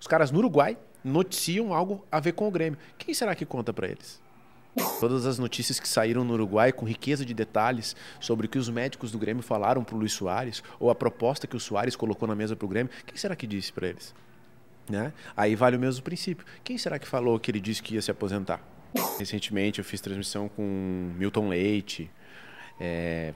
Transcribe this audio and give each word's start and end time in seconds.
Os 0.00 0.06
caras 0.06 0.30
no 0.30 0.38
Uruguai 0.38 0.78
noticiam 1.04 1.74
algo 1.74 2.04
a 2.10 2.18
ver 2.18 2.32
com 2.32 2.48
o 2.48 2.50
Grêmio. 2.50 2.78
Quem 2.98 3.14
será 3.14 3.34
que 3.34 3.44
conta 3.44 3.72
para 3.72 3.86
eles? 3.86 4.20
Todas 5.00 5.26
as 5.26 5.38
notícias 5.38 5.80
que 5.80 5.88
saíram 5.88 6.24
no 6.24 6.32
Uruguai 6.34 6.72
com 6.72 6.86
riqueza 6.86 7.24
de 7.24 7.34
detalhes 7.34 7.96
sobre 8.20 8.46
o 8.46 8.48
que 8.48 8.58
os 8.58 8.68
médicos 8.68 9.10
do 9.10 9.18
Grêmio 9.18 9.42
falaram 9.42 9.82
para 9.82 9.94
o 9.94 9.98
Luiz 9.98 10.12
Soares 10.12 10.62
ou 10.78 10.90
a 10.90 10.94
proposta 10.94 11.46
que 11.46 11.56
o 11.56 11.60
Soares 11.60 11.96
colocou 11.96 12.26
na 12.28 12.34
mesa 12.34 12.54
para 12.54 12.64
o 12.64 12.68
Grêmio, 12.68 12.90
quem 13.04 13.16
será 13.16 13.34
que 13.34 13.46
disse 13.46 13.72
para 13.72 13.88
eles? 13.88 14.14
Né? 14.88 15.12
Aí 15.36 15.54
vale 15.54 15.76
o 15.76 15.80
mesmo 15.80 16.02
princípio. 16.02 16.46
Quem 16.64 16.78
será 16.78 16.98
que 16.98 17.06
falou 17.06 17.38
que 17.38 17.50
ele 17.50 17.60
disse 17.60 17.82
que 17.82 17.94
ia 17.94 18.02
se 18.02 18.10
aposentar? 18.10 18.62
Recentemente 19.18 19.78
eu 19.78 19.84
fiz 19.84 20.00
transmissão 20.00 20.48
com 20.48 21.12
Milton 21.16 21.48
Leite. 21.48 22.10
É... 22.80 23.34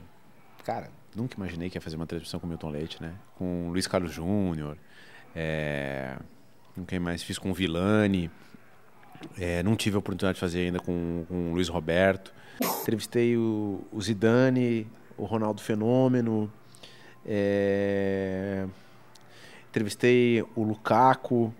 Cara, 0.65 0.91
nunca 1.15 1.37
imaginei 1.37 1.69
que 1.69 1.77
ia 1.77 1.81
fazer 1.81 1.97
uma 1.97 2.07
transmissão 2.07 2.41
com 2.41 2.47
Milton 2.47 2.71
Leite, 2.71 3.03
né? 3.03 3.15
Com 3.37 3.69
Luiz 3.71 3.87
Carlos 3.87 4.13
Júnior. 4.13 4.77
É... 5.35 6.17
Com 6.75 6.85
quem 6.85 6.99
mais? 6.99 7.23
Fiz 7.23 7.39
com 7.39 7.51
o 7.51 7.55
Vilani. 7.55 8.31
É, 9.39 9.63
não 9.63 9.77
tive 9.77 9.97
a 9.97 9.99
oportunidade 9.99 10.35
de 10.35 10.41
fazer 10.41 10.67
ainda 10.67 10.81
com, 10.81 11.25
com 11.29 11.51
o 11.51 11.55
Luiz 11.55 11.69
Roberto. 11.69 12.33
Entrevistei 12.83 13.37
o, 13.37 13.83
o 13.93 14.01
Zidane, 14.01 14.87
o 15.17 15.25
Ronaldo 15.25 15.61
Fenômeno. 15.61 16.53
É... 17.25 18.67
Entrevistei 19.71 20.43
o 20.55 20.63
Lukaku. 20.63 21.53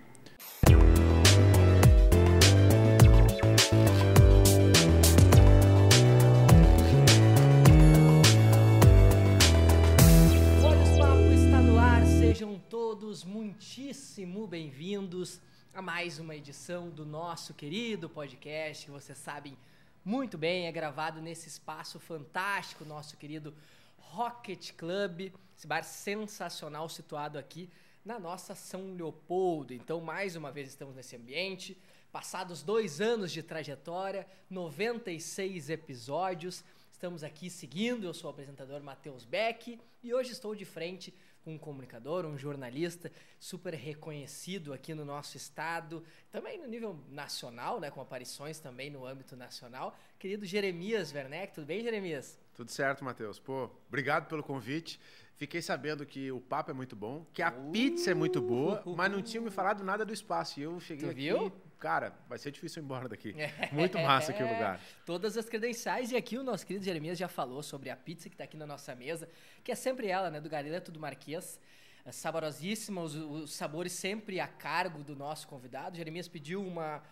Muitíssimo 13.77 14.47
bem-vindos 14.47 15.41
a 15.75 15.83
mais 15.83 16.21
uma 16.21 16.37
edição 16.37 16.91
do 16.91 17.05
nosso 17.05 17.53
querido 17.53 18.09
podcast, 18.09 18.85
que 18.85 18.91
vocês 18.93 19.19
sabem 19.19 19.59
muito 20.05 20.39
bem, 20.39 20.69
é 20.69 20.71
gravado 20.71 21.21
nesse 21.21 21.49
espaço 21.49 21.99
fantástico, 21.99 22.85
nosso 22.85 23.17
querido 23.17 23.53
Rocket 23.99 24.71
Club, 24.75 25.33
esse 25.57 25.67
bar 25.67 25.83
sensacional 25.83 26.89
situado 26.89 27.37
aqui 27.37 27.69
na 28.05 28.17
nossa 28.17 28.55
São 28.55 28.95
Leopoldo. 28.95 29.75
Então, 29.75 30.01
mais 30.01 30.37
uma 30.37 30.53
vez 30.53 30.69
estamos 30.69 30.95
nesse 30.95 31.17
ambiente. 31.17 31.77
Passados 32.13 32.63
dois 32.63 33.01
anos 33.01 33.33
de 33.33 33.43
trajetória, 33.43 34.25
96 34.51 35.69
episódios, 35.69 36.63
estamos 36.93 37.25
aqui 37.25 37.51
seguindo. 37.51 38.05
Eu 38.05 38.15
sou 38.15 38.31
o 38.31 38.33
apresentador 38.33 38.81
Matheus 38.85 39.25
Beck 39.25 39.81
e 40.01 40.15
hoje 40.15 40.31
estou 40.31 40.55
de 40.55 40.65
frente 40.65 41.13
um 41.47 41.59
comunicador, 41.59 42.25
um 42.25 42.39
jornalista 42.39 43.11
super 43.39 43.75
reconhecido 43.75 44.73
aqui 44.73 44.95
no 44.95 45.05
nosso 45.05 45.37
estado, 45.37 46.03
também 46.31 46.59
no 46.59 46.67
nível 46.67 46.99
nacional, 47.09 47.81
né, 47.81 47.91
com 47.91 48.01
aparições 48.01 48.59
também 48.59 48.91
no 48.91 49.07
âmbito 49.07 49.37
nacional. 49.37 49.97
Querido 50.19 50.47
Jeremias 50.47 51.13
Werneck, 51.13 51.55
tudo 51.55 51.67
bem, 51.67 51.83
Jeremias? 51.83 52.39
Tudo 52.55 52.71
certo, 52.71 53.05
Matheus. 53.05 53.39
Pô, 53.39 53.71
obrigado 53.89 54.29
pelo 54.29 54.43
convite. 54.43 55.01
Fiquei 55.37 55.61
sabendo 55.61 56.07
que 56.07 56.31
o 56.31 56.41
papo 56.41 56.71
é 56.71 56.75
muito 56.75 56.95
bom, 56.95 57.27
que 57.33 57.43
a 57.43 57.51
uh, 57.51 57.73
pizza 57.73 58.13
é 58.13 58.15
muito 58.15 58.41
boa, 58.41 58.81
uh, 58.87 58.97
mas 58.97 59.11
não 59.11 59.21
tinham 59.21 59.43
me 59.43 59.51
falado 59.51 59.83
nada 59.83 60.05
do 60.05 60.13
espaço. 60.13 60.61
E 60.61 60.63
eu 60.63 60.79
cheguei 60.79 61.09
tu 61.09 61.11
aqui, 61.11 61.23
viu? 61.23 61.53
Cara, 61.79 62.13
vai 62.29 62.39
ser 62.39 62.51
difícil 62.51 62.83
ir 62.83 62.85
embora 62.85 63.09
daqui. 63.09 63.35
Muito 63.73 63.99
massa 63.99 64.33
aqui 64.33 64.43
o 64.43 64.49
lugar. 64.49 64.81
Todas 65.05 65.37
as 65.37 65.49
credenciais. 65.49 66.13
E 66.13 66.17
aqui 66.17 66.37
o 66.37 66.43
nosso 66.43 66.67
querido 66.67 66.85
Jeremias 66.85 67.19
já 67.19 67.29
falou 67.29 67.63
sobre 67.63 67.91
a 67.91 67.97
pizza 67.97 68.29
que 68.29 68.35
está 68.35 68.45
aqui 68.45 68.57
na 68.57 68.67
nossa 68.67 68.95
mesa, 68.95 69.29
que 69.63 69.73
é 69.73 69.75
sempre 69.75 70.09
ela, 70.09 70.31
né, 70.31 70.41
do 70.41 70.49
Galeto 70.49 70.91
do 70.91 71.01
Marquês. 71.01 71.61
É 72.07 72.13
saborosíssima, 72.13 73.01
os, 73.01 73.15
os 73.15 73.55
sabores 73.55 73.93
sempre 73.93 74.39
a 74.39 74.47
cargo 74.47 75.03
do 75.03 75.17
nosso 75.17 75.49
convidado. 75.49 75.97
Jeremias 75.97 76.29
pediu 76.29 76.63
uma 76.63 77.03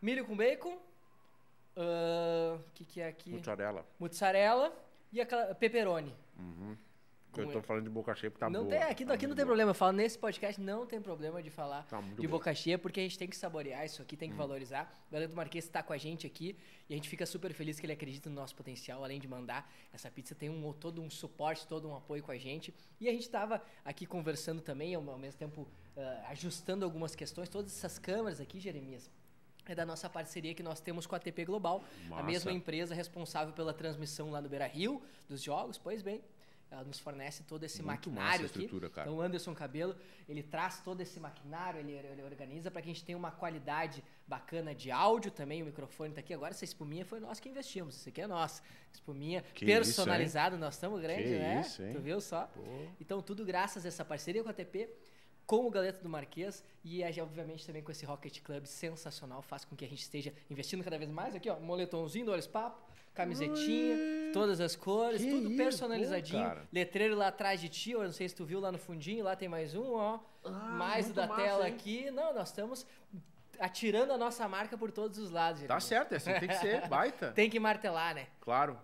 milho 0.00 0.24
com 0.24 0.36
bacon. 0.36 0.78
O 1.76 1.80
uh, 1.80 2.64
que, 2.74 2.84
que 2.84 3.00
é 3.00 3.08
aqui? 3.08 3.30
Mussarela. 3.30 3.86
Mussarela 4.00 4.72
e 5.12 5.20
aquela 5.20 5.54
pepperoni. 5.54 6.14
Uhum. 6.38 6.76
Eu 7.42 7.52
tô 7.52 7.62
falando 7.62 7.84
de 7.84 7.90
boca 7.90 8.14
cheia 8.14 8.30
porque 8.30 8.40
tá 8.40 8.50
não 8.50 8.64
boa. 8.64 8.70
Tem, 8.76 8.82
aqui 8.82 9.04
tá 9.04 9.14
aqui 9.14 9.26
não 9.26 9.34
tem 9.34 9.44
boa. 9.44 9.46
problema. 9.46 9.70
Eu 9.70 9.74
falo 9.74 9.92
nesse 9.92 10.18
podcast, 10.18 10.60
não 10.60 10.86
tem 10.86 11.00
problema 11.00 11.42
de 11.42 11.50
falar 11.50 11.84
Tá 11.84 12.00
de 12.00 12.14
boa. 12.16 12.28
boca 12.28 12.54
cheia, 12.54 12.78
porque 12.78 13.00
a 13.00 13.02
gente 13.02 13.18
tem 13.18 13.28
que 13.28 13.36
saborear 13.36 13.84
isso 13.84 14.02
aqui, 14.02 14.14
Hum. 14.14 14.18
tem 14.18 14.30
que 14.30 14.36
valorizar. 14.36 14.92
O 15.08 15.12
Galera 15.12 15.28
do 15.30 15.36
Marquês 15.36 15.64
está 15.64 15.82
com 15.82 15.92
a 15.92 15.98
gente 15.98 16.26
aqui 16.26 16.56
e 16.88 16.94
a 16.94 16.96
gente 16.96 17.08
fica 17.08 17.24
super 17.26 17.52
feliz 17.52 17.78
que 17.78 17.86
ele 17.86 17.92
acredita 17.92 18.28
no 18.28 18.36
nosso 18.36 18.54
potencial. 18.54 19.04
Além 19.04 19.20
de 19.20 19.28
mandar 19.28 19.70
essa 19.92 20.10
pizza, 20.10 20.34
tem 20.34 20.48
um, 20.50 20.72
todo 20.72 21.00
um 21.02 21.08
suporte, 21.10 21.66
todo 21.66 21.88
um 21.88 21.96
apoio 21.96 22.22
com 22.22 22.32
a 22.32 22.38
gente. 22.38 22.74
E 23.00 23.08
a 23.08 23.12
gente 23.12 23.22
estava 23.22 23.62
aqui 23.84 24.06
conversando 24.06 24.60
também, 24.60 24.94
ao, 24.94 25.08
ao 25.10 25.18
mesmo 25.18 25.38
tempo 25.38 25.68
ah, 25.96 26.26
ajustando 26.30 26.84
algumas 26.84 27.14
questões. 27.14 27.48
Todas 27.48 27.76
essas 27.76 27.98
câmeras 27.98 28.40
aqui, 28.40 28.58
Jeremias, 28.60 29.10
é 29.66 29.74
da 29.74 29.84
nossa 29.84 30.08
parceria 30.08 30.54
que 30.54 30.62
nós 30.62 30.80
temos 30.80 31.06
com 31.06 31.14
a 31.14 31.18
TP 31.18 31.44
Global, 31.44 31.84
a 32.06 32.08
Massa. 32.08 32.22
mesma 32.22 32.52
empresa 32.52 32.94
responsável 32.94 33.52
pela 33.52 33.74
transmissão 33.74 34.30
lá 34.30 34.40
no 34.40 34.48
Beira 34.48 34.66
Rio 34.66 35.02
dos 35.28 35.42
jogos. 35.42 35.76
Pois 35.76 36.00
bem, 36.00 36.22
ela 36.70 36.84
nos 36.84 36.98
fornece 36.98 37.42
todo 37.44 37.64
esse 37.64 37.82
Muito 37.82 38.10
maquinário 38.10 38.42
massa 38.42 38.58
aqui. 38.58 38.68
cara. 38.90 39.08
Então, 39.08 39.16
o 39.16 39.20
Anderson 39.22 39.54
Cabelo, 39.54 39.96
ele 40.28 40.42
traz 40.42 40.80
todo 40.82 41.00
esse 41.00 41.18
maquinário, 41.18 41.80
ele, 41.80 41.92
ele 41.92 42.22
organiza 42.22 42.70
para 42.70 42.82
que 42.82 42.90
a 42.90 42.92
gente 42.92 43.04
tenha 43.04 43.16
uma 43.16 43.30
qualidade 43.30 44.04
bacana 44.26 44.74
de 44.74 44.90
áudio 44.90 45.30
também. 45.30 45.62
O 45.62 45.66
microfone 45.66 46.12
tá 46.12 46.20
aqui. 46.20 46.34
Agora, 46.34 46.50
essa 46.52 46.64
espuminha 46.64 47.04
foi 47.04 47.20
nós 47.20 47.40
que 47.40 47.48
investimos. 47.48 47.96
Isso 47.96 48.08
aqui 48.10 48.20
é 48.20 48.26
nossa. 48.26 48.62
Espuminha 48.92 49.42
Que 49.54 49.64
personalizada. 49.64 50.56
nós 50.58 50.74
estamos 50.74 51.00
grandes, 51.00 51.24
Que 51.24 51.38
né? 51.38 51.60
isso, 51.62 51.82
hein? 51.82 51.92
Tu 51.94 52.00
viu 52.00 52.20
só? 52.20 52.46
Pô. 52.46 52.60
Então, 53.00 53.22
tudo 53.22 53.44
graças 53.44 53.84
a 53.84 53.88
essa 53.88 54.04
parceria 54.04 54.42
com 54.42 54.50
a 54.50 54.52
TP, 54.52 54.90
com 55.46 55.66
o 55.66 55.70
Galeto 55.70 56.02
do 56.02 56.08
Marquês 56.10 56.62
e, 56.84 57.02
obviamente, 57.22 57.64
também 57.66 57.82
com 57.82 57.90
esse 57.90 58.04
Rocket 58.04 58.40
Club 58.42 58.66
sensacional. 58.66 59.40
Faz 59.40 59.64
com 59.64 59.74
que 59.74 59.84
a 59.84 59.88
gente 59.88 60.02
esteja 60.02 60.34
investindo 60.50 60.84
cada 60.84 60.98
vez 60.98 61.10
mais. 61.10 61.34
Aqui, 61.34 61.48
ó, 61.48 61.58
moletomzinho 61.58 62.26
do 62.26 62.32
Olhos 62.32 62.46
Papo, 62.46 62.78
camisetinha, 63.18 63.96
todas 64.32 64.60
as 64.60 64.76
cores, 64.76 65.20
tudo 65.20 65.48
isso, 65.48 65.56
personalizadinho. 65.56 66.50
pô. 66.50 66.56
Letreiro 66.72 67.16
lá 67.16 67.28
atrás 67.28 67.60
de 67.60 67.68
ti, 67.68 67.90
eu 67.90 68.04
não 68.04 68.12
sei 68.12 68.28
se 68.28 68.34
tu 68.34 68.44
viu 68.44 68.60
lá 68.60 68.70
no 68.70 68.78
fundinho, 68.78 69.24
lá 69.24 69.34
tem 69.34 69.48
mais 69.48 69.74
um, 69.74 69.94
ó. 69.94 70.20
mais 70.76 71.10
o 71.10 71.12
da 71.12 71.26
massa, 71.26 71.42
tela 71.42 71.68
hein? 71.68 71.74
aqui. 71.74 72.10
Não, 72.12 72.32
nós 72.32 72.48
estamos 72.48 72.86
atirando 73.58 74.12
a 74.12 74.18
nossa 74.18 74.46
marca 74.46 74.78
por 74.78 74.92
todos 74.92 75.18
os 75.18 75.30
lados. 75.32 75.62
Tá 75.64 75.80
certo, 75.80 76.12
é 76.12 76.16
assim 76.16 76.32
tem 76.34 76.48
que 76.48 76.54
ser, 76.54 76.86
baita. 76.88 77.32
Tem 77.32 77.50
que 77.50 77.58
martelar, 77.58 78.14
né? 78.14 78.28
Claro. 78.40 78.78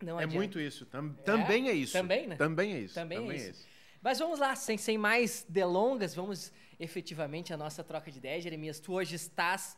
Não 0.00 0.18
é 0.18 0.22
adianta. 0.24 0.36
muito 0.36 0.60
isso. 0.60 0.86
Tam- 0.86 1.12
também 1.24 1.68
é 1.68 1.72
isso. 1.72 1.92
Também, 1.92 2.26
né? 2.28 2.36
Também 2.36 2.72
é 2.74 2.78
isso. 2.78 2.94
Também, 2.94 3.28
é 3.30 3.34
isso. 3.34 3.66
Mas 4.00 4.18
vamos 4.18 4.38
lá, 4.38 4.54
sem, 4.54 4.78
sem 4.78 4.96
mais 4.96 5.44
delongas, 5.46 6.14
vamos 6.14 6.50
efetivamente 6.78 7.52
à 7.52 7.56
nossa 7.56 7.84
troca 7.84 8.10
de 8.10 8.16
ideias. 8.16 8.42
Jeremias, 8.42 8.80
tu 8.80 8.94
hoje 8.94 9.16
estás 9.16 9.76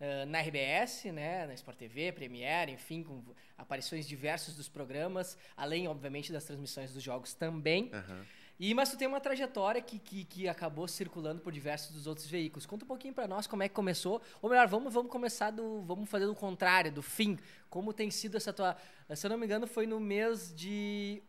ah, 0.00 0.24
na 0.26 0.40
RBS, 0.40 1.04
né, 1.12 1.46
na 1.46 1.54
Sport 1.54 1.76
TV, 1.76 2.12
Premiere, 2.12 2.72
enfim, 2.72 3.02
com 3.02 3.22
aparições 3.58 4.08
diversas 4.08 4.56
dos 4.56 4.68
programas, 4.68 5.36
além, 5.56 5.86
obviamente, 5.86 6.32
das 6.32 6.44
transmissões 6.44 6.92
dos 6.92 7.02
jogos 7.02 7.34
também. 7.34 7.90
Aham. 7.92 8.24
E, 8.58 8.74
mas 8.74 8.90
tu 8.90 8.98
tem 8.98 9.08
uma 9.08 9.20
trajetória 9.20 9.80
que, 9.80 9.98
que, 9.98 10.22
que 10.22 10.46
acabou 10.46 10.86
circulando 10.86 11.40
por 11.40 11.50
diversos 11.50 11.94
dos 11.94 12.06
outros 12.06 12.26
veículos. 12.26 12.66
Conta 12.66 12.84
um 12.84 12.88
pouquinho 12.88 13.14
pra 13.14 13.26
nós 13.26 13.46
como 13.46 13.62
é 13.62 13.68
que 13.70 13.74
começou. 13.74 14.20
Ou 14.42 14.50
melhor, 14.50 14.68
vamos, 14.68 14.92
vamos 14.92 15.10
começar 15.10 15.50
do. 15.50 15.80
Vamos 15.80 16.10
fazer 16.10 16.26
do 16.26 16.34
contrário, 16.34 16.92
do 16.92 17.00
fim. 17.00 17.38
Como 17.70 17.90
tem 17.94 18.10
sido 18.10 18.36
essa 18.36 18.52
tua. 18.52 18.76
Se 19.14 19.26
eu 19.26 19.30
não 19.30 19.38
me 19.38 19.46
engano, 19.46 19.66
foi 19.66 19.86
no 19.86 19.98
mês 19.98 20.54
de 20.54 21.22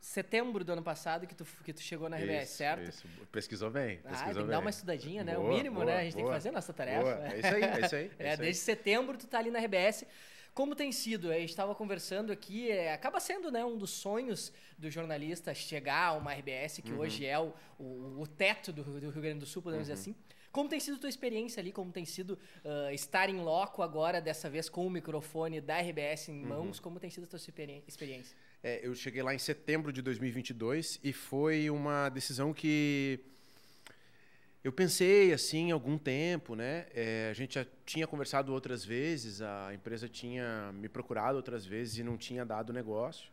setembro 0.00 0.64
do 0.64 0.72
ano 0.72 0.82
passado 0.82 1.26
que 1.26 1.34
tu, 1.34 1.44
que 1.64 1.72
tu 1.72 1.80
chegou 1.80 2.08
na 2.08 2.16
RBS, 2.16 2.48
Isso, 2.48 2.56
certo? 2.58 2.88
Isso. 2.88 3.08
Pesquisou 3.32 3.70
bem. 3.70 4.00
Ah, 4.04 4.08
Pesquisou 4.10 4.24
tem 4.24 4.32
que 4.34 4.40
bem. 4.40 4.50
dar 4.50 4.58
uma 4.60 4.70
estudadinha, 4.70 5.24
né? 5.24 5.36
o 5.36 5.42
Boa, 5.42 5.54
mínimo, 5.54 5.74
boa, 5.76 5.86
né? 5.86 5.96
A 5.98 6.04
gente 6.04 6.14
tem 6.14 6.22
que 6.22 6.28
boa. 6.28 6.34
fazer 6.34 6.48
a 6.50 6.52
nossa 6.52 6.72
tarefa. 6.72 7.02
Boa, 7.02 7.28
É 7.28 7.38
isso 7.38 7.46
aí, 7.54 7.62
é 7.62 7.80
isso 7.86 7.96
aí. 7.96 8.10
É, 8.18 8.24
isso 8.32 8.40
aí. 8.42 8.46
desde 8.46 8.62
setembro 8.62 9.18
tu 9.18 9.26
tá 9.26 9.38
ali 9.38 9.50
na 9.50 9.58
RBS. 9.58 10.04
Como 10.54 10.74
tem 10.74 10.90
sido? 10.90 11.30
A 11.30 11.34
gente 11.38 11.50
estava 11.50 11.72
conversando 11.74 12.32
aqui, 12.32 12.70
é, 12.70 12.92
acaba 12.92 13.20
sendo 13.20 13.50
né, 13.50 13.64
um 13.64 13.76
dos 13.78 13.90
sonhos 13.90 14.52
do 14.76 14.90
jornalista 14.90 15.54
chegar 15.54 16.06
a 16.08 16.12
uma 16.14 16.32
RBS, 16.32 16.78
Uhum. 16.78 16.84
que 16.84 16.92
hoje 16.94 17.26
é 17.26 17.38
o, 17.38 17.52
o, 17.78 18.20
o 18.22 18.26
teto 18.26 18.72
do, 18.72 18.82
do 18.82 19.10
Rio 19.10 19.22
Grande 19.22 19.40
do 19.40 19.46
Sul, 19.46 19.62
podemos 19.62 19.86
Uhum. 19.88 19.94
dizer 19.94 20.10
assim. 20.10 20.16
Como 20.50 20.68
tem 20.68 20.80
sido 20.80 20.96
a 20.96 20.98
tua 20.98 21.08
experiência 21.10 21.60
ali? 21.60 21.70
Como 21.70 21.92
tem 21.92 22.04
sido 22.04 22.36
ah, 22.64 22.92
estar 22.92 23.28
em 23.28 23.36
loco 23.38 23.82
agora, 23.82 24.20
dessa 24.20 24.48
vez 24.50 24.68
com 24.68 24.84
o 24.86 24.90
microfone 24.90 25.60
da 25.60 25.78
RBS 25.80 26.28
Uhum. 26.28 26.34
em 26.34 26.42
mãos? 26.44 26.80
Como 26.80 26.98
tem 26.98 27.10
sido 27.10 27.24
a 27.24 27.26
tua 27.26 27.36
experi- 27.36 27.84
experiência? 27.86 28.36
É, 28.68 28.80
eu 28.82 28.94
cheguei 28.94 29.22
lá 29.22 29.34
em 29.34 29.38
setembro 29.38 29.90
de 29.90 30.02
2022 30.02 31.00
e 31.02 31.10
foi 31.10 31.70
uma 31.70 32.10
decisão 32.10 32.52
que 32.52 33.18
eu 34.62 34.70
pensei 34.70 35.32
assim 35.32 35.70
algum 35.70 35.96
tempo, 35.96 36.54
né? 36.54 36.84
É, 36.92 37.28
a 37.30 37.32
gente 37.32 37.54
já 37.54 37.66
tinha 37.86 38.06
conversado 38.06 38.52
outras 38.52 38.84
vezes, 38.84 39.40
a 39.40 39.72
empresa 39.72 40.06
tinha 40.06 40.70
me 40.74 40.86
procurado 40.86 41.36
outras 41.38 41.64
vezes 41.64 41.96
e 41.96 42.02
não 42.02 42.18
tinha 42.18 42.44
dado 42.44 42.70
negócio. 42.70 43.30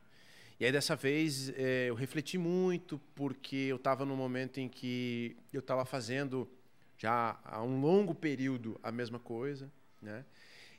E 0.58 0.64
aí 0.64 0.72
dessa 0.72 0.96
vez 0.96 1.50
é, 1.50 1.90
eu 1.90 1.96
refleti 1.96 2.38
muito 2.38 2.98
porque 3.14 3.58
eu 3.58 3.76
estava 3.76 4.06
num 4.06 4.16
momento 4.16 4.62
em 4.62 4.70
que 4.70 5.36
eu 5.52 5.60
estava 5.60 5.84
fazendo 5.84 6.50
já 6.98 7.38
há 7.44 7.62
um 7.62 7.82
longo 7.82 8.16
período 8.16 8.80
a 8.82 8.90
mesma 8.90 9.20
coisa, 9.20 9.70
né? 10.02 10.24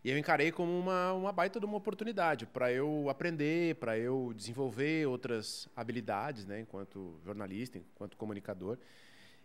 E 0.06 0.11
eu 0.11 0.17
encarei 0.17 0.53
como 0.53 0.70
uma, 0.70 1.12
uma 1.14 1.32
baita 1.32 1.58
de 1.58 1.67
uma 1.67 1.79
oportunidade 1.79 2.47
para 2.47 2.70
eu 2.70 3.11
aprender, 3.11 3.75
para 3.75 3.99
eu 3.99 4.32
desenvolver 4.37 5.05
outras 5.05 5.69
habilidades, 5.75 6.47
né, 6.47 6.61
enquanto 6.61 7.19
jornalista, 7.25 7.79
enquanto 7.79 8.17
comunicador. 8.17 8.79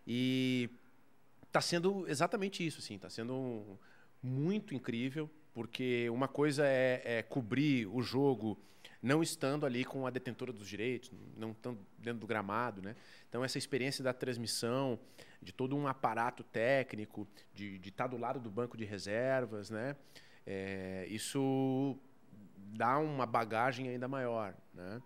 E 0.06 0.70
tá 1.50 1.60
sendo 1.60 2.06
exatamente 2.06 2.64
isso, 2.64 2.78
assim, 2.78 2.96
tá 2.96 3.10
sendo 3.10 3.76
muito 4.22 4.72
incrível, 4.72 5.28
porque 5.52 6.08
uma 6.10 6.28
coisa 6.28 6.64
é, 6.64 7.02
é 7.04 7.22
cobrir 7.24 7.88
o 7.88 8.00
jogo 8.00 8.56
não 9.02 9.20
estando 9.20 9.66
ali 9.66 9.84
com 9.84 10.06
a 10.06 10.10
detentora 10.10 10.52
dos 10.52 10.68
direitos, 10.68 11.10
não 11.36 11.50
estando 11.50 11.80
dentro 11.98 12.20
do 12.20 12.26
gramado, 12.28 12.80
né? 12.80 12.94
Então 13.28 13.44
essa 13.44 13.58
experiência 13.58 14.04
da 14.04 14.12
transmissão, 14.12 14.96
de 15.42 15.50
todo 15.50 15.74
um 15.74 15.88
aparato 15.88 16.44
técnico, 16.44 17.26
de 17.52 17.80
estar 17.84 18.04
tá 18.04 18.06
do 18.06 18.16
lado 18.16 18.38
do 18.38 18.48
banco 18.48 18.76
de 18.76 18.84
reservas, 18.84 19.68
né? 19.68 19.96
É, 20.46 21.06
isso 21.08 21.96
dá 22.56 22.98
uma 22.98 23.26
bagagem 23.26 23.88
ainda 23.88 24.08
maior, 24.08 24.54
né? 24.74 25.00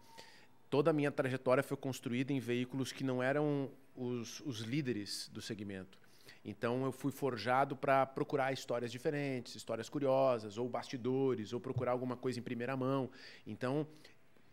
Toda 0.69 0.91
a 0.91 0.93
minha 0.93 1.13
trajetória 1.13 1.63
foi 1.63 1.77
construída 1.77 2.33
em 2.33 2.41
veículos 2.41 2.93
que 2.93 3.05
não 3.05 3.23
eram 3.23 3.71
os, 3.95 4.41
os 4.41 4.61
líderes 4.61 5.31
do 5.33 5.41
segmento. 5.41 5.99
Então 6.45 6.85
eu 6.85 6.93
fui 6.93 7.11
forjado 7.11 7.77
para 7.77 8.07
procurar 8.07 8.53
histórias 8.53 8.91
diferentes, 8.91 9.55
histórias 9.55 9.89
curiosas, 9.89 10.59
ou 10.59 10.69
bastidores, 10.69 11.53
ou 11.53 11.61
procurar 11.61 11.93
alguma 11.93 12.17
coisa 12.17 12.39
em 12.39 12.43
primeira 12.43 12.77
mão. 12.77 13.11
Então, 13.47 13.87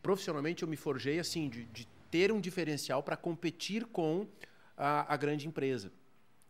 profissionalmente 0.01 0.63
eu 0.63 0.67
me 0.67 0.75
forjei 0.75 1.19
assim 1.19 1.49
de, 1.49 1.65
de 1.65 1.87
ter 2.09 2.31
um 2.31 2.39
diferencial 2.39 3.01
para 3.01 3.17
competir 3.17 3.85
com 3.85 4.27
a, 4.77 5.13
a, 5.13 5.17
grande 5.17 5.47
empresa. 5.47 5.91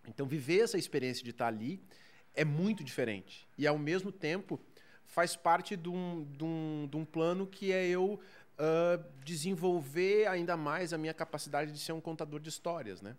Então 0.07 0.25
viver 0.25 0.61
essa 0.61 0.77
experiência 0.77 1.23
de 1.23 1.29
estar 1.29 1.47
ali 1.47 1.81
é 2.33 2.43
muito 2.43 2.83
diferente 2.83 3.47
e 3.57 3.67
ao 3.67 3.77
mesmo 3.77 4.11
tempo 4.11 4.59
faz 5.05 5.35
parte 5.35 5.75
de 5.75 5.89
um, 5.89 6.23
de 6.23 6.43
um, 6.43 6.87
de 6.89 6.97
um 6.97 7.05
plano 7.05 7.45
que 7.45 7.71
é 7.71 7.85
eu 7.87 8.19
uh, 8.53 9.03
desenvolver 9.23 10.27
ainda 10.27 10.57
mais 10.57 10.93
a 10.93 10.97
minha 10.97 11.13
capacidade 11.13 11.71
de 11.71 11.79
ser 11.79 11.91
um 11.91 12.01
contador 12.01 12.39
de 12.39 12.49
histórias, 12.49 13.01
né? 13.01 13.15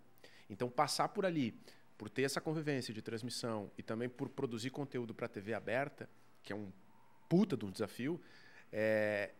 Então 0.49 0.69
passar 0.69 1.09
por 1.09 1.25
ali 1.25 1.57
por 1.97 2.09
ter 2.09 2.23
essa 2.23 2.41
convivência 2.41 2.93
de 2.93 3.01
transmissão 3.01 3.71
e 3.77 3.83
também 3.83 4.09
por 4.09 4.27
produzir 4.27 4.69
conteúdo 4.69 5.13
para 5.13 5.27
a 5.27 5.29
TV 5.29 5.53
aberta, 5.53 6.09
que 6.43 6.51
é 6.51 6.55
um 6.55 6.71
puta 7.29 7.55
de 7.55 7.65
um 7.65 7.71
desafio, 7.71 8.21
é, 8.71 9.31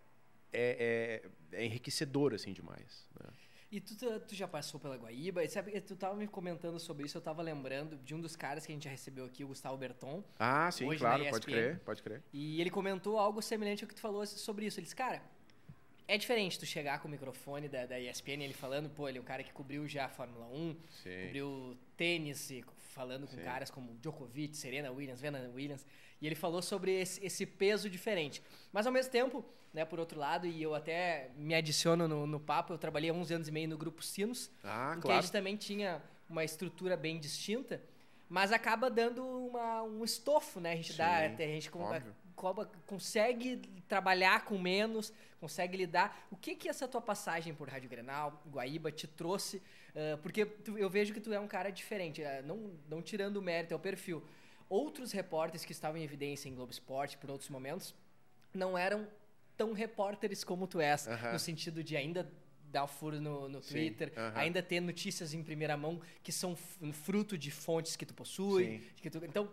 é, 0.53 1.21
é, 1.51 1.57
é 1.57 1.65
enriquecedor 1.65 2.33
assim 2.33 2.53
demais. 2.53 3.05
Né? 3.19 3.29
E 3.75 3.81
tu, 3.81 3.93
tu, 4.21 4.33
já 4.33 4.47
passou 4.47 4.79
pela 4.79 4.95
Guaíba, 4.95 5.43
e 5.43 5.49
sabe, 5.49 5.81
tu 5.81 5.95
estava 5.95 6.15
me 6.15 6.25
comentando 6.27 6.79
sobre 6.79 7.05
isso, 7.05 7.17
eu 7.17 7.19
estava 7.19 7.41
lembrando 7.41 7.97
de 7.97 8.15
um 8.15 8.21
dos 8.21 8.33
caras 8.33 8.65
que 8.65 8.71
a 8.71 8.75
gente 8.75 8.85
já 8.85 8.89
recebeu 8.89 9.25
aqui, 9.25 9.43
o 9.43 9.49
Gustavo 9.49 9.75
Berton. 9.75 10.23
Ah, 10.39 10.71
sim, 10.71 10.87
claro, 10.95 11.25
pode 11.29 11.45
crer, 11.45 11.79
pode 11.79 12.01
crer. 12.01 12.23
E 12.31 12.61
ele 12.61 12.69
comentou 12.69 13.19
algo 13.19 13.41
semelhante 13.41 13.83
ao 13.83 13.89
que 13.89 13.93
tu 13.93 13.99
falou 13.99 14.25
sobre 14.25 14.65
isso. 14.65 14.79
Ele 14.79 14.85
disse, 14.85 14.95
cara, 14.95 15.21
é 16.07 16.17
diferente 16.17 16.57
tu 16.57 16.65
chegar 16.65 16.99
com 17.01 17.09
o 17.09 17.11
microfone 17.11 17.67
da, 17.67 17.85
da 17.85 17.99
ESPN 17.99 18.43
ele 18.43 18.53
falando, 18.53 18.89
pô, 18.89 19.09
ele 19.09 19.17
é 19.17 19.21
um 19.21 19.25
cara 19.25 19.43
que 19.43 19.51
cobriu 19.51 19.85
já 19.85 20.05
a 20.05 20.09
Fórmula 20.09 20.45
1, 20.45 20.77
Sim. 21.03 21.21
cobriu 21.25 21.77
tênis, 21.97 22.53
falando 22.77 23.27
com 23.27 23.35
Sim. 23.35 23.43
caras 23.43 23.69
como 23.69 23.93
Djokovic, 23.95 24.55
Serena 24.55 24.89
Williams, 24.89 25.19
Venus 25.19 25.53
Williams, 25.53 25.85
e 26.21 26.25
ele 26.25 26.35
falou 26.35 26.61
sobre 26.61 26.91
esse, 26.99 27.23
esse, 27.25 27.45
peso 27.45 27.89
diferente. 27.89 28.41
Mas 28.71 28.85
ao 28.85 28.93
mesmo 28.93 29.11
tempo, 29.11 29.45
né, 29.73 29.85
por 29.85 29.99
outro 29.99 30.19
lado, 30.19 30.47
e 30.47 30.61
eu 30.61 30.73
até 30.73 31.29
me 31.35 31.53
adiciono 31.53 32.07
no, 32.07 32.25
no 32.25 32.39
papo, 32.39 32.73
eu 32.73 32.77
trabalhei 32.77 33.09
há 33.09 33.13
11 33.13 33.33
anos 33.33 33.47
e 33.47 33.51
meio 33.51 33.67
no 33.67 33.77
Grupo 33.77 34.03
Sinos, 34.03 34.49
ah, 34.63 34.95
em 34.97 35.01
claro. 35.01 35.01
que 35.01 35.11
a 35.11 35.21
gente 35.21 35.31
também 35.31 35.55
tinha 35.55 36.01
uma 36.29 36.43
estrutura 36.43 36.95
bem 36.97 37.19
distinta, 37.19 37.81
mas 38.27 38.51
acaba 38.51 38.89
dando 38.89 39.23
uma, 39.23 39.83
um 39.83 40.03
estofo, 40.03 40.59
né? 40.59 40.73
A 40.73 40.75
gente 40.75 40.93
Sim, 40.93 40.97
dá, 40.97 41.17
a 41.17 41.29
gente 41.29 41.69
consegue 42.85 43.57
trabalhar 43.87 44.45
com 44.45 44.57
menos, 44.57 45.13
consegue 45.39 45.77
lidar. 45.77 46.25
O 46.31 46.35
que 46.35 46.55
que 46.55 46.67
essa 46.67 46.87
tua 46.87 47.01
passagem 47.01 47.53
por 47.53 47.69
Rádio 47.69 47.89
Grenal, 47.89 48.41
Guaíba, 48.49 48.91
te 48.91 49.07
trouxe? 49.07 49.57
Uh, 49.57 50.17
porque 50.21 50.45
tu, 50.45 50.77
eu 50.77 50.89
vejo 50.89 51.13
que 51.13 51.21
tu 51.21 51.31
é 51.31 51.39
um 51.39 51.47
cara 51.47 51.69
diferente, 51.69 52.21
uh, 52.21 52.45
não, 52.45 52.71
não 52.89 53.01
tirando 53.01 53.37
o 53.37 53.41
mérito, 53.41 53.73
é 53.73 53.77
o 53.77 53.79
perfil. 53.79 54.23
Outros 54.69 55.11
repórteres 55.11 55.63
que 55.63 55.71
estavam 55.71 55.97
em 55.99 56.03
evidência 56.03 56.49
em 56.49 56.55
Globo 56.55 56.71
Esporte 56.71 57.17
por 57.17 57.29
outros 57.29 57.49
momentos 57.49 57.93
não 58.53 58.77
eram 58.77 59.07
tão 59.55 59.73
repórteres 59.73 60.43
como 60.43 60.67
tu 60.67 60.79
és, 60.79 61.05
uh 61.05 61.11
-huh. 61.11 61.33
no 61.33 61.39
sentido 61.39 61.83
de 61.83 61.95
ainda 61.95 62.29
dar 62.71 62.87
furo 62.87 63.21
no, 63.21 63.47
no 63.47 63.61
Twitter, 63.61 64.09
Sim, 64.09 64.19
uh 64.19 64.23
-huh. 64.23 64.35
ainda 64.35 64.61
ter 64.61 64.81
notícias 64.81 65.33
em 65.33 65.43
primeira 65.43 65.77
mão 65.77 66.01
que 66.23 66.31
são 66.31 66.55
fruto 66.91 67.37
de 67.37 67.51
fontes 67.51 67.95
que 67.95 68.05
tu 68.05 68.13
possui. 68.13 68.81
Que 68.97 69.09
tu, 69.09 69.23
então, 69.23 69.49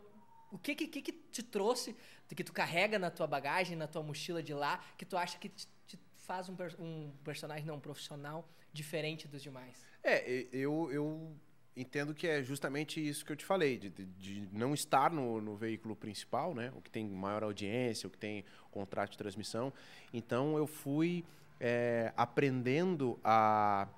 o 0.51 0.59
que, 0.59 0.75
que, 0.75 1.01
que 1.01 1.13
te 1.13 1.43
trouxe, 1.43 1.97
que 2.35 2.45
tu 2.45 2.53
carrega 2.53 2.99
na 2.99 3.11
tua 3.11 3.27
bagagem, 3.27 3.77
na 3.77 3.87
tua 3.87 4.03
mochila 4.03 4.43
de 4.43 4.53
lá, 4.53 4.85
que 4.99 5.05
tu 5.05 5.17
acha 5.17 5.39
que 5.39 5.49
te, 5.49 5.67
te 5.87 5.99
faz 6.15 6.49
um, 6.49 6.57
um, 6.79 7.13
personagem, 7.25 7.65
não, 7.65 7.77
um 7.77 7.81
profissional 7.81 8.47
diferente 8.73 9.29
dos 9.29 9.43
demais? 9.43 9.85
É, 10.03 10.47
eu, 10.53 10.91
eu 10.93 11.35
entendo 11.77 12.15
que 12.15 12.27
é 12.27 12.43
justamente 12.43 13.07
isso 13.07 13.25
que 13.25 13.33
eu 13.33 13.37
te 13.37 13.45
falei, 13.45 13.79
de, 13.79 13.91
de, 13.91 14.49
não 14.53 14.75
estar 14.75 15.11
no, 15.11 15.41
no, 15.41 15.57
veículo 15.57 15.97
principal, 15.97 16.55
né? 16.55 16.73
O 16.77 16.81
que 16.81 16.91
tem 16.91 17.07
maior 17.09 17.43
audiência, 17.43 18.07
o 18.07 18.11
que 18.11 18.19
tem 18.19 18.45
contrato 18.71 19.13
de 19.13 19.19
transmissão. 19.19 19.73
Então 20.13 20.57
eu 20.57 20.67
fui 20.67 21.25
é, 21.59 22.13
aprendendo 22.17 23.19
a, 23.23 23.89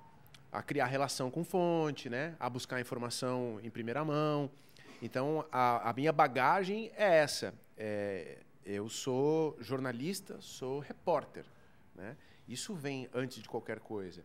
a 0.53 0.63
criar 0.63 0.87
relação 0.87 1.31
com 1.31 1.43
fonte, 1.43 2.09
né? 2.09 2.37
A 2.39 2.49
buscar 2.49 2.81
informação 2.81 3.59
em 3.63 3.71
primeira 3.71 4.05
mão. 4.05 4.51
Então, 5.03 5.45
a, 5.53 5.91
a 5.91 5.93
minha 5.93 6.13
bagagem 6.13 6.91
é 6.97 7.17
essa. 7.19 7.53
É, 7.77 8.39
eu 8.65 8.89
sou 8.89 9.57
jornalista, 9.61 10.41
sou 10.41 10.79
repórter. 10.79 11.45
Né? 11.95 12.17
Isso 12.49 12.75
vem 12.75 13.09
antes 13.13 13.43
de 13.43 13.49
qualquer 13.49 13.81
coisa. 13.81 14.25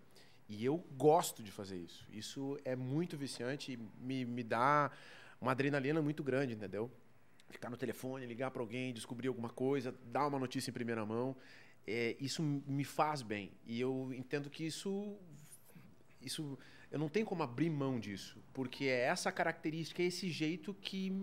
E 0.50 0.66
eu 0.66 0.84
gosto 0.98 1.44
de 1.44 1.52
fazer 1.52 1.78
isso. 1.78 2.08
Isso 2.12 2.60
é 2.66 2.76
muito 2.76 3.16
viciante 3.16 3.74
e 3.74 4.04
me, 4.04 4.26
me 4.26 4.44
dá 4.44 4.92
uma 5.40 5.52
adrenalina 5.52 6.02
muito 6.02 6.24
grande, 6.24 6.56
entendeu? 6.56 6.92
Ficar 7.52 7.70
no 7.70 7.78
telefone, 7.78 8.26
ligar 8.26 8.50
para 8.50 8.62
alguém, 8.62 8.92
descobrir 8.92 9.28
alguma 9.28 9.50
coisa, 9.50 9.96
dar 10.06 10.26
uma 10.26 10.40
notícia 10.40 10.72
em 10.72 10.74
primeira 10.74 11.06
mão. 11.06 11.36
É, 11.86 12.18
isso 12.20 12.42
me 12.42 12.84
faz 12.84 13.22
bem. 13.22 13.52
E 13.66 13.80
eu 13.80 14.12
entendo 14.14 14.50
que 14.50 14.66
isso, 14.66 15.16
isso 16.20 16.58
eu 16.92 16.98
não 16.98 17.10
tenho 17.10 17.28
como 17.28 17.44
abrir 17.44 17.70
mão 17.70 18.00
disso, 18.00 18.44
porque 18.52 18.86
é 18.86 19.02
essa 19.02 19.32
característica, 19.32 20.02
é 20.02 20.08
esse 20.08 20.30
jeito 20.30 20.74
que 20.74 21.14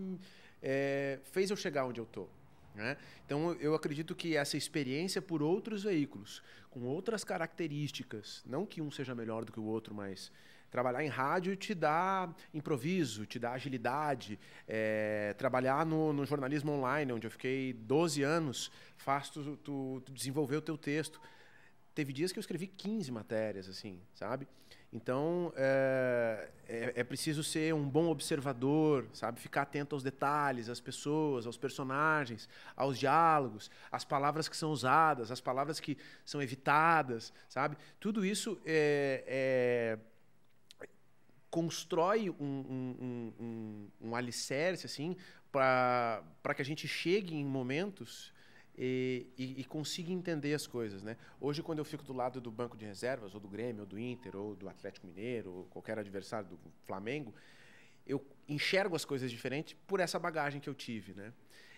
é, 0.62 1.18
fez 1.24 1.50
eu 1.50 1.56
chegar 1.56 1.84
onde 1.84 2.00
eu 2.00 2.04
estou. 2.04 2.30
Né? 2.76 2.96
Então, 3.24 3.54
eu 3.54 3.74
acredito 3.74 4.14
que 4.14 4.36
essa 4.36 4.56
experiência 4.56 5.22
por 5.22 5.42
outros 5.42 5.84
veículos, 5.84 6.42
com 6.70 6.82
outras 6.82 7.24
características, 7.24 8.42
não 8.44 8.66
que 8.66 8.82
um 8.82 8.90
seja 8.90 9.14
melhor 9.14 9.46
do 9.46 9.52
que 9.52 9.58
o 9.58 9.64
outro, 9.64 9.94
mas 9.94 10.30
trabalhar 10.70 11.02
em 11.02 11.08
rádio 11.08 11.56
te 11.56 11.74
dá 11.74 12.28
improviso, 12.52 13.24
te 13.24 13.38
dá 13.38 13.52
agilidade. 13.52 14.38
É, 14.68 15.34
trabalhar 15.38 15.86
no, 15.86 16.12
no, 16.12 16.26
jornalismo 16.26 16.70
online, 16.72 17.12
onde 17.12 17.26
eu 17.26 17.30
fiquei 17.30 17.72
12 17.72 18.22
anos, 18.22 18.70
faz 18.94 19.30
tu, 19.30 19.56
tu, 19.56 20.02
tu 20.04 20.12
desenvolver 20.12 20.56
o 20.56 20.62
teu 20.62 20.76
texto. 20.76 21.18
Teve 21.94 22.12
dias 22.12 22.30
que 22.30 22.38
eu 22.38 22.42
escrevi 22.42 22.66
15 22.66 23.10
matérias, 23.10 23.70
assim, 23.70 24.02
sabe? 24.12 24.46
Então, 24.96 25.52
é, 25.56 26.48
é, 26.66 26.92
é, 26.96 27.04
preciso 27.04 27.44
ser 27.44 27.74
um 27.74 27.86
bom 27.86 28.08
observador, 28.08 29.06
sabe? 29.12 29.38
Ficar 29.38 29.62
atento 29.62 29.94
aos 29.94 30.02
detalhes, 30.02 30.70
às 30.70 30.80
pessoas, 30.80 31.46
aos 31.46 31.58
personagens, 31.58 32.48
aos 32.74 32.98
diálogos, 32.98 33.70
às 33.92 34.06
palavras 34.06 34.48
que 34.48 34.56
são 34.56 34.72
usadas, 34.72 35.30
às 35.30 35.38
palavras 35.38 35.78
que 35.78 35.98
são 36.24 36.40
evitadas, 36.40 37.30
sabe? 37.46 37.76
Tudo 38.00 38.24
isso 38.24 38.58
é, 38.64 39.98
constrói 41.50 42.30
um, 42.30 42.34
um, 42.40 43.32
um, 43.38 43.88
um 44.00 44.16
alicerce, 44.16 44.86
assim, 44.86 45.14
para 45.52 46.54
que 46.54 46.62
a 46.62 46.64
gente 46.64 46.88
chegue 46.88 47.34
em 47.34 47.44
momentos 47.44 48.32
e, 48.78 49.26
e, 49.38 49.60
e, 49.60 49.64
consiga 49.64 50.12
entender 50.12 50.52
as 50.52 50.66
coisas. 50.66 51.02
Né? 51.02 51.16
Hoje, 51.40 51.62
quando 51.62 51.78
eu 51.78 51.84
fico 51.84 52.04
do 52.04 52.12
lado 52.12 52.40
do 52.40 52.50
banco 52.50 52.76
de 52.76 52.84
reservas, 52.84 53.34
ou 53.34 53.40
do 53.40 53.48
Grêmio, 53.48 53.82
ou 53.82 53.86
do 53.86 53.98
Inter, 53.98 54.36
ou 54.36 54.54
do 54.54 54.68
Atlético 54.68 55.06
Mineiro, 55.06 55.50
ou 55.50 55.64
qualquer 55.64 55.98
adversário 55.98 56.48
do 56.48 56.58
Flamengo, 56.84 57.34
eu 58.06 58.24
enxergo 58.48 58.94
as 58.94 59.04
coisas 59.04 59.30
diferentes 59.30 59.74
por 59.86 59.98
essa 59.98 60.18
bagagem 60.18 60.60
que 60.60 60.68
eu 60.68 60.74
tive. 60.74 61.14
Né? 61.14 61.32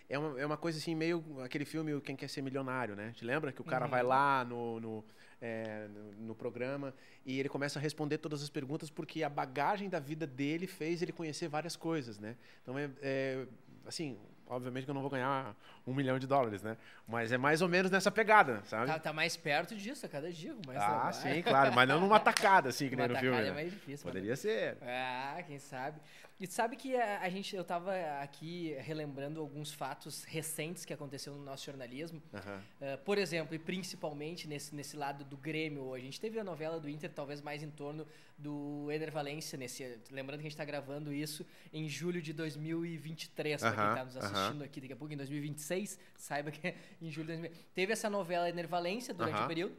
É, 0.08 0.18
uma, 0.18 0.40
é 0.40 0.44
uma 0.44 0.56
coisa 0.56 0.78
assim, 0.78 0.94
meio 0.94 1.22
aquele 1.42 1.64
filme 1.64 2.00
Quem 2.00 2.16
Quer 2.16 2.28
Ser 2.28 2.42
Milionário, 2.42 2.96
né? 2.96 3.12
Te 3.14 3.24
lembra? 3.24 3.52
Que 3.52 3.60
o 3.60 3.64
cara 3.64 3.84
uhum. 3.84 3.90
vai 3.90 4.02
lá 4.02 4.44
no, 4.44 4.80
no, 4.80 5.04
é, 5.40 5.86
no, 5.88 6.26
no, 6.26 6.34
programa 6.34 6.94
e 7.24 7.38
ele 7.38 7.48
começa 7.48 7.78
a 7.78 7.82
responder 7.82 8.18
todas 8.18 8.42
as 8.42 8.50
perguntas 8.50 8.90
porque 8.90 9.22
a 9.22 9.28
bagagem 9.28 9.88
da 9.88 10.00
vida 10.00 10.26
dele 10.26 10.66
fez 10.66 11.00
ele 11.02 11.12
conhecer 11.12 11.46
várias 11.48 11.76
coisas, 11.76 12.18
né? 12.18 12.36
Então, 12.62 12.78
é, 12.78 12.90
é 13.02 13.46
assim, 13.86 14.18
obviamente 14.48 14.84
que 14.84 14.90
eu 14.90 14.94
não 14.94 15.02
vou 15.02 15.10
ganhar 15.10 15.54
um 15.86 15.94
milhão 15.94 16.18
de 16.18 16.26
dólares, 16.26 16.62
né? 16.62 16.76
Mas 17.06 17.32
é 17.32 17.38
mais 17.38 17.62
ou 17.62 17.68
menos 17.68 17.90
nessa 17.90 18.10
pegada, 18.10 18.62
sabe? 18.64 18.86
Tá, 18.86 18.98
tá 18.98 19.12
mais 19.12 19.36
perto 19.36 19.74
disso 19.76 20.04
a 20.06 20.08
cada 20.08 20.30
dia. 20.32 20.54
Mais 20.66 20.78
ah, 20.80 21.12
sim, 21.12 21.42
claro. 21.42 21.72
Mas 21.72 21.88
não 21.88 22.00
numa 22.00 22.18
tacada, 22.18 22.68
assim, 22.70 22.88
que 22.88 22.96
nem 22.96 23.08
no 23.08 23.16
filme. 23.16 23.38
é 23.38 23.42
né? 23.44 23.52
mais 23.52 23.70
difícil. 23.70 24.06
Poderia 24.06 24.36
ser. 24.36 24.76
Ah, 24.82 25.42
quem 25.46 25.58
sabe. 25.58 26.00
E 26.40 26.46
sabe 26.46 26.76
que 26.76 26.94
a, 26.94 27.20
a, 27.20 27.28
gente, 27.28 27.56
eu 27.56 27.62
estava 27.62 27.92
aqui 28.22 28.72
relembrando 28.78 29.40
alguns 29.40 29.72
fatos 29.72 30.22
recentes 30.22 30.84
que 30.84 30.92
aconteceram 30.92 31.36
no 31.36 31.44
nosso 31.44 31.66
jornalismo. 31.66 32.22
Uhum. 32.32 32.58
Uh, 32.58 32.98
por 32.98 33.18
exemplo, 33.18 33.56
e 33.56 33.58
principalmente 33.58 34.46
nesse, 34.46 34.72
nesse 34.72 34.96
lado 34.96 35.24
do 35.24 35.36
Grêmio 35.36 35.82
hoje. 35.82 36.02
A 36.02 36.04
gente 36.04 36.20
teve 36.20 36.38
a 36.38 36.44
novela 36.44 36.78
do 36.78 36.88
Inter, 36.88 37.10
talvez 37.12 37.40
mais 37.40 37.60
em 37.60 37.70
torno 37.70 38.06
do 38.38 38.88
Ener 38.92 39.10
Valência. 39.10 39.58
Nesse, 39.58 39.98
lembrando 40.12 40.38
que 40.38 40.46
a 40.46 40.48
gente 40.48 40.52
está 40.52 40.64
gravando 40.64 41.12
isso 41.12 41.44
em 41.72 41.88
julho 41.88 42.22
de 42.22 42.32
2023, 42.32 43.60
para 43.60 43.70
uhum. 43.70 43.76
quem 43.76 43.88
está 43.88 44.04
nos 44.04 44.16
assistindo 44.16 44.60
uhum. 44.60 44.64
aqui 44.64 44.80
daqui 44.80 44.92
a 44.92 44.96
pouco, 44.96 45.12
em 45.12 45.16
2026. 45.16 45.98
Saiba 46.16 46.52
que 46.52 46.68
é 46.68 46.76
em 47.02 47.10
julho 47.10 47.26
de 47.26 47.32
2023. 47.32 47.66
Teve 47.74 47.92
essa 47.92 48.08
novela 48.08 48.48
Ener 48.48 48.68
Valência 48.68 49.12
durante 49.12 49.42
o 49.42 49.46
período. 49.48 49.76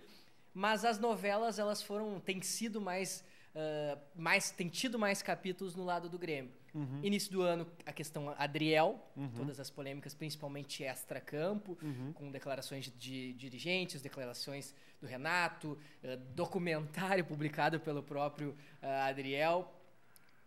Mas 0.54 0.84
as 0.84 1.00
novelas, 1.00 1.58
elas 1.58 1.82
foram, 1.82 2.20
têm 2.20 2.42
sido 2.42 2.82
mais 2.82 3.24
uh, 3.56 4.00
mais, 4.16 4.52
tem 4.52 4.68
tido 4.68 4.98
mais 4.98 5.22
capítulos 5.22 5.76
no 5.76 5.84
lado 5.84 6.10
do 6.10 6.18
Grêmio. 6.18 6.52
Uhum. 6.74 7.00
Início 7.02 7.32
do 7.32 7.42
ano, 7.42 7.66
a 7.86 7.92
questão 7.92 8.34
Adriel, 8.38 9.04
uhum. 9.16 9.32
todas 9.36 9.60
as 9.60 9.70
polêmicas, 9.70 10.14
principalmente 10.14 10.84
extra-campo, 10.84 11.78
uhum. 11.82 12.14
com 12.14 12.32
declarações 12.32 12.86
de, 12.86 12.92
de, 12.92 13.34
dirigentes, 13.34 14.02
declarações 14.02 14.76
do 15.02 15.08
Renato, 15.08 15.78
uh, 16.04 16.18
documentário 16.36 17.26
publicado 17.26 17.80
pelo 17.80 18.04
próprio 18.04 18.52
uh, 18.84 19.08
Adriel. 19.08 19.74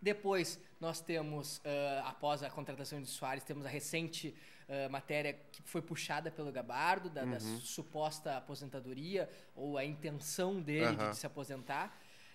Depois, 0.01 0.59
nós 0.81 0.99
temos, 0.99 1.61
após 2.03 2.43
a 2.43 2.49
contratação 2.49 3.01
de 3.01 3.07
Soares, 3.07 3.41
temos 3.41 3.65
a 3.65 3.69
recente 3.69 4.35
Uh, 4.63 4.89
matéria 4.89 5.33
que 5.51 5.61
foi 5.63 5.81
puxada 5.81 6.31
pelo 6.31 6.49
Gabardo, 6.49 7.09
da, 7.09 7.23
uhum. 7.23 7.31
da, 7.31 7.39
suposta 7.41 8.37
aposentadoria 8.37 9.29
ou 9.53 9.77
a 9.77 9.83
intenção 9.83 10.61
dele 10.61 10.95
uhum. 10.95 11.09
de 11.09 11.17
se 11.17 11.27
aposentar. 11.27 11.93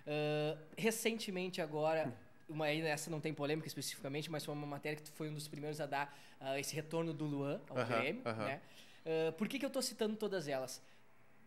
Uh, 0.09 0.59
recentemente 0.75 1.61
agora, 1.61 2.17
uma, 2.49 2.67
essa 2.67 3.11
não 3.11 3.21
tem 3.21 3.35
polêmica 3.35 3.69
especificamente, 3.69 4.31
mas 4.31 4.43
foi 4.43 4.55
uma 4.55 4.67
matéria 4.67 4.99
que 4.99 5.11
foi 5.11 5.29
um 5.29 5.35
dos 5.35 5.47
primeiros 5.47 5.83
a 5.83 5.87
dar 5.87 6.19
uh, 6.41 6.57
esse 6.57 6.75
retorno 6.75 7.13
do 7.13 7.27
Luan 7.27 7.61
ao 7.69 7.77
uh 7.77 7.81
-huh, 7.81 7.87
Grêmio. 7.87 8.23
-huh. 8.23 8.37
Né? 8.37 8.61
Uh, 9.05 9.33
por 9.35 9.47
que, 9.47 9.59
que 9.59 9.65
eu 9.67 9.69
estou 9.69 9.83
citando 9.83 10.17
todas 10.17 10.49
elas? 10.49 10.83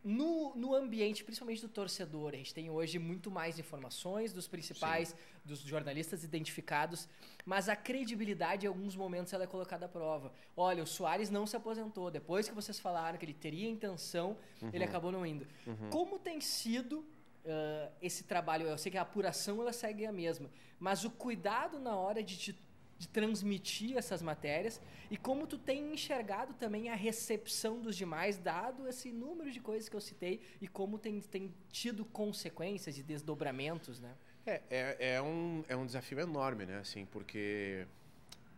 No, 0.03 0.55
no 0.55 0.73
ambiente, 0.73 1.23
principalmente 1.23 1.61
do 1.61 1.67
torcedor, 1.67 2.33
a 2.33 2.37
gente 2.37 2.53
tem 2.53 2.69
hoje 2.71 2.97
muito 2.97 3.29
mais 3.29 3.59
informações 3.59 4.33
dos 4.33 4.47
principais, 4.47 5.09
Sim. 5.09 5.15
dos 5.45 5.59
jornalistas 5.59 6.23
identificados, 6.23 7.07
mas 7.45 7.69
a 7.69 7.75
credibilidade, 7.75 8.65
em 8.65 8.69
alguns 8.69 8.95
momentos, 8.95 9.31
ela 9.31 9.43
é 9.43 9.47
colocada 9.47 9.85
à 9.85 9.89
prova. 9.89 10.33
Olha, 10.57 10.81
o 10.81 10.87
Soares 10.87 11.29
não 11.29 11.45
se 11.45 11.55
aposentou. 11.55 12.09
Depois 12.09 12.49
que 12.49 12.55
vocês 12.55 12.79
falaram 12.79 13.17
que 13.19 13.25
ele 13.25 13.33
teria 13.33 13.69
intenção, 13.69 14.37
uhum. 14.59 14.71
ele 14.73 14.83
acabou 14.83 15.11
não 15.11 15.23
indo. 15.23 15.47
Uhum. 15.67 15.89
Como 15.91 16.17
tem 16.17 16.41
sido 16.41 17.05
uh, 17.45 17.91
esse 18.01 18.23
trabalho, 18.23 18.67
eu 18.67 18.77
sei 18.77 18.91
que 18.91 18.97
a 18.97 19.01
apuração 19.01 19.61
ela 19.61 19.73
segue 19.73 20.05
a 20.05 20.11
mesma, 20.11 20.49
mas 20.79 21.03
o 21.03 21.09
cuidado 21.09 21.79
na 21.79 21.95
hora 21.95 22.23
de, 22.23 22.37
te, 22.37 22.59
de 22.97 23.07
transmitir 23.07 23.97
essas 23.97 24.21
matérias 24.21 24.81
e 25.09 25.17
como 25.17 25.45
tu 25.45 25.57
tem 25.57 25.93
enxergado 25.93 26.53
também 26.53 26.89
a 26.89 26.95
recepção 26.95 27.81
dos 27.81 27.95
demais, 27.95 28.37
dado 28.37 28.87
esse 28.87 29.11
número 29.11 29.51
de 29.51 29.59
coisas 29.59 29.89
que 29.89 29.95
eu 29.95 30.01
citei 30.01 30.41
e 30.61 30.67
como 30.67 30.97
tem, 30.97 31.19
tem 31.19 31.53
tido 31.69 32.05
consequências 32.05 32.97
e 32.97 33.03
desdobramentos, 33.03 33.99
né? 33.99 34.15
É, 34.45 34.61
é, 34.69 34.97
é, 35.15 35.21
um, 35.21 35.63
é 35.67 35.75
um 35.75 35.85
desafio 35.85 36.19
enorme, 36.19 36.65
né? 36.65 36.79
Assim, 36.79 37.05
porque 37.05 37.85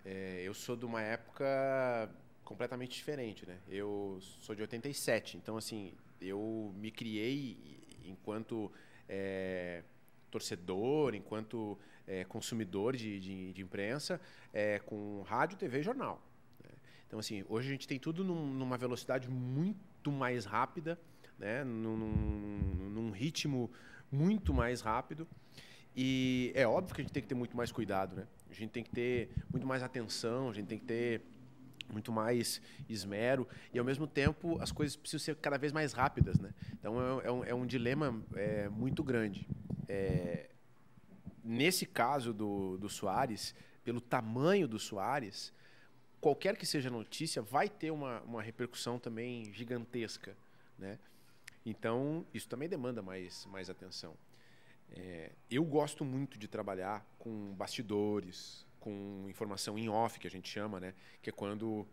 é, 0.06 0.42
eu 0.44 0.54
sou 0.54 0.76
de 0.76 0.86
uma 0.86 1.02
época 1.02 2.10
completamente 2.44 2.96
diferente, 2.96 3.46
né? 3.46 3.58
Eu 3.68 4.20
sou 4.42 4.56
de 4.56 4.62
87, 4.62 5.38
então 5.38 5.58
assim, 5.58 5.94
eu 6.22 6.74
me 6.78 6.92
criei 6.92 7.83
enquanto 8.10 8.72
é, 9.08 9.84
torcedor, 10.30 11.16
enquanto 11.16 11.78
é, 12.08 12.24
consumidor 12.24 12.96
de, 12.96 13.20
de, 13.20 13.54
de 13.54 13.62
imprensa, 13.62 14.20
é, 14.52 14.80
com 14.80 15.22
rádio, 15.22 15.58
TV 15.58 15.80
e 15.80 15.84
jornal. 15.84 16.22
Né? 16.64 16.70
Então, 17.08 17.20
assim, 17.20 17.44
hoje 17.48 17.68
a 17.68 17.72
gente 17.72 17.88
tem 17.88 18.00
tudo 18.00 18.24
num, 18.24 18.46
numa 18.48 18.78
velocidade 18.78 19.30
muito 19.30 20.12
mais 20.12 20.46
rápida, 20.46 21.00
né? 21.38 21.64
num, 21.64 21.98
num, 21.98 22.90
num 22.90 23.12
ritmo 23.12 23.70
muito 24.12 24.54
mais 24.54 24.82
rápido. 24.82 25.28
E 25.96 26.52
é 26.56 26.68
óbvio 26.68 26.96
que 26.96 27.02
a 27.02 27.04
gente 27.04 27.14
tem 27.14 27.22
que 27.22 27.30
ter 27.30 27.36
muito 27.36 27.56
mais 27.56 27.72
cuidado, 27.72 28.16
né? 28.16 28.28
A 28.50 28.54
gente 28.54 28.72
tem 28.72 28.84
que 28.84 28.90
ter 28.90 29.30
muito 29.52 29.66
mais 29.66 29.84
atenção, 29.84 30.50
a 30.50 30.54
gente 30.54 30.68
tem 30.68 30.80
que 30.80 30.86
ter 30.86 31.22
muito 31.90 32.12
mais 32.12 32.62
esmero 32.90 33.48
e 33.74 33.80
ao 33.80 33.86
mesmo 33.86 34.08
tempo 34.08 34.60
as 34.62 34.72
coisas 34.72 34.96
precisam 34.96 35.24
ser 35.24 35.36
cada 35.36 35.58
vez 35.58 35.72
mais 35.72 35.94
rápidas, 35.94 36.40
né? 36.40 36.54
Então 36.74 37.20
é, 37.20 37.28
é, 37.28 37.32
um, 37.32 37.44
é 37.46 37.54
um, 37.54 37.66
dilema 37.66 38.22
é, 38.36 38.70
muito 38.70 39.04
grande. 39.04 39.48
É, 39.88 40.50
nesse 41.44 41.86
caso 41.86 42.34
do, 42.34 42.78
do 42.78 42.90
Soares, 42.90 43.56
pelo 43.84 44.00
tamanho 44.00 44.68
do 44.68 44.80
Soares, 44.80 45.54
qualquer 46.20 46.58
que 46.58 46.66
seja 46.66 46.90
a 46.90 46.92
notícia 46.92 47.42
vai 47.42 47.68
ter 47.68 47.92
uma, 47.92 48.22
uma 48.22 48.42
repercussão 48.42 48.98
também 48.98 49.54
gigantesca, 49.54 50.36
né? 50.78 50.98
Então 51.66 52.26
isso 52.34 52.48
também 52.48 52.68
demanda 52.68 53.02
mais 53.02 53.46
mais 53.48 53.70
atenção. 53.70 54.16
É, 54.96 55.32
eu 55.50 55.64
gosto 55.64 56.06
muito 56.06 56.38
de 56.38 56.48
trabalhar 56.48 57.06
com 57.18 57.54
bastidores, 57.56 58.63
com 58.84 59.26
informação 59.30 59.80
em 59.80 59.88
off, 59.88 60.20
que 60.20 60.28
a 60.28 60.30
gente 60.30 60.50
chama, 60.50 60.78
né? 60.78 60.94
Que 61.22 61.30
é 61.30 61.34
quando 61.34 61.88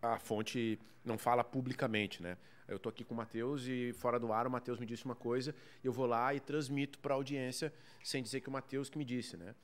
a 0.00 0.16
fonte 0.16 0.78
não 1.04 1.18
fala 1.18 1.42
publicamente, 1.42 2.22
né? 2.22 2.38
Eu 2.68 2.76
estou 2.76 2.88
aqui 2.88 3.02
com 3.02 3.14
o 3.14 3.16
Matheus 3.16 3.66
e 3.66 3.92
fora 3.94 4.18
do 4.20 4.32
ar 4.32 4.46
o 4.46 4.50
Matheus 4.50 4.78
me 4.78 4.86
disse 4.86 5.04
uma 5.04 5.16
coisa, 5.16 5.52
eu 5.82 5.92
vou 5.92 6.06
lá 6.06 6.32
e 6.32 6.38
transmito 6.38 7.00
para 7.00 7.14
a 7.14 7.16
audiência 7.16 7.72
sem 8.00 8.22
dizer 8.22 8.40
que 8.40 8.48
o 8.48 8.52
Matheus 8.52 8.88
que 8.88 8.96
me 8.96 9.04
disse, 9.04 9.36
né? 9.36 9.56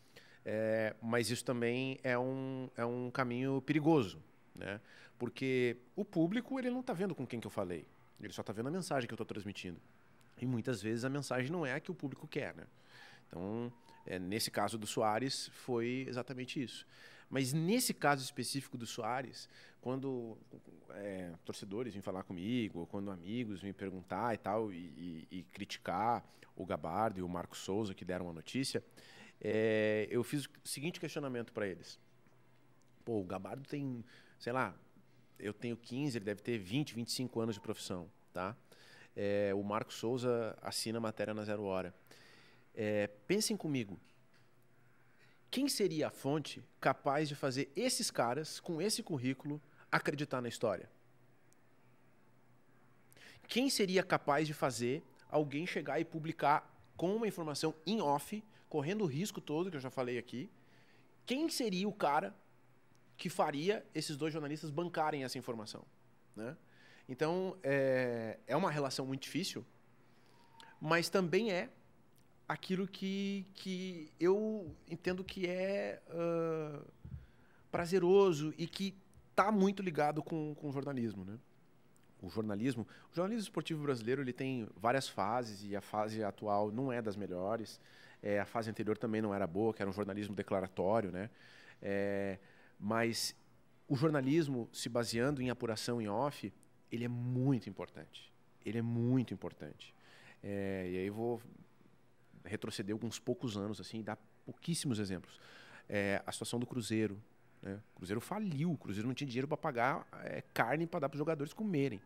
É, 0.44 0.96
mas 1.00 1.30
isso 1.30 1.44
também 1.44 2.00
é 2.02 2.18
um, 2.18 2.68
é 2.76 2.84
um 2.84 3.12
caminho 3.12 3.62
perigoso, 3.62 4.20
né? 4.56 4.80
Porque 5.16 5.76
o 5.94 6.04
público 6.04 6.58
ele 6.58 6.70
não 6.70 6.80
está 6.80 6.92
vendo 6.92 7.14
com 7.14 7.24
quem 7.24 7.38
que 7.38 7.46
eu 7.46 7.50
falei, 7.50 7.86
ele 8.20 8.32
só 8.32 8.40
está 8.40 8.52
vendo 8.52 8.66
a 8.66 8.72
mensagem 8.72 9.06
que 9.06 9.12
eu 9.12 9.16
estou 9.16 9.26
transmitindo. 9.26 9.80
E 10.40 10.46
muitas 10.46 10.82
vezes 10.82 11.04
a 11.04 11.08
mensagem 11.08 11.48
não 11.48 11.64
é 11.64 11.74
a 11.74 11.80
que 11.80 11.92
o 11.92 11.94
público 11.94 12.26
quer, 12.26 12.56
né? 12.56 12.64
Então, 13.28 13.72
é, 14.08 14.18
nesse 14.18 14.50
caso 14.50 14.78
do 14.78 14.86
Soares, 14.86 15.48
foi 15.52 16.06
exatamente 16.08 16.62
isso. 16.62 16.86
Mas 17.28 17.52
nesse 17.52 17.92
caso 17.92 18.24
específico 18.24 18.78
do 18.78 18.86
Soares, 18.86 19.50
quando 19.82 20.38
é, 20.94 21.34
torcedores 21.44 21.92
vêm 21.92 22.00
falar 22.00 22.22
comigo, 22.22 22.80
ou 22.80 22.86
quando 22.86 23.10
amigos 23.10 23.60
vêm 23.60 23.72
perguntar 23.72 24.34
e 24.34 24.38
tal, 24.38 24.72
e, 24.72 24.76
e, 24.76 25.28
e 25.30 25.42
criticar 25.52 26.24
o 26.56 26.64
Gabardo 26.64 27.20
e 27.20 27.22
o 27.22 27.28
Marco 27.28 27.54
Souza 27.54 27.94
que 27.94 28.04
deram 28.04 28.30
a 28.30 28.32
notícia, 28.32 28.82
é, 29.40 30.08
eu 30.10 30.24
fiz 30.24 30.46
o 30.46 30.50
seguinte 30.64 30.98
questionamento 30.98 31.52
para 31.52 31.68
eles. 31.68 32.00
Pô, 33.04 33.20
o 33.20 33.24
Gabardo 33.24 33.68
tem, 33.68 34.02
sei 34.38 34.54
lá, 34.54 34.74
eu 35.38 35.52
tenho 35.52 35.76
15, 35.76 36.16
ele 36.16 36.24
deve 36.24 36.40
ter 36.40 36.56
20, 36.56 36.94
25 36.94 37.40
anos 37.40 37.54
de 37.56 37.60
profissão, 37.60 38.10
tá? 38.32 38.56
É, 39.14 39.52
o 39.54 39.62
Marco 39.62 39.92
Souza 39.92 40.56
assina 40.62 40.98
matéria 40.98 41.34
na 41.34 41.44
Zero 41.44 41.64
Hora. 41.64 41.94
É, 42.80 43.08
pensem 43.26 43.56
comigo. 43.56 43.98
Quem 45.50 45.68
seria 45.68 46.06
a 46.06 46.10
fonte 46.10 46.62
capaz 46.80 47.28
de 47.28 47.34
fazer 47.34 47.72
esses 47.74 48.08
caras, 48.08 48.60
com 48.60 48.80
esse 48.80 49.02
currículo, 49.02 49.60
acreditar 49.90 50.40
na 50.40 50.48
história? 50.48 50.88
Quem 53.48 53.68
seria 53.68 54.04
capaz 54.04 54.46
de 54.46 54.54
fazer 54.54 55.02
alguém 55.28 55.66
chegar 55.66 55.98
e 55.98 56.04
publicar 56.04 56.72
com 56.96 57.16
uma 57.16 57.26
informação 57.26 57.74
em 57.84 58.00
off, 58.00 58.44
correndo 58.68 59.02
o 59.02 59.06
risco 59.08 59.40
todo 59.40 59.72
que 59.72 59.76
eu 59.76 59.80
já 59.80 59.90
falei 59.90 60.16
aqui? 60.16 60.48
Quem 61.26 61.48
seria 61.48 61.88
o 61.88 61.92
cara 61.92 62.32
que 63.16 63.28
faria 63.28 63.84
esses 63.92 64.16
dois 64.16 64.32
jornalistas 64.32 64.70
bancarem 64.70 65.24
essa 65.24 65.36
informação? 65.36 65.84
Né? 66.36 66.56
Então, 67.08 67.58
é, 67.64 68.38
é 68.46 68.54
uma 68.54 68.70
relação 68.70 69.04
muito 69.04 69.22
difícil, 69.22 69.66
mas 70.80 71.08
também 71.08 71.50
é 71.50 71.70
aquilo 72.48 72.88
que, 72.88 73.46
que 73.54 74.10
eu 74.18 74.74
entendo 74.88 75.22
que 75.22 75.46
é 75.46 76.00
uh, 76.08 76.82
prazeroso 77.70 78.54
e 78.56 78.66
que 78.66 78.96
está 79.30 79.52
muito 79.52 79.82
ligado 79.82 80.22
com, 80.22 80.54
com 80.54 80.70
o 80.70 80.72
jornalismo, 80.72 81.24
né? 81.24 81.38
O 82.20 82.28
jornalismo, 82.28 82.84
o 83.12 83.14
jornalismo 83.14 83.42
esportivo 83.42 83.82
brasileiro 83.82 84.22
ele 84.22 84.32
tem 84.32 84.68
várias 84.76 85.08
fases 85.08 85.62
e 85.62 85.76
a 85.76 85.80
fase 85.80 86.24
atual 86.24 86.72
não 86.72 86.90
é 86.90 87.00
das 87.00 87.14
melhores. 87.14 87.78
É, 88.20 88.40
a 88.40 88.46
fase 88.46 88.68
anterior 88.68 88.98
também 88.98 89.22
não 89.22 89.32
era 89.32 89.46
boa, 89.46 89.72
que 89.72 89.80
era 89.80 89.88
um 89.88 89.92
jornalismo 89.92 90.34
declaratório, 90.34 91.12
né? 91.12 91.30
É, 91.80 92.38
mas 92.80 93.36
o 93.86 93.94
jornalismo 93.94 94.68
se 94.72 94.88
baseando 94.88 95.40
em 95.40 95.50
apuração 95.50 96.02
em 96.02 96.08
off, 96.08 96.52
ele 96.90 97.04
é 97.04 97.08
muito 97.08 97.68
importante. 97.68 98.32
Ele 98.64 98.78
é 98.78 98.82
muito 98.82 99.32
importante. 99.32 99.94
É, 100.42 100.88
e 100.90 100.98
aí 100.98 101.10
vou 101.10 101.40
retroceder 102.48 102.92
alguns 102.92 103.18
poucos 103.18 103.56
anos, 103.56 103.80
assim, 103.80 104.02
dá 104.02 104.16
pouquíssimos 104.44 104.98
exemplos. 104.98 105.38
É, 105.88 106.22
a 106.26 106.32
situação 106.32 106.58
do 106.58 106.66
Cruzeiro. 106.66 107.22
Né? 107.62 107.80
O 107.94 107.96
Cruzeiro 107.98 108.20
faliu, 108.20 108.72
o 108.72 108.76
Cruzeiro 108.76 109.06
não 109.06 109.14
tinha 109.14 109.28
dinheiro 109.28 109.48
para 109.48 109.56
pagar 109.56 110.06
é, 110.24 110.42
carne 110.54 110.86
para 110.86 111.00
dar 111.00 111.08
para 111.08 111.16
os 111.16 111.18
jogadores 111.18 111.52
comerem. 111.52 112.00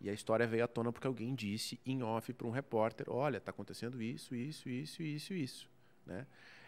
E 0.00 0.08
a 0.08 0.12
história 0.12 0.46
veio 0.46 0.64
à 0.64 0.68
tona 0.68 0.92
porque 0.92 1.06
alguém 1.06 1.34
disse 1.34 1.80
em 1.84 2.02
off 2.02 2.32
para 2.32 2.46
um 2.46 2.50
repórter: 2.50 3.06
olha, 3.10 3.38
está 3.38 3.50
acontecendo 3.50 4.00
isso, 4.00 4.34
isso, 4.34 4.68
isso, 4.68 5.02
isso, 5.02 5.34
isso. 5.34 5.70
Né? 6.06 6.26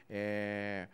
É, 0.08 0.88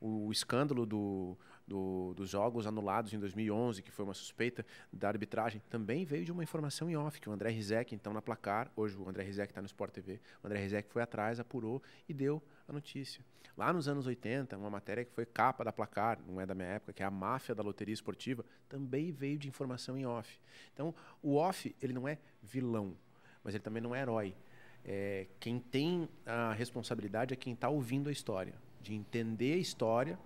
o 0.00 0.30
escândalo 0.32 0.84
do, 0.84 1.36
do, 1.66 2.14
dos 2.14 2.30
jogos 2.30 2.66
anulados 2.66 3.12
em 3.12 3.18
2011, 3.18 3.82
que 3.82 3.90
foi 3.90 4.04
uma 4.04 4.14
suspeita 4.14 4.64
da 4.92 5.08
arbitragem, 5.08 5.60
também 5.68 6.04
veio 6.04 6.24
de 6.24 6.30
uma 6.30 6.42
informação 6.42 6.88
em 6.88 6.96
off, 6.96 7.20
que 7.20 7.28
o 7.28 7.32
André 7.32 7.50
Rizek, 7.50 7.94
então 7.94 8.12
na 8.12 8.22
placar, 8.22 8.70
hoje 8.76 8.96
o 8.96 9.08
André 9.08 9.24
Rizek 9.24 9.50
está 9.50 9.60
no 9.60 9.66
Sport 9.66 9.92
TV, 9.92 10.20
o 10.42 10.46
André 10.46 10.60
Rizek 10.60 10.88
foi 10.90 11.02
atrás, 11.02 11.40
apurou 11.40 11.82
e 12.08 12.14
deu 12.14 12.42
a 12.68 12.72
notícia. 12.72 13.24
Lá 13.56 13.72
nos 13.72 13.88
anos 13.88 14.06
80, 14.06 14.56
uma 14.56 14.68
matéria 14.68 15.04
que 15.04 15.12
foi 15.12 15.24
capa 15.24 15.64
da 15.64 15.72
placar, 15.72 16.18
não 16.26 16.40
é 16.40 16.46
da 16.46 16.54
minha 16.54 16.68
época, 16.68 16.92
que 16.92 17.02
é 17.02 17.06
a 17.06 17.10
máfia 17.10 17.54
da 17.54 17.62
loteria 17.62 17.94
esportiva, 17.94 18.44
também 18.68 19.10
veio 19.10 19.38
de 19.38 19.48
informação 19.48 19.96
em 19.96 20.04
off. 20.04 20.38
Então, 20.74 20.94
o 21.22 21.36
off, 21.36 21.74
ele 21.80 21.94
não 21.94 22.06
é 22.06 22.18
vilão, 22.42 22.94
mas 23.42 23.54
ele 23.54 23.62
também 23.62 23.82
não 23.82 23.94
é 23.94 24.02
herói. 24.02 24.36
É, 24.84 25.26
quem 25.40 25.58
tem 25.58 26.08
a 26.24 26.52
responsabilidade 26.52 27.32
é 27.32 27.36
quem 27.36 27.54
está 27.54 27.68
ouvindo 27.68 28.08
a 28.08 28.12
história, 28.12 28.54
de 28.80 28.94
entender 28.94 29.54
a 29.54 29.58
história 29.58 30.18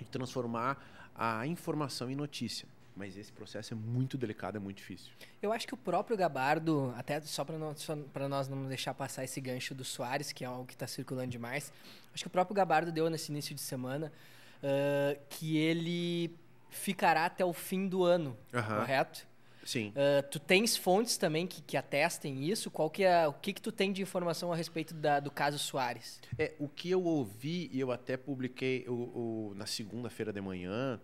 e 0.00 0.04
transformar 0.04 0.82
a 1.14 1.46
informação 1.46 2.10
em 2.10 2.14
notícia. 2.14 2.66
Mas 2.96 3.16
esse 3.16 3.32
processo 3.32 3.74
é 3.74 3.76
muito 3.76 4.16
delicado, 4.16 4.56
é 4.56 4.60
muito 4.60 4.76
difícil. 4.76 5.10
Eu 5.42 5.52
acho 5.52 5.66
que 5.66 5.74
o 5.74 5.76
próprio 5.76 6.16
Gabardo, 6.16 6.94
até 6.96 7.20
só 7.22 7.44
para 7.44 8.28
nós, 8.28 8.48
não 8.48 8.68
deixar 8.68 8.94
passar 8.94 9.24
esse 9.24 9.40
gancho 9.40 9.74
do 9.74 9.84
Soares, 9.84 10.32
que 10.32 10.44
é 10.44 10.46
algo 10.46 10.64
que 10.64 10.74
está 10.74 10.86
circulando 10.86 11.30
demais, 11.30 11.72
acho 12.14 12.22
que 12.22 12.28
o 12.28 12.30
próprio 12.30 12.54
Gabardo 12.54 12.92
deu 12.92 13.10
nesse 13.10 13.32
início 13.32 13.52
de 13.54 13.60
semana 13.60 14.12
uh, 14.62 15.20
que 15.28 15.56
ele 15.56 16.36
ficará 16.70 17.26
até 17.26 17.44
o 17.44 17.52
fim 17.52 17.88
do 17.88 18.04
ano, 18.04 18.36
correto? 18.52 19.26
Sim. 19.64 19.88
Uh, 19.90 20.22
tu 20.30 20.38
tens 20.38 20.76
fontes 20.76 21.16
também 21.16 21.46
que, 21.46 21.62
que 21.62 21.76
atestem 21.76 22.44
isso? 22.44 22.70
Qual 22.70 22.90
que 22.90 23.02
é, 23.02 23.26
o 23.26 23.32
que, 23.32 23.52
que 23.52 23.62
tu 23.62 23.72
tem 23.72 23.92
de 23.92 24.02
informação 24.02 24.52
a 24.52 24.56
respeito 24.56 24.94
da, 24.94 25.20
do 25.20 25.30
caso 25.30 25.58
Soares? 25.58 26.20
É, 26.38 26.52
o 26.58 26.68
que 26.68 26.90
eu 26.90 27.02
ouvi, 27.02 27.70
e 27.72 27.80
eu 27.80 27.90
até 27.90 28.16
publiquei 28.16 28.84
o, 28.86 28.92
o 29.50 29.54
na 29.56 29.66
segunda-feira 29.66 30.32
de 30.32 30.40
manhã, 30.40 31.00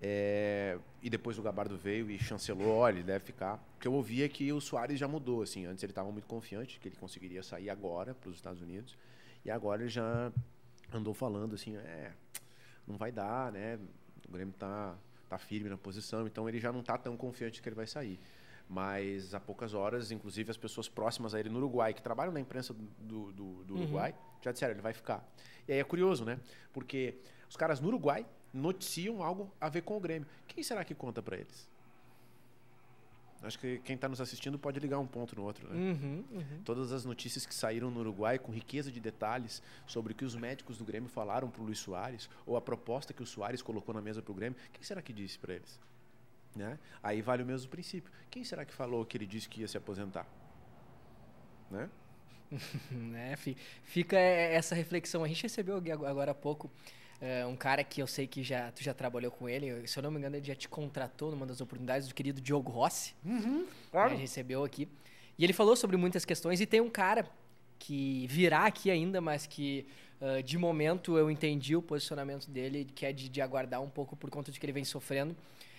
é, 0.00 0.78
e 1.00 1.08
depois 1.08 1.38
o 1.38 1.42
Gabardo 1.42 1.76
veio 1.76 2.10
e 2.10 2.18
chancelou, 2.18 2.78
olha, 2.78 2.96
ele 2.96 3.04
deve 3.04 3.24
ficar. 3.24 3.62
O 3.76 3.80
que 3.80 3.86
eu 3.86 3.92
ouvi 3.92 4.22
é 4.22 4.28
que 4.28 4.52
o 4.52 4.60
Soares 4.60 4.98
já 4.98 5.06
mudou, 5.06 5.42
assim. 5.42 5.64
Antes 5.66 5.84
ele 5.84 5.92
estava 5.92 6.10
muito 6.10 6.26
confiante 6.26 6.80
que 6.80 6.88
ele 6.88 6.96
conseguiria 6.96 7.42
sair 7.42 7.70
agora 7.70 8.14
para 8.14 8.28
os 8.28 8.36
Estados 8.36 8.60
Unidos. 8.60 8.96
E 9.44 9.50
agora 9.50 9.82
ele 9.82 9.90
já 9.90 10.32
andou 10.92 11.14
falando 11.14 11.54
assim, 11.54 11.76
é, 11.76 12.12
não 12.86 12.96
vai 12.96 13.12
dar, 13.12 13.52
né? 13.52 13.78
O 14.28 14.32
Grêmio 14.32 14.52
está 14.52 14.96
tá 15.32 15.38
firme 15.38 15.68
na 15.68 15.78
posição, 15.78 16.26
então 16.26 16.48
ele 16.48 16.58
já 16.58 16.72
não 16.72 16.80
está 16.80 16.98
tão 16.98 17.16
confiante 17.16 17.62
que 17.62 17.68
ele 17.68 17.76
vai 17.76 17.86
sair. 17.86 18.20
Mas 18.68 19.34
há 19.34 19.40
poucas 19.40 19.74
horas, 19.74 20.10
inclusive 20.10 20.50
as 20.50 20.56
pessoas 20.56 20.88
próximas 20.88 21.34
a 21.34 21.40
ele 21.40 21.48
no 21.48 21.58
Uruguai, 21.58 21.92
que 21.92 22.02
trabalham 22.02 22.32
na 22.32 22.40
imprensa 22.40 22.72
do, 22.72 23.32
do, 23.32 23.64
do 23.64 23.74
uhum. 23.74 23.82
Uruguai, 23.82 24.12
uhum. 24.12 24.42
já 24.42 24.52
disseram, 24.52 24.72
ele 24.72 24.82
vai 24.82 24.92
ficar. 24.92 25.26
E 25.66 25.72
aí 25.72 25.78
é 25.78 25.84
curioso, 25.84 26.24
né? 26.24 26.38
Porque 26.72 27.18
os 27.48 27.56
caras 27.56 27.80
no 27.80 27.88
Uruguai 27.88 28.26
noticiam 28.52 29.22
algo 29.22 29.52
a 29.60 29.68
ver 29.68 29.82
com 29.82 29.96
o 29.96 30.00
Grêmio. 30.00 30.28
Quem 30.46 30.62
será 30.62 30.84
que 30.84 30.94
conta 30.94 31.22
para 31.22 31.36
eles? 31.36 31.68
Acho 33.42 33.58
que 33.58 33.78
quem 33.78 33.96
está 33.96 34.08
nos 34.08 34.20
assistindo 34.20 34.58
pode 34.58 34.78
ligar 34.78 34.98
um 34.98 35.06
ponto 35.06 35.34
no 35.34 35.42
outro. 35.42 35.68
Né? 35.68 35.74
Uhum, 35.74 36.24
uhum. 36.30 36.62
Todas 36.64 36.92
as 36.92 37.04
notícias 37.04 37.44
que 37.44 37.54
saíram 37.54 37.90
no 37.90 38.00
Uruguai 38.00 38.38
com 38.38 38.52
riqueza 38.52 38.90
de 38.90 39.00
detalhes 39.00 39.60
sobre 39.86 40.12
o 40.12 40.16
que 40.16 40.24
os 40.24 40.36
médicos 40.36 40.78
do 40.78 40.84
Grêmio 40.84 41.08
falaram 41.08 41.50
para 41.50 41.60
o 41.60 41.64
Luiz 41.64 41.78
Soares, 41.78 42.30
ou 42.46 42.56
a 42.56 42.60
proposta 42.60 43.12
que 43.12 43.22
o 43.22 43.26
Soares 43.26 43.60
colocou 43.60 43.94
na 43.94 44.00
mesa 44.00 44.22
para 44.22 44.30
o 44.30 44.34
Grêmio, 44.34 44.58
quem 44.72 44.82
será 44.82 45.02
que 45.02 45.12
disse 45.12 45.38
para 45.38 45.54
eles? 45.54 45.80
Né? 46.54 46.78
Aí 47.02 47.20
vale 47.20 47.42
o 47.42 47.46
mesmo 47.46 47.68
princípio. 47.68 48.12
Quem 48.30 48.44
será 48.44 48.64
que 48.64 48.72
falou 48.72 49.04
que 49.04 49.16
ele 49.16 49.26
disse 49.26 49.48
que 49.48 49.60
ia 49.60 49.68
se 49.68 49.76
aposentar? 49.76 50.26
Né? 51.70 51.90
né? 52.90 53.36
Fica 53.82 54.16
essa 54.18 54.74
reflexão. 54.74 55.24
A 55.24 55.28
gente 55.28 55.42
recebeu 55.42 55.76
agora 55.76 56.30
há 56.30 56.34
pouco 56.34 56.70
é, 57.22 57.46
um 57.46 57.54
cara 57.54 57.84
que 57.84 58.02
eu 58.02 58.06
sei 58.08 58.26
que 58.26 58.42
já, 58.42 58.72
tu 58.72 58.82
já 58.82 58.92
trabalhou 58.92 59.30
com 59.30 59.48
ele, 59.48 59.86
se 59.86 59.96
eu 59.96 60.02
não 60.02 60.10
me 60.10 60.18
engano, 60.18 60.34
ele 60.34 60.44
já 60.44 60.56
te 60.56 60.68
contratou 60.68 61.30
numa 61.30 61.46
das 61.46 61.60
oportunidades, 61.60 62.08
do 62.08 62.14
querido 62.14 62.40
Diogo 62.40 62.72
Rossi. 62.72 63.14
Uhum, 63.24 63.64
claro. 63.92 64.14
Ele 64.14 64.22
recebeu 64.22 64.64
aqui. 64.64 64.88
E 65.38 65.44
ele 65.44 65.52
falou 65.52 65.76
sobre 65.76 65.96
muitas 65.96 66.24
questões, 66.24 66.60
e 66.60 66.66
tem 66.66 66.80
um 66.80 66.90
cara 66.90 67.24
que 67.78 68.26
virá 68.26 68.66
aqui 68.66 68.90
ainda, 68.90 69.20
mas 69.20 69.46
que 69.46 69.86
uh, 70.20 70.42
de 70.42 70.58
momento 70.58 71.16
eu 71.16 71.30
entendi 71.30 71.76
o 71.76 71.80
posicionamento 71.80 72.50
dele, 72.50 72.88
que 72.92 73.06
é 73.06 73.12
de, 73.12 73.28
de, 73.28 73.40
aguardar 73.40 73.80
um 73.80 73.88
pouco 73.88 74.16
por 74.16 74.28
conta 74.28 74.50
de 74.50 74.58
que 74.58 74.66
ele 74.66 74.72
vem 74.72 74.84
sofrendo. 74.84 75.36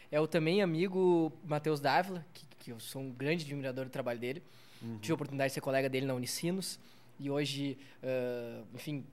É 0.10 0.22
o 0.22 0.28
também 0.28 0.62
amigo 0.62 1.30
Matheus 1.44 1.82
Dávila, 1.82 2.26
que, 2.34 2.46
que 2.58 2.72
eu 2.72 2.80
sou 2.80 3.02
um 3.02 3.12
grande 3.12 3.44
admirador 3.44 3.84
do 3.84 3.92
trabalho 3.92 4.20
dele. 4.20 4.42
Uhum. 4.82 4.98
Tive 5.00 5.12
a 5.12 5.16
oportunidade 5.16 5.50
de 5.50 5.56
ser 5.56 5.62
colega 5.62 5.90
dele 5.90 6.06
na 6.06 6.14
Unicinos. 6.14 6.80
E 7.20 7.30
hoje, 7.30 7.78
uh, 8.02 8.66
enfim, 8.74 9.06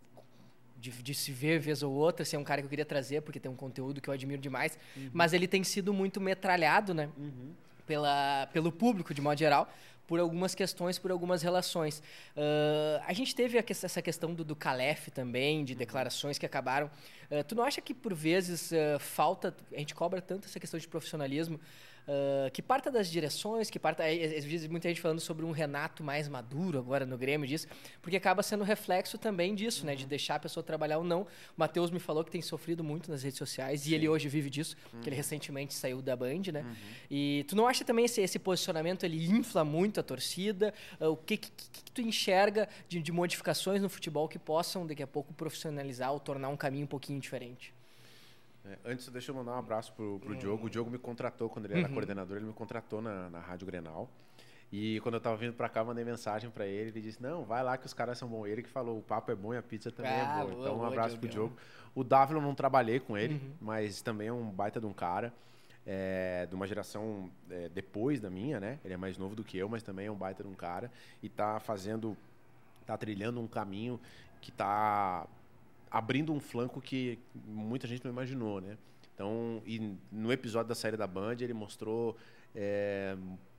de, 0.81 0.91
de, 0.91 1.15
se 1.15 1.31
ver 1.31 1.59
vez 1.59 1.83
ou 1.83 1.93
outra, 1.93 2.25
se 2.25 2.35
é 2.35 2.39
um 2.39 2.45
cara 2.45 2.63
que 2.63 2.67
eu 2.67 2.71
queria 2.71 2.85
trazer, 2.85 3.21
porque 3.21 3.39
tem 3.39 3.51
um 3.51 3.57
conteúdo 3.57 4.01
que 4.01 4.09
eu 4.09 4.15
admiro 4.15 4.41
demais. 4.41 4.79
Uhum. 4.97 5.11
Mas 5.13 5.33
ele 5.33 5.47
tem 5.47 5.63
sido 5.63 5.93
muito 5.93 6.21
metralhado, 6.21 6.95
né? 6.95 7.09
Uhum. 7.17 7.53
Pela, 7.87 8.49
pelo 8.53 8.71
público, 8.71 9.13
de 9.13 9.21
modo 9.21 9.39
geral, 9.39 9.69
por 10.07 10.19
algumas 10.19 10.55
questões, 10.55 10.99
por 10.99 11.11
algumas 11.11 11.43
relações. 11.43 12.03
Uh, 12.37 13.03
a 13.07 13.13
gente 13.13 13.35
teve 13.35 13.59
essa 13.59 14.01
questão 14.01 14.35
do, 14.35 14.45
do 14.45 14.57
Calef 14.57 15.09
também, 15.11 15.65
de 15.65 15.73
uhum. 15.73 15.79
declarações 15.79 16.39
que 16.39 16.47
acabaram. 16.47 16.91
Uh, 17.31 17.45
tu 17.45 17.55
não 17.55 17.63
acha 17.63 17.81
que, 17.81 17.95
por 17.95 18.15
vezes, 18.15 18.73
uh, 18.73 18.99
falta. 18.99 19.55
A 19.73 19.79
gente 19.79 19.95
cobra 19.95 20.21
tanto 20.21 20.47
essa 20.47 20.59
questão 20.59 20.81
de 20.81 20.89
profissionalismo 20.89 21.61
Uh, 22.09 22.51
que 22.51 22.61
parta 22.61 22.91
das 22.91 23.11
direções, 23.11 23.71
que 23.71 23.79
parta. 23.79 24.05
Às 24.05 24.45
vezes 24.45 24.67
muita 24.67 24.89
gente 24.89 25.01
falando 25.01 25.21
sobre 25.21 25.45
um 25.45 25.51
Renato 25.51 26.03
mais 26.03 26.29
maduro 26.29 26.79
agora 26.79 27.07
no 27.07 27.17
Grêmio 27.17 27.47
disso, 27.47 27.69
porque 28.03 28.17
acaba 28.17 28.43
sendo 28.43 28.65
reflexo 28.65 29.17
também 29.19 29.55
disso, 29.55 29.81
uhum. 29.81 29.87
né? 29.87 29.95
De 29.95 30.05
uhum. 30.05 30.09
deixar 30.09 30.37
a 30.37 30.39
pessoa 30.41 30.65
trabalhar 30.65 30.99
ou 30.99 31.05
não. 31.05 31.23
O 31.23 31.27
Matheus 31.57 31.91
me 31.91 32.01
falou 32.01 32.25
que 32.25 32.31
tem 32.31 32.43
sofrido 32.43 32.83
muito 32.83 33.11
nas 33.11 33.23
redes 33.23 33.39
sociais 33.39 33.83
Sim. 33.83 33.91
e 33.91 33.95
ele 33.95 34.09
hoje 34.09 34.29
vive 34.29 34.51
disso, 34.51 34.77
uhum. 34.93 35.01
que 35.01 35.09
ele 35.09 35.17
recentemente 35.17 35.75
saiu 35.75 36.03
da 36.03 36.17
Band, 36.17 36.43
né? 36.53 36.63
Uhum. 36.63 36.75
E 37.11 37.45
tu 37.49 37.55
não 37.55 37.67
acha 37.67 37.85
também 37.85 38.05
esse, 38.05 38.21
esse 38.21 38.39
posicionamento 38.39 39.05
ele 39.05 39.25
infla 39.27 39.65
muito 39.65 40.01
a 40.01 40.03
torcida? 40.03 40.75
Uh, 41.01 41.09
o 41.09 41.17
que, 41.17 41.37
que, 41.37 41.51
que, 41.51 41.91
tu 41.93 42.01
enxerga 42.01 42.69
de, 42.89 43.03
de 43.03 43.13
modificações 43.13 43.83
no 43.83 43.89
futebol 43.89 44.29
que 44.29 44.39
possam 44.39 44.87
daqui 44.87 45.03
a 45.03 45.07
pouco 45.07 45.33
profissionalizar 45.35 46.13
ou 46.13 46.21
tornar 46.21 46.49
um 46.49 46.57
caminho 46.57 46.85
um 46.85 46.89
pouquinho 46.89 47.21
diferente? 47.21 47.75
É, 48.65 48.79
antes, 48.85 49.09
deixa 49.09 49.31
eu 49.31 49.35
mandar 49.35 49.53
um 49.53 49.59
abraço 49.59 49.93
pro, 49.95 50.19
pro 50.21 50.37
Diogo. 50.37 50.67
O 50.67 50.71
Diogo 50.71 50.91
me 50.91 50.99
contratou 50.99 51.49
quando 51.49 51.65
ele 51.67 51.75
era 51.79 51.89
uhum. 51.89 51.95
coordenador, 51.95 52.37
ele 52.37 52.47
me 52.47 52.53
contratou 52.53 53.01
na, 53.01 53.31
na 53.31 53.41
Rádio 53.41 53.67
Grenal. 53.67 54.09
E 54.73 55.01
quando 55.01 55.17
eu 55.17 55.21
tava 55.21 55.37
vindo 55.37 55.53
para 55.53 55.69
cá, 55.69 55.83
mandei 55.83 56.05
mensagem 56.05 56.49
para 56.49 56.65
ele. 56.67 56.91
Ele 56.91 57.01
disse: 57.01 57.21
Não, 57.21 57.45
vai 57.45 57.63
lá 57.63 57.77
que 57.77 57.87
os 57.87 57.93
caras 57.93 58.17
são 58.19 58.29
bons. 58.29 58.47
Ele 58.47 58.63
que 58.63 58.69
falou: 58.69 58.99
o 58.99 59.03
papo 59.03 59.33
é 59.33 59.35
bom 59.35 59.53
e 59.53 59.57
a 59.57 59.63
pizza 59.63 59.91
também 59.91 60.13
é 60.13 60.21
ah, 60.21 60.41
é 60.41 60.47
boa. 60.47 60.61
Então, 60.61 60.79
um 60.79 60.85
abraço 60.85 61.11
Diogo. 61.11 61.21
pro 61.21 61.29
Diogo. 61.29 61.57
O 61.95 62.05
Dávila 62.05 62.39
eu 62.39 62.43
não 62.43 62.55
trabalhei 62.55 63.01
com 63.01 63.19
ele, 63.19 63.35
uhum. 63.35 63.53
mas 63.61 64.01
também 64.01 64.29
é 64.29 64.33
um 64.33 64.49
baita 64.49 64.79
de 64.79 64.87
um 64.87 64.93
cara. 64.93 65.33
É, 65.87 66.47
de 66.47 66.55
uma 66.55 66.67
geração 66.67 67.31
é, 67.51 67.69
depois 67.71 68.21
da 68.21 68.31
minha, 68.31 68.61
né? 68.61 68.79
Ele 68.85 68.95
é 68.95 68.97
mais 68.97 69.17
novo 69.17 69.35
do 69.35 69.43
que 69.43 69.57
eu, 69.57 69.69
mas 69.69 69.83
também 69.83 70.07
é 70.07 70.11
um 70.11 70.15
baita 70.15 70.43
de 70.45 70.49
um 70.49 70.55
cara. 70.55 70.91
E 71.23 71.29
tá 71.29 71.59
fazendo, 71.59 72.17
tá 72.87 72.97
trilhando 72.97 73.41
um 73.41 73.49
caminho 73.49 73.99
que 74.41 74.53
tá 74.53 75.27
abrindo 75.91 76.33
um 76.33 76.41
flanco 76.41 76.81
que 76.81 77.19
muita 77.35 77.87
gente 77.87 78.05
não 78.05 78.13
imaginou, 78.13 78.61
né? 78.61 78.79
Então, 79.15 79.63
e 79.67 79.97
no 80.11 80.33
episódio 80.33 80.69
da 80.69 80.75
saída 80.75 80.97
da 80.97 81.07
Band, 81.07 81.37
ele 81.41 81.53
mostrou 81.53 82.17
é, 82.55 83.17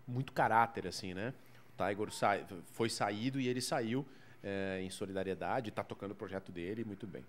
muito 0.08 0.32
caráter, 0.32 0.88
assim, 0.88 1.14
né? 1.14 1.34
O 1.74 1.84
Tiger 1.84 2.12
sa 2.12 2.40
foi 2.74 2.90
saído 2.90 3.40
e 3.40 3.48
ele 3.48 3.62
saiu 3.62 4.06
é, 4.44 4.82
em 4.82 4.90
solidariedade, 4.90 5.70
está 5.70 5.84
tocando 5.84 6.12
o 6.12 6.16
projeto 6.16 6.52
dele 6.52 6.84
muito 6.84 7.06
bem. 7.06 7.24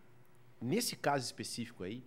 Nesse 0.61 0.97
caso 0.97 1.25
específico 1.25 1.85
aí, 1.85 2.03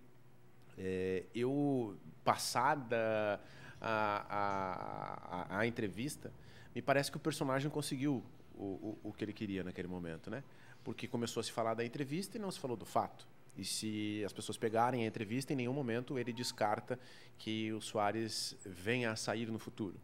é, 0.78 1.24
eu, 1.34 1.96
passada 2.24 3.40
a, 3.80 4.26
a, 4.28 5.56
a, 5.56 5.58
a, 5.60 5.66
entrevista, 5.66 6.32
me 6.74 6.82
parece 6.82 7.10
que 7.10 7.16
o 7.16 7.20
personagem 7.20 7.70
conseguiu 7.70 8.24
o, 8.54 8.64
o, 8.64 8.98
o 9.04 9.12
que 9.12 9.24
ele 9.24 9.32
queria 9.32 9.62
naquele 9.62 9.88
momento, 9.88 10.30
né? 10.30 10.42
Porque 10.86 11.08
começou 11.08 11.40
a 11.40 11.42
se 11.42 11.50
falar 11.50 11.74
da 11.74 11.84
entrevista 11.84 12.38
e 12.38 12.40
não 12.40 12.48
se 12.48 12.60
falou 12.60 12.76
do 12.76 12.86
fato. 12.86 13.26
E 13.56 13.64
se 13.64 14.22
as 14.24 14.32
pessoas 14.32 14.56
pegarem 14.56 15.02
a 15.02 15.06
entrevista, 15.08 15.52
em 15.52 15.56
nenhum 15.56 15.72
momento 15.72 16.16
ele 16.16 16.32
descarta 16.32 16.96
que 17.36 17.72
o 17.72 17.80
Soares 17.80 18.56
venha 18.64 19.10
a 19.10 19.16
sair 19.16 19.50
no 19.50 19.58
futuro. 19.58 19.96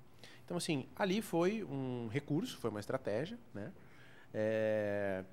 Então, 0.45 0.57
assim, 0.57 0.89
ali 0.97 1.23
foi 1.23 1.63
um 1.63 2.09
recurso, 2.09 2.59
foi 2.59 2.69
uma 2.69 2.81
estratégia, 2.81 3.39
né? 3.55 3.73
É... 4.35 5.25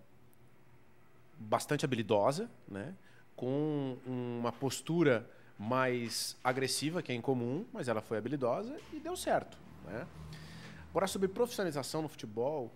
bastante 1.40 1.84
habilidosa, 1.84 2.48
né? 2.68 2.94
com 3.36 3.98
uma 4.06 4.52
postura 4.52 5.28
mais 5.58 6.38
agressiva, 6.44 7.02
que 7.02 7.12
é 7.12 7.16
incomum, 7.16 7.66
mas 7.74 7.88
ela 7.88 8.02
foi 8.02 8.20
habilidosa 8.20 8.78
e 8.94 9.00
deu 9.00 9.18
certo. 9.18 9.58
Né? 9.86 10.06
Agora, 10.92 11.08
sobre 11.08 11.28
profissionalização 11.28 12.04
no 12.04 12.10
futebol, 12.10 12.72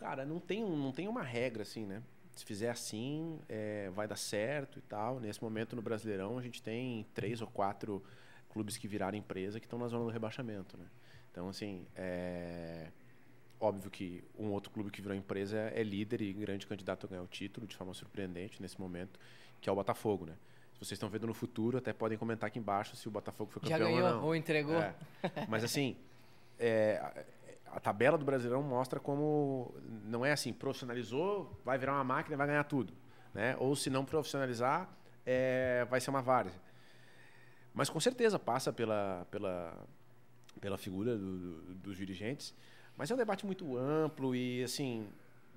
Cara, 0.00 0.24
não 0.24 0.40
tem, 0.40 0.64
não 0.64 0.90
tem 0.92 1.06
uma 1.06 1.22
regra 1.22 1.62
assim, 1.62 1.84
né? 1.84 2.02
Se 2.34 2.42
fizer 2.42 2.70
assim, 2.70 3.38
é, 3.48 3.90
vai 3.90 4.08
dar 4.08 4.16
certo 4.16 4.78
e 4.78 4.82
tal. 4.82 5.20
Nesse 5.20 5.42
momento 5.42 5.76
no 5.76 5.82
Brasileirão 5.82 6.38
a 6.38 6.42
gente 6.42 6.62
tem 6.62 7.04
três 7.14 7.42
ou 7.42 7.46
quatro 7.46 8.02
clubes 8.48 8.78
que 8.78 8.88
viraram 8.88 9.16
empresa 9.18 9.60
que 9.60 9.66
estão 9.66 9.78
na 9.78 9.88
zona 9.88 10.04
do 10.04 10.10
rebaixamento, 10.10 10.78
né? 10.78 10.86
Então, 11.30 11.50
assim, 11.50 11.86
é 11.94 12.88
óbvio 13.60 13.90
que 13.90 14.24
um 14.38 14.46
outro 14.46 14.70
clube 14.70 14.90
que 14.90 15.02
virou 15.02 15.14
empresa 15.14 15.58
é 15.74 15.82
líder 15.82 16.22
e 16.22 16.32
grande 16.32 16.66
candidato 16.66 17.04
a 17.06 17.10
ganhar 17.10 17.22
o 17.22 17.26
título 17.26 17.66
de 17.66 17.76
forma 17.76 17.92
surpreendente 17.92 18.60
nesse 18.62 18.80
momento. 18.80 19.20
que 19.60 19.68
é 19.68 19.72
o 19.72 19.76
Botafogo, 19.76 20.24
né? 20.24 20.32
Se 20.72 20.78
vocês 20.78 20.92
estão 20.92 21.10
vendo 21.10 21.26
no 21.26 21.34
futuro, 21.34 21.76
até 21.76 21.92
podem 21.92 22.16
comentar 22.16 22.46
aqui 22.48 22.58
embaixo 22.58 22.96
se 22.96 23.06
o 23.06 23.10
Botafogo 23.10 23.50
foi 23.50 23.60
Já 23.68 23.76
campeão 23.76 23.92
ganhou 23.94 24.08
ou 24.08 24.14
não. 24.16 24.24
ou 24.24 24.34
entregou? 24.34 24.80
É. 24.80 24.94
Mas 25.46 25.62
assim, 25.62 25.94
é, 26.58 27.26
a, 27.72 27.80
tabela 27.80 28.16
do 28.18 28.24
Brasileirão 28.24 28.62
mostra 28.62 28.98
como 29.00 29.74
não 30.04 30.24
é 30.24 30.32
assim, 30.32 30.52
profissionalizou, 30.52 31.58
vai 31.64 31.78
virar 31.78 31.94
uma 31.94 32.04
máquina 32.04 32.34
e 32.34 32.36
vai 32.36 32.46
ganhar 32.46 32.64
tudo. 32.64 32.92
Né? 33.34 33.56
Ou 33.58 33.74
se 33.76 33.88
não 33.90 34.04
profissionalizar, 34.04 34.88
é, 35.24 35.86
vai 35.88 36.00
ser 36.00 36.10
uma 36.10 36.22
várzea. 36.22 36.60
Mas 37.72 37.88
com 37.88 38.00
certeza 38.00 38.38
passa 38.38 38.72
pela, 38.72 39.26
pela, 39.30 39.86
pela 40.60 40.76
figura 40.76 41.16
do- 41.16 41.38
do- 41.38 41.74
dos 41.74 41.96
dirigentes. 41.96 42.54
Mas 42.96 43.10
é 43.10 43.14
um 43.14 43.16
debate 43.16 43.46
muito 43.46 43.76
amplo 43.76 44.34
e 44.34 44.62
assim, 44.64 45.08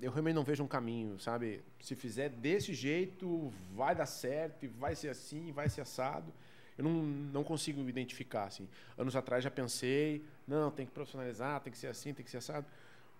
eu 0.01 0.11
realmente 0.11 0.35
não 0.35 0.43
vejo 0.43 0.63
um 0.63 0.67
caminho, 0.67 1.19
sabe? 1.19 1.61
Se 1.81 1.95
fizer 1.95 2.29
desse 2.29 2.73
jeito, 2.73 3.51
vai 3.73 3.95
dar 3.95 4.05
certo, 4.05 4.67
vai 4.77 4.95
ser 4.95 5.09
assim, 5.09 5.51
vai 5.51 5.67
ser 5.69 5.81
assado. 5.81 6.31
Eu 6.77 6.83
não, 6.83 6.91
não 6.91 7.43
consigo 7.43 7.87
identificar, 7.87 8.45
assim. 8.45 8.67
Anos 8.97 9.15
atrás 9.15 9.43
já 9.43 9.51
pensei, 9.51 10.25
não, 10.47 10.71
tem 10.71 10.85
que 10.85 10.91
profissionalizar, 10.91 11.59
tem 11.61 11.71
que 11.71 11.77
ser 11.77 11.87
assim, 11.87 12.13
tem 12.13 12.23
que 12.23 12.31
ser 12.31 12.37
assado. 12.37 12.65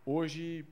Hoje 0.05 0.65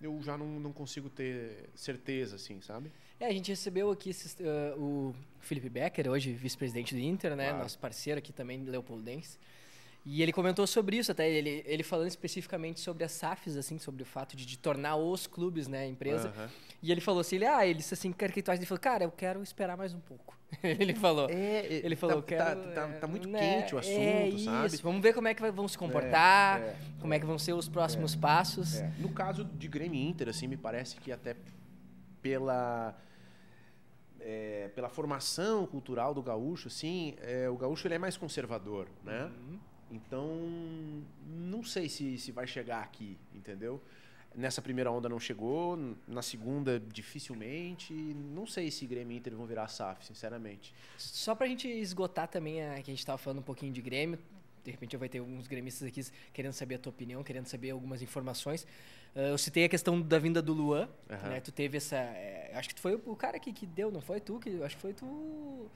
eu 0.00 0.20
já 0.22 0.36
não, 0.36 0.46
não 0.58 0.72
consigo 0.72 1.10
ter 1.10 1.68
certeza, 1.74 2.36
assim, 2.36 2.60
sabe? 2.60 2.90
É, 3.18 3.26
a 3.26 3.32
gente 3.32 3.50
recebeu 3.50 3.90
aqui 3.90 4.10
ah, 4.40 4.74
o 4.78 5.14
Felipe 5.40 5.68
Becker, 5.68 6.10
hoje 6.10 6.32
vice-presidente 6.32 6.94
do 6.94 7.00
Inter, 7.00 7.36
né? 7.36 7.48
Claro. 7.48 7.62
Nosso 7.62 7.78
parceiro 7.78 8.18
aqui 8.18 8.32
também, 8.32 8.64
Leopoldense. 8.64 9.38
E 10.04 10.22
ele 10.22 10.32
comentou 10.32 10.66
sobre 10.66 10.96
isso, 10.96 11.12
até 11.12 11.28
ele, 11.30 11.62
ele 11.66 11.82
falando 11.82 12.08
especificamente 12.08 12.80
sobre 12.80 13.04
as 13.04 13.12
SAFs, 13.12 13.56
assim, 13.56 13.78
sobre 13.78 14.02
o 14.02 14.06
fato 14.06 14.34
de, 14.34 14.46
de 14.46 14.58
tornar 14.58 14.96
os 14.96 15.26
clubes, 15.26 15.68
né, 15.68 15.80
a 15.80 15.86
empresa. 15.86 16.28
Aham. 16.28 16.48
E 16.82 16.90
ele 16.90 17.00
falou 17.02 17.20
assim, 17.20 17.36
ele, 17.36 17.46
ah, 17.46 17.66
ele 17.66 17.74
disse 17.78 17.92
assim, 17.92 18.10
cara, 18.10 18.32
que 18.32 18.42
tu 18.42 18.50
acha? 18.50 18.58
Ele 18.58 18.66
falou, 18.66 18.80
cara, 18.80 19.04
eu 19.04 19.10
quero 19.10 19.42
esperar 19.42 19.76
mais 19.76 19.92
um 19.92 20.00
pouco. 20.00 20.38
ele 20.64 20.94
falou. 20.94 21.28
É, 21.30 21.66
Ele 21.84 21.94
falou, 21.94 22.22
tá, 22.22 22.28
quero, 22.28 22.44
tá, 22.62 22.72
tá, 22.74 22.88
é, 22.88 22.92
tá 22.98 23.06
muito 23.06 23.28
né, 23.28 23.60
quente 23.60 23.74
o 23.74 23.78
assunto, 23.78 24.00
é 24.00 24.38
sabe? 24.38 24.66
Isso. 24.66 24.82
Vamos 24.82 25.02
ver 25.02 25.12
como 25.12 25.28
é 25.28 25.34
que 25.34 25.50
vão 25.50 25.68
se 25.68 25.76
comportar, 25.78 26.60
é, 26.60 26.76
como 27.00 27.14
é 27.14 27.20
que 27.20 27.26
vão 27.26 27.38
ser 27.38 27.52
os 27.52 27.68
próximos 27.68 28.16
passos. 28.16 28.76
É, 28.76 28.90
No 28.98 29.10
caso 29.10 29.44
de 29.44 29.68
Grêmio 29.68 30.00
Inter, 30.00 30.28
assim, 30.28 30.46
me 30.46 30.56
parece 30.56 30.96
que 30.96 31.12
até 31.12 31.36
pela 32.22 32.96
é, 34.18 34.70
pela 34.74 34.88
formação 34.88 35.66
cultural 35.66 36.12
do 36.12 36.22
gaúcho, 36.22 36.68
assim, 36.68 37.14
é, 37.18 37.48
o 37.48 37.56
gaúcho 37.56 37.86
ele 37.86 37.94
é 37.94 37.98
mais 37.98 38.16
conservador, 38.16 38.88
né? 39.04 39.24
Uhum. 39.24 39.58
Então, 39.90 40.28
não 41.26 41.64
sei 41.64 41.88
se, 41.88 42.16
se 42.16 42.30
vai 42.30 42.46
chegar 42.46 42.82
aqui, 42.82 43.18
entendeu? 43.34 43.82
Nessa 44.34 44.62
primeira 44.62 44.90
onda 44.92 45.08
não 45.08 45.18
chegou, 45.18 45.76
na 46.06 46.22
segunda 46.22 46.78
dificilmente. 46.78 47.92
Não 47.92 48.46
sei 48.46 48.70
se 48.70 48.86
Grêmio 48.86 49.14
e 49.14 49.18
Inter 49.18 49.34
vão 49.34 49.44
virar 49.44 49.66
SAF, 49.66 50.06
sinceramente. 50.06 50.72
Só 50.96 51.34
pra 51.34 51.48
gente 51.48 51.66
esgotar 51.66 52.28
também, 52.28 52.64
a, 52.64 52.74
que 52.76 52.90
a 52.90 52.94
gente 52.94 53.04
tava 53.04 53.18
falando 53.18 53.40
um 53.40 53.42
pouquinho 53.42 53.72
de 53.72 53.82
Grêmio, 53.82 54.18
de 54.62 54.70
repente 54.70 54.96
vai 54.96 55.08
ter 55.08 55.18
alguns 55.18 55.48
gremistas 55.48 55.88
aqui 55.88 56.00
querendo 56.32 56.52
saber 56.52 56.76
a 56.76 56.78
tua 56.78 56.90
opinião, 56.90 57.24
querendo 57.24 57.46
saber 57.46 57.70
algumas 57.70 58.02
informações. 58.02 58.64
Ah, 59.16 59.30
eu 59.30 59.38
citei 59.38 59.64
a 59.64 59.68
questão 59.68 60.00
da 60.00 60.18
vinda 60.20 60.40
do 60.40 60.52
Luan, 60.52 60.88
Aham. 61.10 61.28
né? 61.30 61.40
Tu 61.40 61.50
teve 61.50 61.78
essa... 61.78 61.96
é, 61.96 62.52
acho 62.54 62.68
que 62.68 62.74
tu 62.76 62.80
foi 62.80 62.94
o 62.94 63.16
cara 63.16 63.38
que, 63.40 63.52
que 63.52 63.66
deu, 63.66 63.90
não 63.90 64.00
foi 64.00 64.20
tu? 64.20 64.38
Que, 64.38 64.62
acho 64.62 64.76
que 64.76 64.82
foi 64.82 64.92
tu... 64.92 65.68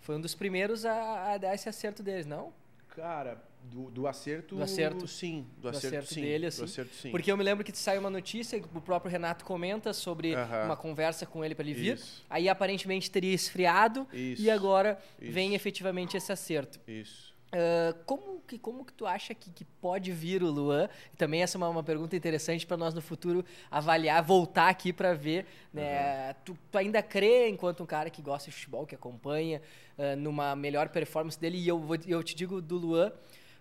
Foi 0.00 0.16
um 0.16 0.20
dos 0.20 0.34
primeiros 0.34 0.84
a, 0.84 1.32
a 1.32 1.38
dar 1.38 1.54
esse 1.54 1.70
acerto 1.70 2.02
deles, 2.02 2.26
não? 2.26 2.52
Cara, 2.94 3.42
do, 3.60 3.90
do 3.90 4.06
acerto, 4.06 4.56
Do 4.56 4.62
acerto. 4.62 5.08
sim. 5.08 5.46
Do, 5.56 5.62
Do 5.62 5.68
acerto, 5.70 5.86
acerto 5.96 6.14
sim. 6.14 6.22
dele, 6.22 6.46
assim. 6.46 6.58
Do 6.60 6.64
acerto, 6.64 6.94
sim. 6.94 7.10
Porque 7.10 7.30
eu 7.32 7.36
me 7.36 7.42
lembro 7.42 7.64
que 7.64 7.76
saiu 7.76 8.00
uma 8.00 8.10
notícia, 8.10 8.60
o 8.74 8.80
próprio 8.80 9.10
Renato 9.10 9.44
comenta 9.44 9.92
sobre 9.92 10.34
Aham. 10.34 10.66
uma 10.66 10.76
conversa 10.76 11.26
com 11.26 11.44
ele 11.44 11.54
para 11.54 11.64
ele 11.64 11.74
vir. 11.74 11.94
Isso. 11.96 12.24
Aí 12.30 12.48
aparentemente 12.48 13.10
teria 13.10 13.34
esfriado 13.34 14.06
Isso. 14.12 14.42
e 14.42 14.50
agora 14.50 14.98
Isso. 15.20 15.32
vem 15.32 15.54
efetivamente 15.54 16.16
esse 16.16 16.30
acerto. 16.30 16.78
Isso. 16.86 17.34
Ah, 17.54 17.94
como, 18.04 18.40
que, 18.40 18.58
como 18.58 18.84
que 18.84 18.92
tu 18.92 19.06
acha 19.06 19.32
que, 19.32 19.48
que 19.48 19.64
pode 19.64 20.10
vir 20.10 20.42
o 20.42 20.50
Luan? 20.50 20.88
E 21.12 21.16
também 21.16 21.40
essa 21.42 21.56
é 21.56 21.58
uma, 21.58 21.68
uma 21.68 21.84
pergunta 21.84 22.16
interessante 22.16 22.66
para 22.66 22.76
nós 22.76 22.92
no 22.92 23.00
futuro 23.00 23.44
avaliar, 23.70 24.22
voltar 24.24 24.68
aqui 24.68 24.92
para 24.92 25.14
ver. 25.14 25.46
Né? 25.72 26.32
Tu, 26.44 26.58
tu 26.70 26.78
ainda 26.78 27.00
crê, 27.00 27.48
enquanto 27.48 27.82
um 27.82 27.86
cara 27.86 28.10
que 28.10 28.20
gosta 28.20 28.50
de 28.50 28.56
futebol, 28.56 28.84
que 28.86 28.94
acompanha, 28.96 29.62
ah, 29.98 30.16
numa 30.16 30.54
melhor 30.56 30.88
performance 30.88 31.38
dele? 31.38 31.58
E 31.58 31.68
eu, 31.68 31.78
vou, 31.78 31.96
eu 32.06 32.22
te 32.22 32.34
digo 32.34 32.60
do 32.60 32.76
Luan, 32.76 33.12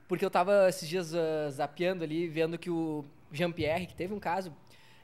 porque 0.07 0.23
eu 0.23 0.29
tava 0.29 0.67
esses 0.69 0.87
dias 0.87 1.13
ah, 1.13 1.49
zapeando 1.49 2.03
ali, 2.03 2.27
vendo 2.27 2.57
que 2.57 2.69
o 2.69 3.05
Jean-Pierre, 3.31 3.87
que 3.87 3.95
teve 3.95 4.13
um 4.13 4.19
caso 4.19 4.53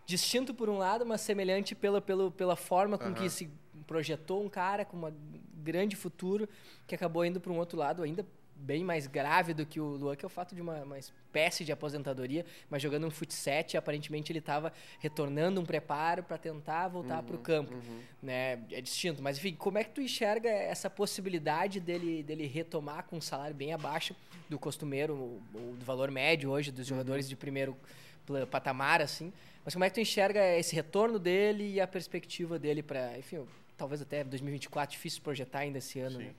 distinto 0.05 0.53
por 0.53 0.69
um 0.69 0.77
lado, 0.77 1.05
mas 1.05 1.21
semelhante 1.21 1.75
pela, 1.75 2.01
pela, 2.01 2.31
pela 2.31 2.55
forma 2.55 2.97
com 2.97 3.13
que 3.13 3.21
Aham. 3.21 3.29
se 3.29 3.49
projetou 3.85 4.43
um 4.43 4.49
cara 4.49 4.83
com 4.83 4.97
um 4.97 5.13
grande 5.63 5.95
futuro, 5.95 6.49
que 6.87 6.95
acabou 6.95 7.23
indo 7.23 7.39
para 7.39 7.51
um 7.51 7.57
outro 7.57 7.77
lado 7.77 8.01
ainda 8.01 8.25
bem 8.59 8.83
mais 8.83 9.07
grave 9.07 9.53
do 9.53 9.65
que 9.65 9.79
o 9.79 9.85
Luan, 9.85 10.15
que 10.15 10.25
é 10.25 10.27
o 10.27 10.29
fato 10.29 10.53
de 10.53 10.61
uma, 10.61 10.83
uma 10.83 10.99
espécie 10.99 11.63
de 11.63 11.71
aposentadoria, 11.71 12.45
mas 12.69 12.81
jogando 12.81 13.07
um 13.07 13.11
fut 13.11 13.33
e 13.73 13.77
aparentemente 13.77 14.31
ele 14.31 14.39
estava 14.39 14.73
retornando 14.99 15.61
um 15.61 15.65
preparo 15.65 16.23
para 16.23 16.37
tentar 16.37 16.87
voltar 16.87 17.23
para 17.23 17.35
o 17.35 17.39
campo, 17.39 17.73
né? 18.21 18.59
É 18.71 18.81
distinto, 18.81 19.21
mas 19.21 19.37
enfim, 19.37 19.55
como 19.55 19.77
é 19.77 19.83
que 19.83 19.91
tu 19.91 20.01
enxerga 20.01 20.49
essa 20.49 20.89
possibilidade 20.89 21.79
dele 21.79 22.23
dele 22.23 22.45
retomar 22.47 23.05
com 23.05 23.17
um 23.17 23.21
salário 23.21 23.55
bem 23.55 23.73
abaixo 23.73 24.15
do 24.49 24.59
costumeiro, 24.59 25.15
ou, 25.15 25.75
do 25.75 25.85
valor 25.85 26.11
médio 26.11 26.49
hoje 26.49 26.71
dos 26.71 26.85
jogadores 26.85 27.29
de 27.29 27.35
primeiro 27.35 27.77
patamar 28.51 29.01
assim? 29.01 29.31
Mas 29.63 29.73
como 29.73 29.85
é 29.85 29.89
que 29.89 29.95
tu 29.95 30.01
enxerga 30.01 30.57
esse 30.57 30.75
retorno 30.75 31.19
dele 31.19 31.73
e 31.73 31.81
a 31.81 31.87
perspectiva 31.87 32.57
dele 32.57 32.81
para, 32.81 33.17
enfim, 33.17 33.45
talvez 33.77 34.01
até 34.01 34.23
2024 34.23 34.91
difícil 34.91 35.21
projetar 35.21 35.59
ainda 35.59 35.77
esse 35.77 35.99
ano, 35.99 36.17
Sim. 36.17 36.25
né? 36.25 36.33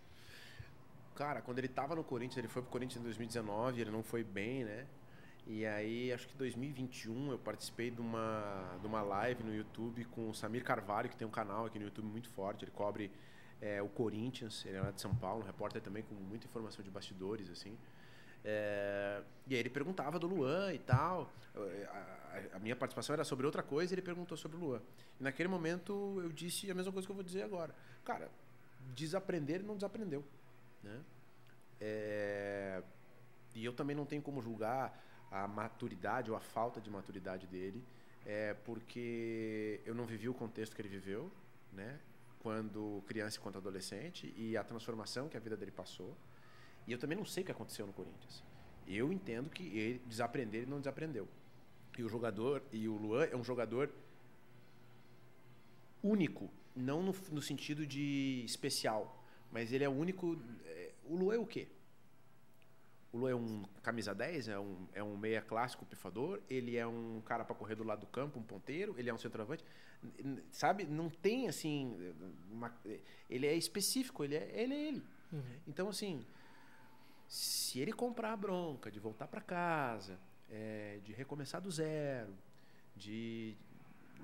Cara, 1.21 1.43
quando 1.43 1.59
ele 1.59 1.69
tava 1.69 1.95
no 1.95 2.03
Corinthians, 2.03 2.39
ele 2.39 2.49
foi 2.49 2.63
pro 2.63 2.71
Corinthians 2.71 2.99
em 3.03 3.05
2019, 3.05 3.79
ele 3.83 3.91
não 3.91 4.03
foi 4.03 4.25
bem, 4.25 4.65
né? 4.65 4.87
E 5.47 5.67
aí, 5.67 6.11
acho 6.15 6.27
que 6.27 6.33
em 6.35 6.39
2021 6.39 7.33
eu 7.33 7.39
participei 7.39 7.91
de 7.91 8.01
uma, 8.01 8.79
de 8.81 8.87
uma 8.87 9.03
live 9.03 9.45
no 9.45 9.55
YouTube 9.55 10.03
com 10.07 10.31
o 10.31 10.35
Samir 10.35 10.65
Carvalho, 10.65 11.11
que 11.11 11.17
tem 11.19 11.29
um 11.29 11.31
canal 11.31 11.67
aqui 11.67 11.79
no 11.79 11.85
YouTube 11.85 12.07
muito 12.07 12.31
forte. 12.31 12.65
Ele 12.65 12.71
cobre 12.71 13.13
é, 13.61 13.83
o 13.83 13.89
Corinthians, 13.91 14.65
ele 14.65 14.79
é 14.79 14.81
lá 14.81 14.91
de 14.93 14.99
São 15.03 15.15
Paulo, 15.15 15.43
um 15.43 15.47
repórter 15.47 15.83
também 15.83 16.03
com 16.05 16.15
muita 16.15 16.47
informação 16.47 16.83
de 16.83 16.91
bastidores, 16.91 17.51
assim. 17.51 17.77
É, 18.43 19.21
e 19.47 19.53
aí 19.53 19.61
ele 19.61 19.69
perguntava 19.69 20.19
do 20.19 20.27
Luan 20.27 20.73
e 20.73 20.79
tal. 20.79 21.31
A, 21.55 22.57
a- 22.57 22.59
minha 22.59 22.75
participação 22.77 23.13
era 23.13 23.25
sobre 23.25 23.45
outra 23.45 23.63
coisa 23.63 23.93
e 23.93 23.95
ele 23.95 24.01
perguntou 24.01 24.39
sobre 24.39 24.57
o 24.57 24.61
Luan. 24.61 24.81
E 25.21 25.23
naquele 25.23 25.51
momento 25.51 26.19
eu 26.23 26.33
disse 26.33 26.71
a 26.71 26.75
mesma 26.75 26.91
coisa 26.91 27.07
que 27.07 27.13
eu 27.13 27.17
vou 27.17 27.25
dizer 27.25 27.43
agora. 27.43 27.75
Cara, 28.07 28.31
desaprender 28.95 29.63
não 29.63 29.75
desaprendeu. 29.75 30.25
Né? 30.83 31.03
É, 31.81 32.83
e 33.55 33.65
eu 33.65 33.73
também 33.73 33.97
não 33.97 34.07
tenho 34.07 34.23
como 34.23 34.41
julgar 34.41 35.03
a 35.31 35.47
maturidade 35.47 36.31
ou 36.31 36.37
a 36.37 36.41
falta 36.41 36.81
de 36.81 36.91
maturidade 36.91 37.47
dele, 37.47 37.85
é, 38.27 38.55
porque 38.65 39.81
eu 39.85 39.95
não 39.95 40.05
vivi 40.05 40.29
o 40.29 40.35
contexto 40.35 40.75
que 40.75 40.83
ele 40.83 40.89
viveu, 40.89 41.31
né? 41.73 42.01
quando 42.41 43.03
criança 43.07 43.37
e 43.37 43.41
quanto 43.41 43.59
adolescente, 43.59 44.33
e 44.37 44.57
a 44.57 44.65
transformação 44.65 45.29
que 45.29 45.37
a 45.37 45.41
vida 45.41 45.57
dele 45.57 45.71
passou. 45.71 46.17
E 46.87 46.93
eu 46.93 46.99
também 46.99 47.17
não 47.17 47.25
sei 47.25 47.43
o 47.43 47.47
que 47.47 47.53
aconteceu 47.53 47.87
no 47.87 47.93
Corinthians. 47.93 48.43
Eu 48.87 49.13
entendo 49.13 49.51
que 49.51 49.63
ele 49.79 50.01
desaprender, 50.07 50.63
ele 50.63 50.71
não 50.71 50.79
desaprendeu. 50.79 51.29
E 51.99 52.03
o 52.03 52.09
jogador, 52.09 52.63
e 52.73 52.89
o 52.89 52.97
Luan 52.97 53.25
é 53.25 53.37
um 53.37 53.45
jogador 53.45 53.91
único, 56.03 56.51
não 56.75 57.03
no, 57.03 57.15
no 57.31 57.43
sentido 57.43 57.87
de 57.87 58.43
especial, 58.45 59.23
mas 59.53 59.73
ele 59.73 59.85
é 59.85 59.89
único. 59.89 60.39
O 61.11 61.17
Luan 61.17 61.35
é 61.35 61.39
o 61.39 61.47
quê? 61.47 61.67
O 63.13 63.19
Luan 63.19 63.31
é 63.31 63.35
um 63.35 63.65
camisa 63.83 64.15
10, 64.15 64.49
é 64.49 64.59
um, 64.59 64.87
é 64.93 65.03
um 65.03 65.17
meia 65.17 65.43
clássico 65.43 65.85
pifador, 65.85 66.41
ele 66.49 66.77
é 66.77 66.87
um 66.87 67.21
cara 67.27 67.45
para 67.45 67.57
correr 67.57 67.75
do 67.75 67.83
lado 67.83 68.01
do 68.01 68.07
campo, 68.07 68.39
um 68.39 68.43
ponteiro, 68.43 68.95
ele 68.97 69.11
é 69.11 69.15
um 69.15 69.19
centroavante. 69.19 69.65
Sabe, 70.53 70.85
não 70.85 71.11
tem 71.11 71.49
assim. 71.49 72.15
uma- 72.51 72.73
ele 73.29 73.47
é 73.47 73.55
específico, 73.55 74.23
ele 74.23 74.37
é 74.37 74.51
ele. 74.63 74.75
É 74.75 74.89
ele. 74.89 75.03
Então, 75.67 75.89
assim, 75.89 76.25
se 77.29 77.81
ele 77.81 77.93
comprar 77.93 78.33
a 78.33 78.37
bronca 78.37 78.91
de 78.91 78.99
voltar 79.01 79.27
para 79.27 79.41
casa, 79.41 80.19
é, 80.49 80.99
de 81.05 81.13
recomeçar 81.13 81.61
do 81.61 81.71
zero, 81.71 82.33
de, 82.97 83.57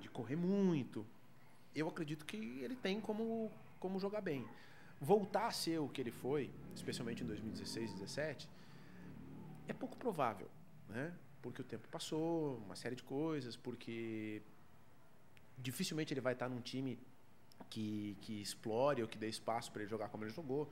de 0.00 0.08
correr 0.08 0.36
muito, 0.36 1.04
eu 1.74 1.88
acredito 1.88 2.24
que 2.24 2.36
ele 2.36 2.76
tem 2.76 3.00
como, 3.00 3.50
como 3.80 3.98
jogar 3.98 4.20
bem. 4.20 4.46
Voltar 5.00 5.48
a 5.48 5.50
ser 5.50 5.78
o 5.78 5.88
que 5.88 6.00
ele 6.00 6.10
foi, 6.10 6.50
especialmente 6.74 7.22
em 7.22 7.26
2016, 7.26 7.90
2017, 7.90 8.48
é 9.68 9.72
pouco 9.72 9.96
provável, 9.96 10.48
né? 10.88 11.12
Porque 11.42 11.60
o 11.60 11.64
tempo 11.64 11.86
passou, 11.88 12.56
uma 12.58 12.74
série 12.74 12.96
de 12.96 13.02
coisas, 13.02 13.56
porque 13.56 14.42
dificilmente 15.58 16.12
ele 16.12 16.20
vai 16.20 16.32
estar 16.32 16.48
num 16.48 16.60
time 16.60 16.98
que, 17.68 18.16
que 18.20 18.40
explore 18.40 19.02
ou 19.02 19.08
que 19.08 19.18
dê 19.18 19.28
espaço 19.28 19.70
para 19.70 19.82
ele 19.82 19.90
jogar 19.90 20.08
como 20.08 20.24
ele 20.24 20.32
jogou. 20.32 20.70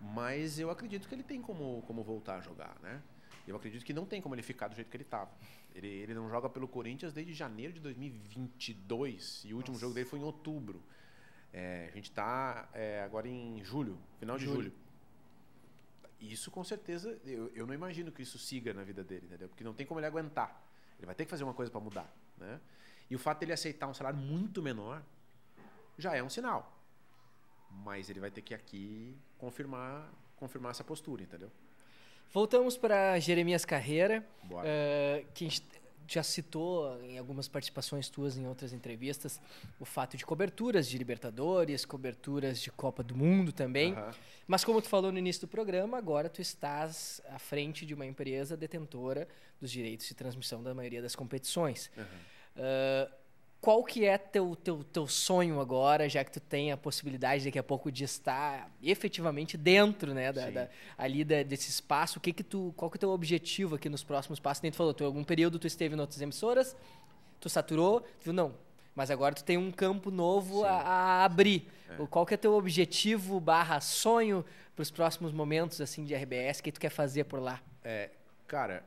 Mas 0.00 0.58
eu 0.58 0.70
acredito 0.70 1.08
que 1.08 1.14
ele 1.14 1.22
tem 1.22 1.42
como, 1.42 1.82
como 1.86 2.02
voltar 2.02 2.36
a 2.36 2.40
jogar, 2.40 2.76
né? 2.80 3.02
Eu 3.46 3.56
acredito 3.56 3.84
que 3.84 3.92
não 3.92 4.04
tem 4.04 4.20
como 4.20 4.34
ele 4.34 4.42
ficar 4.42 4.68
do 4.68 4.74
jeito 4.74 4.88
que 4.88 4.96
ele 4.96 5.04
estava. 5.04 5.30
Ele, 5.74 5.88
ele 5.88 6.14
não 6.14 6.28
joga 6.28 6.48
pelo 6.48 6.68
Corinthians 6.68 7.12
desde 7.12 7.32
janeiro 7.32 7.72
de 7.72 7.80
2022 7.80 9.44
e 9.44 9.54
o 9.54 9.56
último 9.56 9.74
Nossa. 9.74 9.80
jogo 9.80 9.94
dele 9.94 10.06
foi 10.06 10.18
em 10.18 10.22
outubro. 10.22 10.82
É, 11.52 11.88
a 11.90 11.94
gente 11.94 12.10
está 12.10 12.68
é, 12.74 13.02
agora 13.02 13.28
em 13.28 13.62
julho, 13.64 13.98
final 14.18 14.36
de 14.36 14.44
julho. 14.44 14.72
Isso 16.20 16.50
com 16.50 16.64
certeza, 16.64 17.18
eu, 17.24 17.50
eu 17.54 17.66
não 17.66 17.72
imagino 17.72 18.10
que 18.10 18.22
isso 18.22 18.38
siga 18.38 18.74
na 18.74 18.82
vida 18.82 19.04
dele, 19.04 19.26
entendeu? 19.26 19.48
Porque 19.48 19.62
não 19.62 19.72
tem 19.72 19.86
como 19.86 20.00
ele 20.00 20.06
aguentar. 20.06 20.62
Ele 20.98 21.06
vai 21.06 21.14
ter 21.14 21.24
que 21.24 21.30
fazer 21.30 21.44
uma 21.44 21.54
coisa 21.54 21.70
para 21.70 21.80
mudar, 21.80 22.12
né? 22.36 22.60
E 23.08 23.14
o 23.14 23.18
fato 23.18 23.38
dele 23.38 23.52
aceitar 23.52 23.86
um 23.86 23.94
salário 23.94 24.18
muito 24.18 24.60
menor 24.60 25.02
já 25.96 26.14
é 26.14 26.22
um 26.22 26.28
sinal. 26.28 26.76
Mas 27.70 28.10
ele 28.10 28.20
vai 28.20 28.30
ter 28.30 28.42
que 28.42 28.52
aqui 28.52 29.16
confirmar, 29.38 30.10
confirmar 30.36 30.72
essa 30.72 30.84
postura, 30.84 31.22
entendeu? 31.22 31.50
Voltamos 32.30 32.76
para 32.76 33.18
Jeremias 33.18 33.64
Carreira, 33.64 34.26
uh, 34.44 35.32
que 35.32 35.48
já 36.14 36.22
citou 36.22 37.00
em 37.02 37.18
algumas 37.18 37.46
participações 37.48 38.08
tuas 38.08 38.36
em 38.36 38.46
outras 38.46 38.72
entrevistas 38.72 39.40
o 39.78 39.84
fato 39.84 40.16
de 40.16 40.24
coberturas 40.24 40.88
de 40.88 40.96
Libertadores, 40.96 41.84
coberturas 41.84 42.60
de 42.60 42.70
Copa 42.70 43.02
do 43.02 43.14
Mundo 43.14 43.52
também. 43.52 43.92
Uhum. 43.92 44.10
Mas 44.46 44.64
como 44.64 44.80
tu 44.80 44.88
falou 44.88 45.12
no 45.12 45.18
início 45.18 45.42
do 45.42 45.48
programa, 45.48 45.98
agora 45.98 46.28
tu 46.28 46.40
estás 46.40 47.20
à 47.28 47.38
frente 47.38 47.84
de 47.84 47.92
uma 47.92 48.06
empresa 48.06 48.56
detentora 48.56 49.28
dos 49.60 49.70
direitos 49.70 50.06
de 50.06 50.14
transmissão 50.14 50.62
da 50.62 50.74
maioria 50.74 51.02
das 51.02 51.14
competições. 51.14 51.90
Uhum. 51.96 52.04
Uh, 52.56 53.12
qual 53.60 53.82
que 53.82 54.04
é 54.04 54.16
teu, 54.16 54.54
teu, 54.54 54.84
teu 54.84 55.06
sonho 55.08 55.60
agora, 55.60 56.08
já 56.08 56.22
que 56.22 56.30
tu 56.30 56.40
tem 56.40 56.70
a 56.70 56.76
possibilidade 56.76 57.44
daqui 57.44 57.58
a 57.58 57.62
pouco 57.62 57.90
de 57.90 58.04
estar 58.04 58.70
efetivamente 58.80 59.56
dentro, 59.56 60.14
né, 60.14 60.32
da, 60.32 60.48
da 60.48 60.68
ali 60.96 61.24
da, 61.24 61.42
desse 61.42 61.68
espaço? 61.68 62.18
O 62.18 62.20
que 62.20 62.32
que 62.32 62.44
tu, 62.44 62.72
qual 62.76 62.90
que 62.90 62.96
é 62.96 62.98
o 62.98 63.00
teu 63.00 63.10
objetivo 63.10 63.74
aqui 63.74 63.88
nos 63.88 64.04
próximos 64.04 64.38
passos? 64.38 64.62
Nem 64.62 64.70
tu 64.70 64.76
falou, 64.76 64.94
tu, 64.94 65.04
algum 65.04 65.24
período 65.24 65.58
tu 65.58 65.66
esteve 65.66 65.96
em 65.96 66.00
outras 66.00 66.20
emissoras, 66.20 66.76
tu 67.40 67.48
saturou, 67.48 68.00
tu 68.00 68.24
viu, 68.24 68.32
não, 68.32 68.54
mas 68.94 69.10
agora 69.10 69.34
tu 69.34 69.42
tem 69.42 69.56
um 69.56 69.72
campo 69.72 70.10
novo 70.10 70.64
a, 70.64 70.70
a, 70.70 71.24
abrir. 71.24 71.68
É. 71.90 72.06
Qual 72.06 72.24
que 72.24 72.34
é 72.34 72.36
teu 72.36 72.54
objetivo 72.54 73.40
barra 73.40 73.80
sonho 73.80 74.44
para 74.74 74.82
os 74.82 74.90
próximos 74.90 75.32
momentos 75.32 75.80
assim 75.80 76.04
de 76.04 76.14
RBS? 76.14 76.60
O 76.60 76.62
que 76.62 76.72
tu 76.72 76.80
quer 76.80 76.90
fazer 76.90 77.24
por 77.24 77.40
lá? 77.40 77.60
É, 77.82 78.10
cara, 78.46 78.84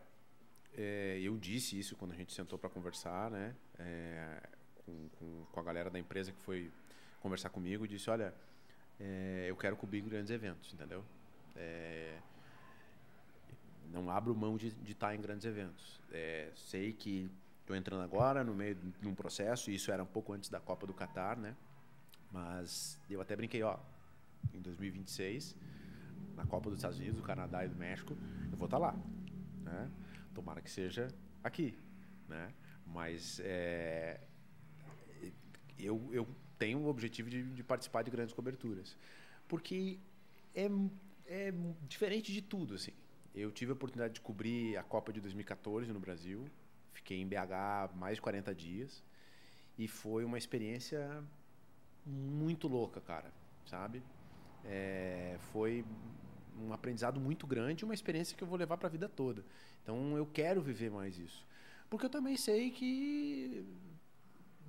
é, 0.78 1.20
eu 1.22 1.38
disse 1.38 1.78
isso 1.78 1.96
quando 1.98 2.14
a 2.14 2.16
gente 2.16 2.34
sentou 2.34 2.58
para 2.58 2.70
conversar, 2.70 3.30
né? 3.30 3.54
É, 3.78 4.42
com, 4.86 5.46
com, 5.52 5.60
a 5.60 5.64
galera 5.64 5.90
da 5.90 6.00
empresa 6.00 6.32
que 6.32 6.42
foi 6.42 6.72
conversar 7.22 7.50
comigo 7.50 7.86
e 7.86 7.88
disse, 7.88 8.10
olha, 8.10 8.34
é, 9.00 9.46
eu 9.48 9.56
quero 9.56 9.76
cobrir 9.76 10.02
grandes 10.02 10.32
eventos, 10.32 10.74
entendeu? 10.74 11.04
É, 11.56 12.18
não 13.92 14.10
abro 14.10 14.36
mão 14.36 14.58
de, 14.58 14.72
de 14.72 14.92
estar 14.94 15.14
em 15.16 15.22
grandes 15.22 15.46
eventos. 15.46 16.00
É, 16.12 16.50
sei 16.56 16.94
que 16.94 17.30
estou 17.62 17.76
entrando 17.76 18.04
agora 18.04 18.44
no 18.44 18.54
meio 18.54 18.76
de 18.76 19.08
um 19.08 19.16
processo, 19.16 19.70
e 19.70 19.76
isso 19.76 19.92
era 19.92 20.04
um 20.04 20.08
pouco 20.08 20.34
antes 20.34 20.50
da 20.50 20.60
Copa 20.60 20.86
do 20.86 20.94
Catar, 20.94 21.38
né? 21.38 21.56
Mas 22.32 23.00
eu 23.10 23.22
até 23.22 23.36
brinquei, 23.36 23.62
ó, 23.64 23.78
em 24.54 24.62
2026, 24.62 25.56
na 26.36 26.46
Copa 26.46 26.70
dos 26.70 26.80
Estados 26.80 26.98
Unidos, 26.98 27.18
do 27.18 27.24
Canadá 27.24 27.66
e 27.66 27.70
do 27.70 27.76
México, 27.76 28.16
eu 28.52 28.58
vou 28.58 28.66
estar 28.66 28.78
lá, 28.78 28.96
né? 29.64 29.90
Tomara 30.34 30.62
que 30.62 30.72
seja 30.72 31.08
aqui, 31.44 31.78
né? 32.28 32.54
Mas 32.86 33.40
é, 33.44 34.20
eu, 35.80 36.10
eu 36.12 36.28
tenho 36.58 36.80
o 36.80 36.88
objetivo 36.88 37.30
de, 37.30 37.44
de, 37.44 37.64
participar 37.64 38.04
de 38.04 38.12
grandes 38.12 38.34
coberturas. 38.34 38.98
Porque 39.48 40.00
é, 40.56 40.70
é 41.26 41.54
diferente 41.88 42.32
de 42.32 42.42
tudo, 42.42 42.76
assim. 42.76 42.92
Eu 43.34 43.52
tive 43.52 43.72
a 43.72 43.74
oportunidade 43.74 44.16
de 44.16 44.22
cobrir 44.22 44.78
a 44.78 44.84
Copa 44.84 45.12
de 45.12 45.22
2014 45.22 45.92
no 45.92 46.00
Brasil. 46.00 46.46
Fiquei 46.94 47.20
em 47.20 47.28
BH 47.28 47.96
mais 47.96 48.16
de 48.16 48.22
40 48.22 48.54
dias. 48.54 49.04
E 49.78 49.88
foi 49.88 50.24
uma 50.26 50.38
experiência 50.38 51.24
muito 52.06 52.68
louca, 52.68 53.00
cara. 53.02 53.32
Sabe? 53.66 54.04
É, 54.66 55.38
foi 55.52 55.86
um 56.60 56.74
aprendizado 56.74 57.20
muito 57.20 57.48
grande, 57.48 57.86
uma 57.86 57.94
experiência 57.94 58.36
que 58.36 58.44
eu 58.44 58.48
vou 58.48 58.58
levar 58.58 58.78
para 58.78 58.88
a 58.88 58.92
vida 58.92 59.08
toda. 59.08 59.44
Então 59.82 60.16
eu 60.18 60.26
quero 60.26 60.62
viver 60.62 60.92
mais 60.92 61.18
isso. 61.18 61.46
Porque 61.90 62.06
eu 62.06 62.10
também 62.10 62.38
sei 62.38 62.72
que 62.72 63.66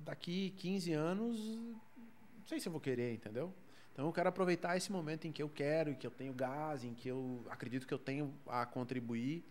daqui 0.03 0.53
15 0.57 0.93
anos, 0.93 1.39
não 1.39 2.45
sei 2.45 2.59
se 2.59 2.67
eu 2.67 2.71
vou 2.71 2.81
querer, 2.81 3.13
entendeu? 3.13 3.53
Então 3.91 4.05
eu 4.05 4.11
quero 4.11 4.29
aproveitar 4.29 4.75
esse 4.75 4.91
momento 4.91 5.25
em 5.27 5.31
que 5.31 5.41
eu 5.41 5.49
quero, 5.49 5.91
em 5.91 5.95
que 5.95 6.05
eu 6.05 6.11
tenho 6.11 6.33
gás, 6.33 6.83
em 6.83 6.93
que 6.93 7.07
eu 7.07 7.45
acredito 7.49 7.87
que 7.87 7.93
eu 7.93 7.99
tenho 7.99 8.33
a 8.47 8.65
contribuir 8.65 9.45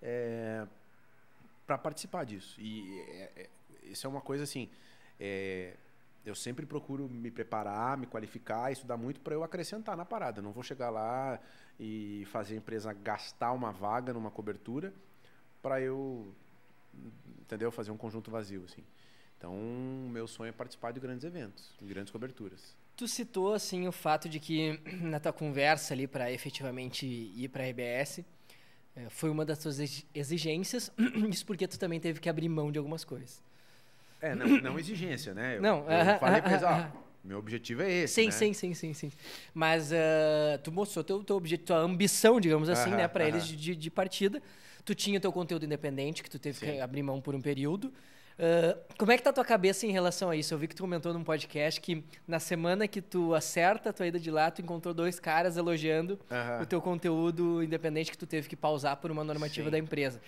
é, 0.00 0.66
para 1.66 1.76
participar 1.76 2.24
disso. 2.24 2.60
E 2.60 3.00
é, 3.00 3.32
é, 3.36 3.50
isso 3.84 4.06
é 4.06 4.10
uma 4.10 4.20
coisa 4.20 4.44
assim. 4.44 4.68
Eu 6.24 6.34
sempre 6.34 6.64
procuro 6.64 7.08
me 7.08 7.30
preparar, 7.30 7.96
me 7.96 8.06
qualificar, 8.06 8.70
estudar 8.70 8.96
muito 8.96 9.20
para 9.20 9.34
eu 9.34 9.42
acrescentar 9.42 9.96
na 9.96 10.04
parada. 10.04 10.38
Eu 10.38 10.42
não 10.44 10.52
vou 10.52 10.62
chegar 10.62 10.90
lá 10.90 11.40
e 11.78 12.24
fazer 12.26 12.54
a 12.54 12.58
empresa 12.58 12.92
gastar 12.92 13.52
uma 13.52 13.72
vaga 13.72 14.12
numa 14.12 14.30
cobertura 14.30 14.92
para 15.60 15.80
eu, 15.80 16.32
entendeu? 17.40 17.72
Fazer 17.72 17.90
um 17.90 17.96
conjunto 17.96 18.30
vazio, 18.30 18.64
assim. 18.64 18.84
Então, 19.42 19.56
meu 20.08 20.28
sonho 20.28 20.50
é 20.50 20.52
participar 20.52 20.92
de 20.92 21.00
grandes 21.00 21.24
eventos, 21.24 21.74
de 21.80 21.88
grandes 21.88 22.12
coberturas. 22.12 22.76
Tu 22.96 23.08
citou 23.08 23.52
assim 23.52 23.88
o 23.88 23.92
fato 23.92 24.28
de 24.28 24.38
que 24.38 24.78
na 25.02 25.18
tua 25.18 25.32
conversa 25.32 25.94
ali 25.94 26.06
para 26.06 26.30
efetivamente 26.30 27.04
ir 27.04 27.48
para 27.48 27.64
a 27.64 27.66
RBS 27.68 28.20
eh, 28.94 29.08
foi 29.08 29.30
uma 29.30 29.44
das 29.44 29.58
tuas 29.58 30.04
exigências, 30.14 30.92
isso 31.28 31.44
porque 31.44 31.66
tu 31.66 31.76
também 31.76 31.98
teve 31.98 32.20
que 32.20 32.28
abrir 32.28 32.48
mão 32.48 32.70
de 32.70 32.78
algumas 32.78 33.04
coisas. 33.04 33.42
É, 34.20 34.32
não, 34.32 34.46
não 34.62 34.78
exigência, 34.78 35.34
né? 35.34 35.56
Eu, 35.56 35.62
não, 35.62 35.78
eu 35.78 35.86
-huh, 35.86 36.20
falei 36.20 36.40
pra 36.40 36.52
eles, 36.52 36.62
ó, 36.62 36.92
meu 37.24 37.38
objetivo 37.38 37.82
é 37.82 37.90
esse, 37.90 38.14
sim, 38.14 38.26
né? 38.26 38.30
Sim, 38.30 38.52
sim, 38.52 38.74
sim, 38.74 38.94
sim. 38.94 39.12
Mas 39.52 39.90
uh, 39.90 40.58
tu 40.62 40.70
mostrou 40.70 41.02
teu, 41.02 41.24
teu 41.24 41.34
objetivo, 41.34 41.66
tua 41.66 41.78
ambição, 41.78 42.40
digamos 42.40 42.68
assim, 42.68 42.90
né, 42.90 43.08
para 43.08 43.26
eles 43.26 43.44
de, 43.44 43.74
de 43.74 43.90
partida. 43.90 44.40
Tu 44.84 44.94
tinha 44.94 45.20
teu 45.20 45.32
conteúdo 45.32 45.64
independente, 45.64 46.22
que 46.22 46.30
tu 46.30 46.38
teve 46.38 46.58
sim. 46.58 46.66
que 46.66 46.80
abrir 46.80 47.02
mão 47.02 47.20
por 47.20 47.34
um 47.34 47.40
período. 47.40 47.92
Uh, 48.38 48.96
como 48.96 49.12
é 49.12 49.16
que 49.16 49.22
tá 49.22 49.30
a 49.30 49.32
tua 49.32 49.44
cabeça 49.44 49.86
em 49.86 49.90
relação 49.90 50.30
a 50.30 50.36
isso? 50.36 50.52
Eu 50.54 50.58
vi 50.58 50.66
que 50.66 50.74
tu 50.74 50.82
comentou 50.82 51.12
num 51.12 51.22
podcast 51.22 51.80
que 51.80 52.04
na 52.26 52.40
semana 52.40 52.88
que 52.88 53.00
tu 53.00 53.34
acerta 53.34 53.90
a 53.90 53.92
tua 53.92 54.06
ida 54.06 54.18
de 54.18 54.30
lá, 54.30 54.50
tu 54.50 54.62
encontrou 54.62 54.94
dois 54.94 55.20
caras 55.20 55.56
elogiando 55.56 56.18
o 56.60 56.66
teu 56.66 56.80
conteúdo 56.80 57.62
independente 57.62 58.10
que 58.10 58.18
tu 58.18 58.26
teve 58.26 58.48
que 58.48 58.56
pausar 58.56 58.96
por 58.96 59.10
uma 59.10 59.22
normativa 59.22 59.66
Sim. 59.66 59.70
da 59.70 59.78
empresa. 59.78 60.20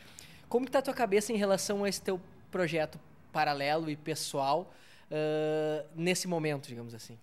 Como 0.48 0.66
que 0.66 0.72
tá 0.72 0.78
a 0.78 0.82
tua 0.82 0.94
cabeça 0.94 1.32
em 1.32 1.36
relação 1.36 1.84
a 1.84 1.88
esse 1.88 2.00
teu 2.00 2.20
projeto 2.50 3.00
paralelo 3.32 3.90
e 3.90 3.96
pessoal 3.96 4.72
uh, 5.10 5.86
nesse 5.96 6.28
momento, 6.28 6.68
digamos 6.68 6.94
assim? 6.94 7.18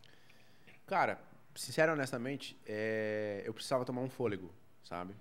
Cara, 0.86 1.17
sincero 1.56 1.94
honestamente, 1.94 2.58
é, 2.65 3.41
eu 3.46 3.54
precisava 3.54 3.86
tomar 3.86 4.02
um 4.02 4.10
fôlego, 4.10 4.52
sabe? 4.84 5.13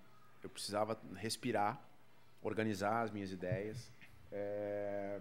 Eu 0.42 0.48
precisava 0.48 0.98
respirar, 1.14 1.80
organizar 2.42 3.02
as 3.02 3.10
minhas 3.10 3.30
ideias. 3.30 3.92
É, 4.32 5.20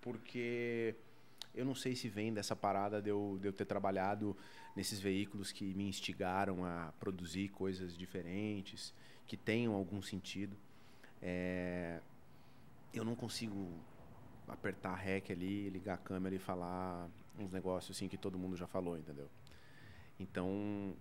porque 0.00 0.94
eu 1.54 1.64
não 1.64 1.74
sei 1.74 1.94
se 1.96 2.08
vem 2.08 2.32
dessa 2.32 2.54
parada 2.54 3.02
de 3.02 3.10
eu, 3.10 3.38
de 3.40 3.48
eu 3.48 3.52
ter 3.52 3.64
trabalhado 3.64 4.36
nesses 4.76 5.00
veículos 5.00 5.50
que 5.50 5.74
me 5.74 5.88
instigaram 5.88 6.64
a 6.64 6.92
produzir 7.00 7.48
coisas 7.48 7.96
diferentes, 7.96 8.94
que 9.26 9.36
tenham 9.36 9.74
algum 9.74 10.00
sentido. 10.00 10.56
É, 11.20 12.00
eu 12.94 13.04
não 13.04 13.14
consigo 13.14 13.72
apertar 14.46 14.94
REC 14.94 15.30
ali, 15.30 15.68
ligar 15.68 15.94
a 15.94 15.98
câmera 15.98 16.34
e 16.34 16.38
falar 16.38 17.08
uns 17.38 17.50
negócios 17.52 17.96
assim 17.96 18.08
que 18.08 18.16
todo 18.16 18.38
mundo 18.38 18.56
já 18.56 18.66
falou, 18.66 18.96
entendeu? 18.96 19.28
Então, 20.18 20.94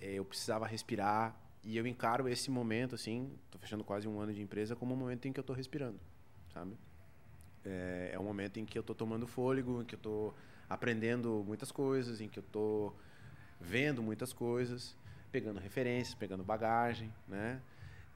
é, 0.00 0.12
eu 0.12 0.24
precisava 0.24 0.66
respirar 0.66 1.34
e 1.64 1.76
eu 1.76 1.86
encaro 1.86 2.28
esse 2.28 2.50
momento 2.50 2.94
assim, 2.94 3.32
tô 3.50 3.58
fechando 3.58 3.84
quase 3.84 4.06
um 4.06 4.20
ano 4.20 4.32
de 4.32 4.40
empresa 4.40 4.76
como 4.76 4.94
um 4.94 4.96
momento 4.96 5.26
em 5.26 5.32
que 5.32 5.40
eu 5.40 5.44
tô 5.44 5.52
respirando, 5.52 5.98
sabe? 6.52 6.76
É, 7.68 8.10
é 8.14 8.18
um 8.18 8.24
momento 8.24 8.58
em 8.58 8.64
que 8.64 8.78
eu 8.78 8.80
estou 8.80 8.96
tomando 8.96 9.26
fôlego, 9.26 9.82
em 9.82 9.84
que 9.84 9.94
eu 9.94 9.98
estou 9.98 10.34
aprendendo 10.68 11.44
muitas 11.46 11.70
coisas, 11.70 12.20
em 12.20 12.28
que 12.28 12.38
eu 12.38 12.42
estou 12.42 12.96
vendo 13.60 14.02
muitas 14.02 14.32
coisas, 14.32 14.96
pegando 15.30 15.60
referências, 15.60 16.14
pegando 16.14 16.42
bagagem, 16.42 17.12
né? 17.26 17.60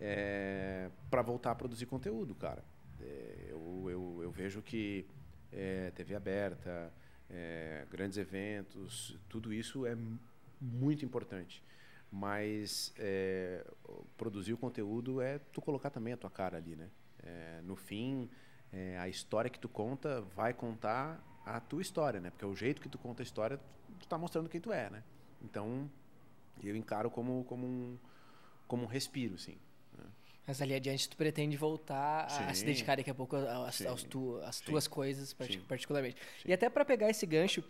É, 0.00 0.90
para 1.10 1.22
voltar 1.22 1.52
a 1.52 1.54
produzir 1.54 1.86
conteúdo, 1.86 2.34
cara. 2.34 2.64
É, 3.00 3.48
eu, 3.50 3.86
eu, 3.90 4.20
eu, 4.22 4.30
vejo 4.30 4.62
que 4.62 5.06
é, 5.52 5.90
TV 5.90 6.14
aberta, 6.14 6.92
é, 7.30 7.86
grandes 7.90 8.16
eventos, 8.18 9.18
tudo 9.28 9.52
isso 9.52 9.86
é 9.86 9.96
muito 10.60 11.04
importante. 11.04 11.62
Mas 12.10 12.92
é, 12.98 13.64
produzir 14.16 14.52
o 14.52 14.58
conteúdo 14.58 15.20
é 15.20 15.38
tu 15.52 15.60
colocar 15.60 15.90
também 15.90 16.12
a 16.12 16.16
tua 16.16 16.30
cara 16.30 16.56
ali, 16.56 16.74
né? 16.74 16.88
É, 17.22 17.60
no 17.62 17.76
fim, 17.76 18.28
é, 18.72 18.98
a 18.98 19.08
história 19.08 19.50
que 19.50 19.58
tu 19.58 19.68
conta 19.68 20.22
vai 20.34 20.52
contar 20.52 21.22
a 21.44 21.60
tua 21.60 21.82
história, 21.82 22.20
né? 22.20 22.30
Porque 22.30 22.44
o 22.44 22.54
jeito 22.54 22.80
que 22.80 22.88
tu 22.88 22.98
conta 22.98 23.22
a 23.22 23.24
história, 23.24 23.60
tu 24.00 24.06
tá 24.06 24.16
mostrando 24.16 24.48
quem 24.48 24.60
tu 24.60 24.72
é, 24.72 24.88
né? 24.88 25.02
Então, 25.42 25.90
eu 26.62 26.74
encaro 26.76 27.10
como, 27.10 27.44
como, 27.44 27.66
um, 27.66 27.98
como 28.66 28.84
um 28.84 28.86
respiro, 28.86 29.36
sim. 29.36 29.56
Né? 29.98 30.04
Mas 30.46 30.62
ali 30.62 30.74
adiante 30.74 31.08
tu 31.08 31.16
pretende 31.16 31.56
voltar 31.56 32.30
sim, 32.30 32.44
a 32.44 32.54
se 32.54 32.64
dedicar 32.64 32.96
daqui 32.96 33.10
a 33.10 33.14
pouco 33.14 33.36
às, 33.36 33.78
tu, 34.04 34.40
às 34.44 34.60
tuas 34.60 34.86
coisas, 34.88 35.34
particularmente. 35.68 36.16
Sim. 36.16 36.48
E 36.48 36.52
até 36.52 36.70
para 36.70 36.84
pegar 36.84 37.10
esse 37.10 37.26
gancho, 37.26 37.62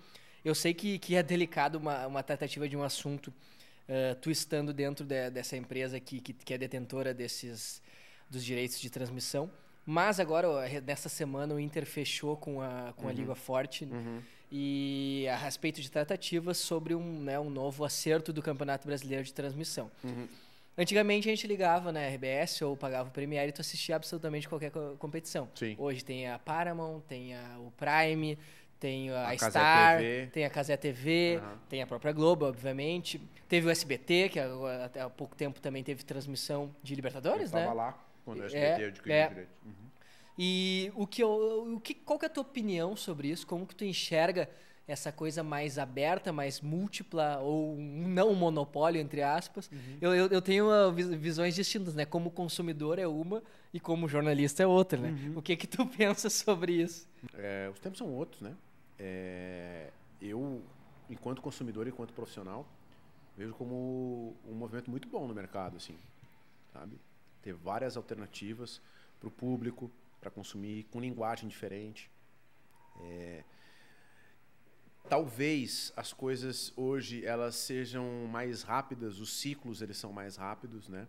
Eu 0.44 0.54
sei 0.54 0.74
que, 0.74 0.98
que 0.98 1.14
é 1.14 1.22
delicado 1.22 1.76
uma, 1.76 2.06
uma 2.06 2.22
tratativa 2.22 2.68
de 2.68 2.76
um 2.76 2.82
assunto, 2.82 3.28
uh, 3.28 4.14
tu 4.20 4.28
estando 4.30 4.72
dentro 4.72 5.06
de, 5.06 5.30
dessa 5.30 5.56
empresa 5.56 6.00
que, 6.00 6.20
que, 6.20 6.32
que, 6.32 6.52
é 6.52 6.58
detentora 6.58 7.14
desses 7.14 7.80
dos 8.28 8.44
direitos 8.44 8.80
de 8.80 8.90
transmissão. 8.90 9.50
Mas 9.84 10.20
agora, 10.20 10.48
nessa 10.80 11.08
semana, 11.08 11.54
o 11.54 11.60
Inter 11.60 11.84
fechou 11.84 12.36
com 12.36 12.60
a, 12.60 12.92
com 12.96 13.04
uhum. 13.04 13.10
a 13.10 13.12
Liga 13.12 13.34
Forte 13.34 13.84
uhum. 13.84 14.20
e 14.50 15.26
a 15.28 15.36
respeito 15.36 15.80
de 15.80 15.90
tratativas 15.90 16.58
sobre 16.58 16.94
um, 16.94 17.20
né, 17.20 17.38
um 17.38 17.50
novo 17.50 17.84
acerto 17.84 18.32
do 18.32 18.40
Campeonato 18.40 18.86
Brasileiro 18.86 19.24
de 19.24 19.34
Transmissão. 19.34 19.90
Uhum. 20.04 20.28
Antigamente 20.78 21.28
a 21.28 21.32
gente 21.32 21.46
ligava 21.46 21.92
na 21.92 22.00
RBS 22.00 22.62
ou 22.62 22.76
pagava 22.76 23.08
o 23.08 23.12
Premiere 23.12 23.50
e 23.50 23.52
tu 23.52 23.60
assistia 23.60 23.96
absolutamente 23.96 24.48
qualquer 24.48 24.70
co 24.70 24.96
competição. 24.98 25.48
Sim. 25.54 25.74
Hoje 25.78 26.02
tem 26.02 26.28
a 26.28 26.38
Paramount, 26.38 27.00
tem 27.00 27.34
a, 27.34 27.58
o 27.58 27.70
Prime, 27.72 28.38
tem 28.80 29.10
a, 29.10 29.28
a 29.28 29.36
Star, 29.36 30.00
tem 30.32 30.46
a 30.46 30.50
Casé 30.50 30.76
TV, 30.76 31.40
uhum. 31.42 31.58
tem 31.68 31.82
a 31.82 31.86
própria 31.86 32.12
Globo, 32.12 32.46
obviamente. 32.46 33.20
Teve 33.48 33.66
o 33.66 33.70
SBT, 33.70 34.30
que 34.30 34.38
até 34.38 35.00
há 35.00 35.10
pouco 35.10 35.36
tempo 35.36 35.60
também 35.60 35.84
teve 35.84 36.04
transmissão 36.04 36.74
de 36.82 36.94
Libertadores, 36.94 37.52
eu 37.52 37.58
né? 37.58 37.72
lá 37.72 38.11
quando 38.24 38.40
o 38.40 38.44
SBT 38.44 38.82
é, 38.82 38.86
adquiriu 38.86 39.14
é. 39.14 39.28
direito. 39.28 39.50
Uhum. 39.64 39.72
E 40.38 40.92
o 40.94 41.06
que, 41.06 41.22
eu, 41.22 41.74
o 41.74 41.80
que, 41.80 41.94
qual 41.94 42.18
que 42.18 42.24
é 42.24 42.28
a 42.28 42.30
tua 42.30 42.42
opinião 42.42 42.96
sobre 42.96 43.28
isso? 43.28 43.46
Como 43.46 43.66
que 43.66 43.74
tu 43.74 43.84
enxerga 43.84 44.48
essa 44.86 45.12
coisa 45.12 45.42
mais 45.42 45.78
aberta, 45.78 46.32
mais 46.32 46.60
múltipla, 46.60 47.38
ou 47.38 47.76
não 47.76 48.30
um 48.30 48.34
monopólio, 48.34 49.00
entre 49.00 49.22
aspas. 49.22 49.70
Uhum. 49.70 49.98
Eu, 50.00 50.14
eu, 50.14 50.26
eu, 50.28 50.42
tenho 50.42 50.66
uh, 50.66 50.92
visões 50.92 51.54
distintas, 51.54 51.94
né? 51.94 52.04
Como 52.04 52.30
consumidor 52.30 52.98
é 52.98 53.06
uma 53.06 53.42
e 53.72 53.78
como 53.78 54.08
jornalista 54.08 54.62
é 54.62 54.66
outra, 54.66 54.98
né? 54.98 55.10
Uhum. 55.10 55.38
O 55.38 55.42
que 55.42 55.56
que 55.56 55.66
tu 55.66 55.86
pensa 55.96 56.28
sobre 56.28 56.74
isso? 56.74 57.08
É, 57.34 57.70
os 57.72 57.78
tempos 57.78 57.98
são 57.98 58.08
outros, 58.08 58.42
né? 58.42 58.54
É, 58.98 59.90
eu, 60.20 60.60
enquanto 61.08 61.40
consumidor, 61.40 61.86
enquanto 61.86 62.12
profissional, 62.12 62.66
vejo 63.36 63.54
como 63.54 64.34
um 64.48 64.54
movimento 64.54 64.90
muito 64.90 65.08
bom 65.08 65.26
no 65.26 65.34
mercado, 65.34 65.76
assim, 65.76 65.96
sabe? 66.72 66.98
Ter 67.42 67.52
várias 67.52 67.96
alternativas 67.96 68.80
para 69.18 69.28
o 69.28 69.30
público, 69.30 69.90
para 70.20 70.30
consumir 70.30 70.84
com 70.84 71.00
linguagem 71.00 71.48
diferente. 71.48 72.10
É, 73.00 73.44
talvez 75.08 75.92
as 75.96 76.12
coisas 76.12 76.72
hoje 76.76 77.24
elas 77.24 77.56
sejam 77.56 78.26
mais 78.26 78.62
rápidas, 78.62 79.18
os 79.18 79.32
ciclos 79.32 79.82
eles 79.82 79.96
são 79.96 80.12
mais 80.12 80.36
rápidos, 80.36 80.88
né? 80.88 81.06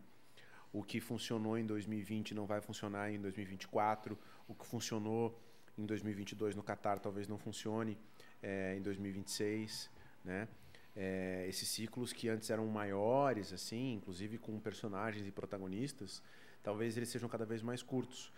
O 0.72 0.84
que 0.84 1.00
funcionou 1.00 1.58
em 1.58 1.66
2020 1.66 2.34
não 2.34 2.48
vai 2.48 2.60
funcionar 2.60 3.12
em 3.12 3.22
2024. 3.22 4.18
O 4.48 4.56
que 4.56 4.66
funcionou 4.66 5.40
em 5.78 5.86
2022 5.86 6.56
no 6.56 6.64
Qatar 6.64 7.00
talvez 7.00 7.28
não 7.28 7.38
funcione 7.38 7.98
é, 8.42 8.76
em 8.76 8.82
2026, 8.82 9.90
né? 10.26 10.48
É, 10.96 11.46
esses 11.50 11.68
ciclos 11.68 12.14
que 12.14 12.30
antes 12.30 12.50
eram 12.50 12.68
maiores, 12.68 13.52
assim, 13.52 13.94
inclusive 13.94 14.38
com 14.38 14.60
personagens 14.60 15.26
e 15.26 15.32
protagonistas, 15.32 16.22
talvez 16.62 16.96
eles 16.96 17.10
sejam 17.10 17.28
cada 17.28 17.46
vez 17.46 17.62
mais 17.62 17.82
curtos, 17.82 18.32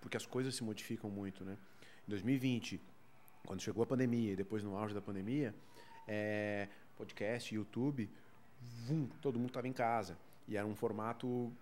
porque 0.00 0.16
as 0.16 0.26
coisas 0.26 0.54
se 0.54 0.64
modificam 0.64 1.10
muito, 1.10 1.44
né? 1.44 1.56
Em 2.06 2.10
2020 2.10 2.80
quando 3.46 3.60
chegou 3.60 3.82
a 3.82 3.86
pandemia 3.86 4.32
e 4.32 4.36
depois 4.36 4.62
no 4.62 4.76
auge 4.76 4.94
da 4.94 5.00
pandemia, 5.00 5.54
é, 6.06 6.68
podcast, 6.96 7.54
YouTube, 7.54 8.08
vum, 8.86 9.08
todo 9.20 9.38
mundo 9.38 9.48
estava 9.48 9.68
em 9.68 9.72
casa. 9.72 10.16
E 10.48 10.56
era 10.56 10.66
um 10.66 10.74
formato 10.74 11.52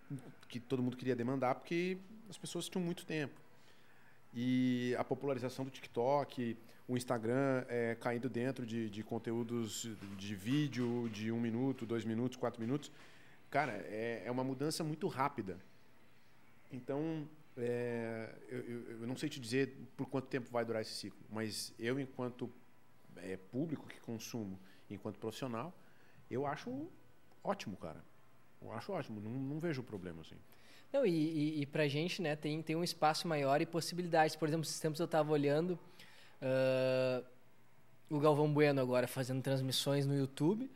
que 0.48 0.58
todo 0.58 0.82
mundo 0.82 0.96
queria 0.96 1.14
demandar 1.14 1.54
porque 1.54 1.98
as 2.28 2.38
pessoas 2.38 2.68
tinham 2.68 2.84
muito 2.84 3.04
tempo. 3.04 3.34
E 4.32 4.94
a 4.98 5.04
popularização 5.04 5.64
do 5.64 5.70
TikTok, 5.70 6.56
o 6.86 6.96
Instagram 6.96 7.64
é, 7.68 7.96
caindo 7.96 8.28
dentro 8.28 8.64
de, 8.64 8.88
de 8.88 9.02
conteúdos 9.02 9.88
de 10.16 10.34
vídeo 10.34 11.08
de 11.08 11.30
um 11.32 11.40
minuto, 11.40 11.86
dois 11.86 12.04
minutos, 12.04 12.36
quatro 12.36 12.60
minutos. 12.60 12.90
Cara, 13.50 13.72
é, 13.88 14.22
é 14.24 14.30
uma 14.30 14.44
mudança 14.44 14.84
muito 14.84 15.08
rápida. 15.08 15.58
Então, 16.70 17.28
é, 17.56 18.32
eu, 18.48 19.00
eu, 19.00 19.06
não 19.06 19.16
sei 19.16 19.28
te 19.28 19.40
dizer 19.40 19.76
por 19.96 20.06
quanto 20.06 20.28
tempo 20.28 20.48
vai 20.50 20.64
durar 20.64 20.82
esse 20.82 20.92
ciclo, 20.92 21.20
mas 21.30 21.74
eu, 21.78 21.98
enquanto 21.98 22.50
é, 23.16 23.36
público 23.36 23.86
que 23.88 24.00
consumo, 24.00 24.58
enquanto 24.88 25.18
profissional, 25.18 25.74
eu 26.30 26.46
acho 26.46 26.88
ótimo, 27.42 27.76
cara. 27.76 28.02
Eu 28.62 28.72
acho 28.72 28.92
ótimo, 28.92 29.20
não, 29.20 29.30
não 29.30 29.58
vejo 29.58 29.82
problema 29.82 30.20
assim. 30.20 30.36
Não, 30.92 31.06
e, 31.06 31.10
e, 31.10 31.62
e 31.62 31.66
pra 31.66 31.86
gente, 31.86 32.20
né, 32.20 32.34
tem, 32.34 32.60
tem 32.62 32.74
um 32.74 32.82
espaço 32.82 33.28
maior 33.28 33.60
e 33.60 33.66
possibilidades. 33.66 34.34
Por 34.34 34.48
exemplo, 34.48 34.64
esses 34.64 34.80
tempos 34.80 34.98
eu 34.98 35.06
estava 35.06 35.32
olhando 35.32 35.78
uh, 36.42 37.24
o 38.08 38.18
Galvão 38.18 38.52
Bueno 38.52 38.80
agora 38.80 39.06
fazendo 39.06 39.40
transmissões 39.40 40.04
no 40.04 40.16
YouTube. 40.16 40.70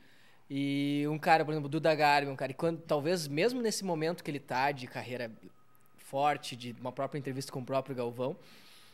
E 0.48 1.04
um 1.08 1.18
cara, 1.18 1.44
por 1.44 1.52
exemplo, 1.52 1.68
Duda 1.68 1.94
Garbi, 1.94 2.30
um 2.30 2.36
cara, 2.36 2.52
e 2.52 2.54
quando, 2.54 2.80
talvez 2.82 3.26
mesmo 3.26 3.60
nesse 3.60 3.84
momento 3.84 4.22
que 4.22 4.30
ele 4.30 4.38
tá 4.38 4.70
de 4.70 4.86
carreira 4.86 5.32
forte, 5.96 6.54
de 6.54 6.76
uma 6.80 6.92
própria 6.92 7.18
entrevista 7.18 7.50
com 7.50 7.60
o 7.60 7.64
próprio 7.64 7.96
Galvão, 7.96 8.36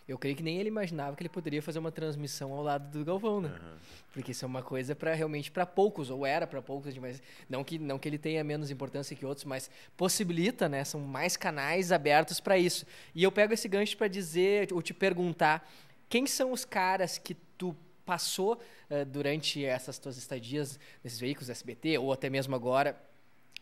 eu 0.08 0.18
creio 0.18 0.34
que 0.34 0.42
nem 0.42 0.58
ele 0.58 0.68
imaginava 0.68 1.14
que 1.14 1.22
ele 1.22 1.28
poderia 1.28 1.62
fazer 1.62 1.78
uma 1.78 1.92
transmissão 1.92 2.52
ao 2.52 2.62
lado 2.62 2.90
do 2.90 3.04
Galvão, 3.04 3.40
né? 3.40 3.48
Uhum. 3.48 3.76
Porque 4.12 4.32
isso 4.32 4.44
é 4.44 4.48
uma 4.48 4.62
coisa 4.62 4.94
para 4.94 5.14
realmente 5.14 5.50
para 5.50 5.64
poucos, 5.64 6.10
ou 6.10 6.26
era 6.26 6.46
para 6.46 6.60
poucos, 6.60 6.96
mas 6.98 7.22
não 7.48 7.62
que 7.62 7.78
não 7.78 7.98
que 7.98 8.08
ele 8.08 8.18
tenha 8.18 8.42
menos 8.42 8.70
importância 8.70 9.14
que 9.14 9.24
outros, 9.24 9.44
mas 9.44 9.70
possibilita, 9.96 10.68
né? 10.68 10.82
São 10.84 11.00
mais 11.00 11.36
canais 11.36 11.92
abertos 11.92 12.40
para 12.40 12.58
isso. 12.58 12.84
E 13.14 13.22
eu 13.22 13.30
pego 13.30 13.54
esse 13.54 13.68
gancho 13.68 13.96
para 13.96 14.08
dizer 14.08 14.72
ou 14.72 14.82
te 14.82 14.92
perguntar 14.92 15.70
quem 16.08 16.26
são 16.26 16.50
os 16.50 16.64
caras 16.64 17.16
que 17.16 17.34
tu 17.56 17.76
passou 18.04 18.54
uh, 18.54 19.04
durante 19.04 19.64
essas 19.64 19.98
tuas 19.98 20.16
estadias 20.16 20.80
nesses 21.04 21.20
veículos 21.20 21.48
SBT 21.48 21.98
ou 21.98 22.12
até 22.12 22.28
mesmo 22.28 22.56
agora 22.56 23.00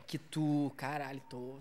que 0.07 0.17
tu, 0.17 0.73
caralho, 0.75 1.21
tô 1.29 1.61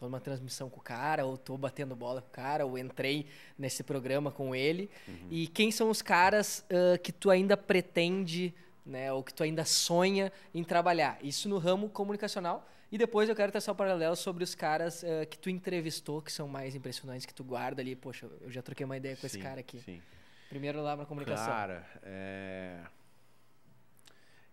tô 0.00 0.06
numa 0.06 0.20
transmissão 0.20 0.70
com 0.70 0.80
o 0.80 0.82
cara, 0.82 1.26
ou 1.26 1.36
tô 1.36 1.58
batendo 1.58 1.94
bola 1.94 2.22
com 2.22 2.28
o 2.28 2.30
cara, 2.30 2.64
ou 2.64 2.78
entrei 2.78 3.26
nesse 3.58 3.82
programa 3.82 4.32
com 4.32 4.54
ele. 4.54 4.88
Uhum. 5.06 5.28
E 5.30 5.46
quem 5.46 5.70
são 5.70 5.90
os 5.90 6.00
caras 6.00 6.64
uh, 6.70 6.98
que 7.00 7.12
tu 7.12 7.28
ainda 7.28 7.54
pretende, 7.54 8.54
né, 8.84 9.12
ou 9.12 9.22
que 9.22 9.34
tu 9.34 9.42
ainda 9.42 9.62
sonha 9.62 10.32
em 10.54 10.64
trabalhar? 10.64 11.18
Isso 11.22 11.50
no 11.50 11.58
ramo 11.58 11.90
comunicacional. 11.90 12.66
E 12.90 12.96
depois 12.96 13.28
eu 13.28 13.36
quero 13.36 13.52
traçar 13.52 13.74
um 13.74 13.76
paralelo 13.76 14.16
sobre 14.16 14.42
os 14.42 14.54
caras 14.54 15.02
uh, 15.02 15.26
que 15.28 15.38
tu 15.38 15.50
entrevistou, 15.50 16.22
que 16.22 16.32
são 16.32 16.48
mais 16.48 16.74
impressionantes, 16.74 17.26
que 17.26 17.34
tu 17.34 17.44
guarda 17.44 17.82
ali. 17.82 17.94
Poxa, 17.94 18.26
eu 18.40 18.50
já 18.50 18.62
troquei 18.62 18.86
uma 18.86 18.96
ideia 18.96 19.14
com 19.16 19.20
sim, 19.20 19.26
esse 19.26 19.38
cara 19.38 19.60
aqui. 19.60 19.80
Sim. 19.80 20.00
Primeiro 20.48 20.82
lá 20.82 20.96
na 20.96 21.04
comunicação. 21.04 21.46
Cara, 21.46 21.86
é... 22.02 22.80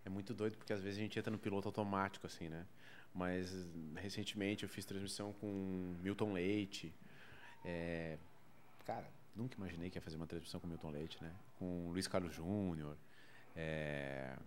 É 0.05 0.09
muito 0.09 0.33
doido, 0.33 0.57
porque 0.57 0.71
às 0.71 0.81
vezes 0.81 0.99
a 0.99 1.01
gente 1.01 1.17
entra 1.19 1.31
no 1.31 1.37
piloto 1.37 1.67
automático, 1.67 2.27
assim, 2.27 2.47
né? 2.47 2.65
Mas 3.17 3.51
recentemente 3.95 4.61
eu 4.61 4.69
fiz 4.69 4.85
transmissão 4.85 5.33
com 5.33 5.47
Milton 6.03 6.33
Leite. 6.33 6.93
É, 7.65 8.15
cara, 8.85 9.09
nunca 9.35 9.55
imaginei 9.55 9.89
que 9.89 9.97
ia 9.97 10.01
fazer 10.01 10.17
uma 10.17 10.27
transmissão 10.27 10.59
com 10.59 10.67
Milton 10.67 10.91
Leite, 10.91 11.17
né? 11.19 11.33
Com 11.57 11.89
Luiz 11.89 12.07
Carlos 12.07 12.35
Júnior. 12.35 12.95
É, 13.55 14.37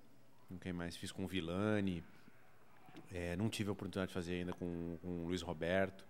quem 0.61 0.73
mais 0.73 0.97
fiz 0.97 1.11
com 1.11 1.27
Vilani. 1.27 2.05
É, 3.13 3.35
não 3.35 3.49
tive 3.49 3.71
a 3.71 3.73
oportunidade 3.73 4.11
de 4.11 4.15
fazer 4.15 4.35
ainda 4.35 4.53
com, 4.53 4.97
com 5.03 5.27
Luiz 5.27 5.43
Roberto. 5.43 6.07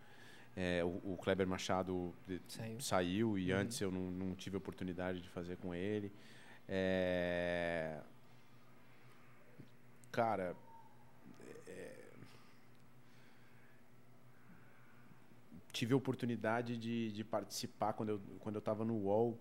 É, 0.54 0.84
o, 0.84 1.14
o, 1.14 1.16
Kleber 1.16 1.46
Machado 1.46 2.14
saiu, 2.46 2.80
saiu 2.80 3.38
e 3.38 3.52
uhum. 3.52 3.58
antes 3.58 3.80
eu 3.80 3.90
não, 3.90 4.10
não, 4.10 4.34
tive 4.34 4.56
a 4.56 4.58
oportunidade 4.58 5.22
de 5.22 5.30
fazer 5.30 5.56
com 5.56 5.74
ele. 5.74 6.12
É, 6.68 8.00
cara, 10.12 10.54
tive 15.80 15.94
a 15.94 15.96
oportunidade 15.96 16.76
de, 16.76 17.10
de 17.10 17.24
participar 17.24 17.94
quando 17.94 18.10
eu 18.10 18.20
quando 18.40 18.56
eu 18.56 18.58
estava 18.58 18.84
no 18.84 18.94
UOL. 18.96 19.38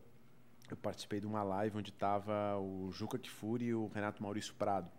Eu 0.72 0.78
participei 0.78 1.20
de 1.20 1.28
uma 1.28 1.44
live 1.44 1.78
onde 1.78 1.90
estava 1.90 2.58
o 2.58 2.90
Juca 2.94 3.18
Kifuri 3.18 3.66
e 3.66 3.74
o 3.74 3.88
Renato 3.88 4.24
Maurício 4.24 4.54
Prado. 4.54 4.90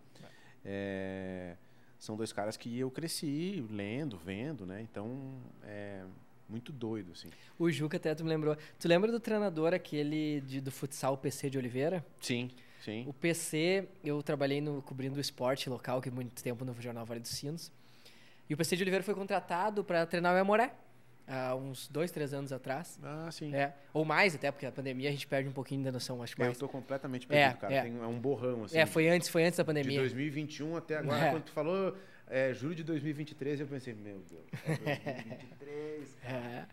É, 0.63 1.57
são 1.99 2.15
dois 2.15 2.31
caras 2.31 2.59
que 2.59 2.79
eu 2.79 2.91
cresci 2.91 3.65
lendo, 3.71 4.19
vendo, 4.19 4.67
né? 4.67 4.83
Então 4.83 5.41
é 5.63 6.05
muito 6.47 6.73
doido 6.73 7.13
assim. 7.13 7.31
O 7.59 7.71
Juca 7.71 7.97
até 7.97 8.15
tu 8.15 8.23
me 8.23 8.29
lembrou. 8.29 8.55
Tu 8.79 8.87
lembra 8.87 9.11
do 9.11 9.19
treinador 9.19 9.73
aquele 9.73 10.43
de, 10.43 10.61
do 10.61 10.71
futsal 10.71 11.17
PC 11.17 11.49
de 11.49 11.57
Oliveira? 11.57 12.05
Sim. 12.21 12.51
Sim. 12.85 13.05
O 13.07 13.15
PC, 13.15 13.89
eu 14.05 14.23
trabalhei 14.23 14.61
no, 14.61 14.83
cobrindo 14.83 15.17
o 15.17 15.21
esporte 15.21 15.71
local, 15.71 16.03
que 16.03 16.11
é 16.11 16.13
muito 16.13 16.43
tempo 16.43 16.67
no 16.67 16.75
Jornal 16.83 17.07
Vale 17.07 17.21
dos 17.21 17.31
Sinos. 17.31 17.73
E 18.49 18.53
o 18.53 18.57
PC 18.57 18.77
de 18.77 18.83
Oliveira 18.83 19.05
foi 19.05 19.15
contratado 19.15 19.83
para 19.83 20.05
treinar 20.05 20.35
o 20.35 20.39
Amoré 20.39 20.75
há 21.31 21.55
uns 21.55 21.89
dois, 21.89 22.11
três 22.11 22.35
anos 22.35 22.53
atrás. 22.53 22.99
Ah, 23.03 23.29
sim. 23.31 23.55
É, 23.55 23.73
ou 23.93 24.05
mais 24.05 24.35
até, 24.35 24.51
porque 24.51 24.67
a 24.67 24.73
pandemia 24.73 25.09
a 25.09 25.13
gente 25.13 25.27
perde 25.27 25.49
um 25.49 25.53
pouquinho 25.53 25.85
da 25.85 25.93
noção, 25.93 26.23
acho 26.23 26.37
mais. 26.39 26.49
Eu 26.49 26.53
estou 26.53 26.69
completamente 26.69 27.27
perdido, 27.27 27.57
é, 27.57 27.61
cara. 27.61 27.75
É. 27.75 27.83
Tem, 27.83 27.97
é 27.97 28.07
um 28.07 28.19
borrão, 28.19 28.65
assim. 28.65 28.77
É, 28.77 28.85
foi 28.85 29.09
antes, 29.09 29.29
foi 29.29 29.45
antes 29.45 29.57
da 29.57 29.65
pandemia. 29.65 29.93
De 29.93 29.99
2021 29.99 30.77
até 30.77 30.97
agora, 30.97 31.27
é. 31.27 31.31
quando 31.31 31.45
tu 31.45 31.53
falou 31.53 31.97
é, 32.29 32.53
julho 32.53 32.75
de 32.75 32.83
2023, 32.83 33.61
eu 33.61 33.67
pensei, 33.67 33.95
meu 33.95 34.21
Deus, 34.29 34.47
é 34.65 34.77
2023. 34.77 36.17
é. 36.25 36.65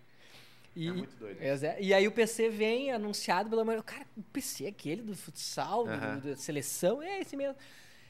E, 0.75 0.87
é 0.87 0.91
muito 0.91 1.15
doido. 1.17 1.41
É, 1.41 1.81
e 1.81 1.93
aí 1.93 2.07
o 2.07 2.11
PC 2.11 2.49
vem 2.49 2.91
anunciado 2.91 3.49
pela 3.49 3.63
manhã. 3.63 3.81
Cara, 3.81 4.05
o 4.15 4.21
PC 4.21 4.65
é 4.65 4.69
aquele 4.69 5.01
do 5.01 5.15
futsal, 5.15 5.85
uh 5.85 5.87
-huh. 5.87 6.19
do, 6.19 6.29
da 6.29 6.35
seleção, 6.35 7.01
é 7.01 7.21
esse 7.21 7.35
mesmo. 7.35 7.55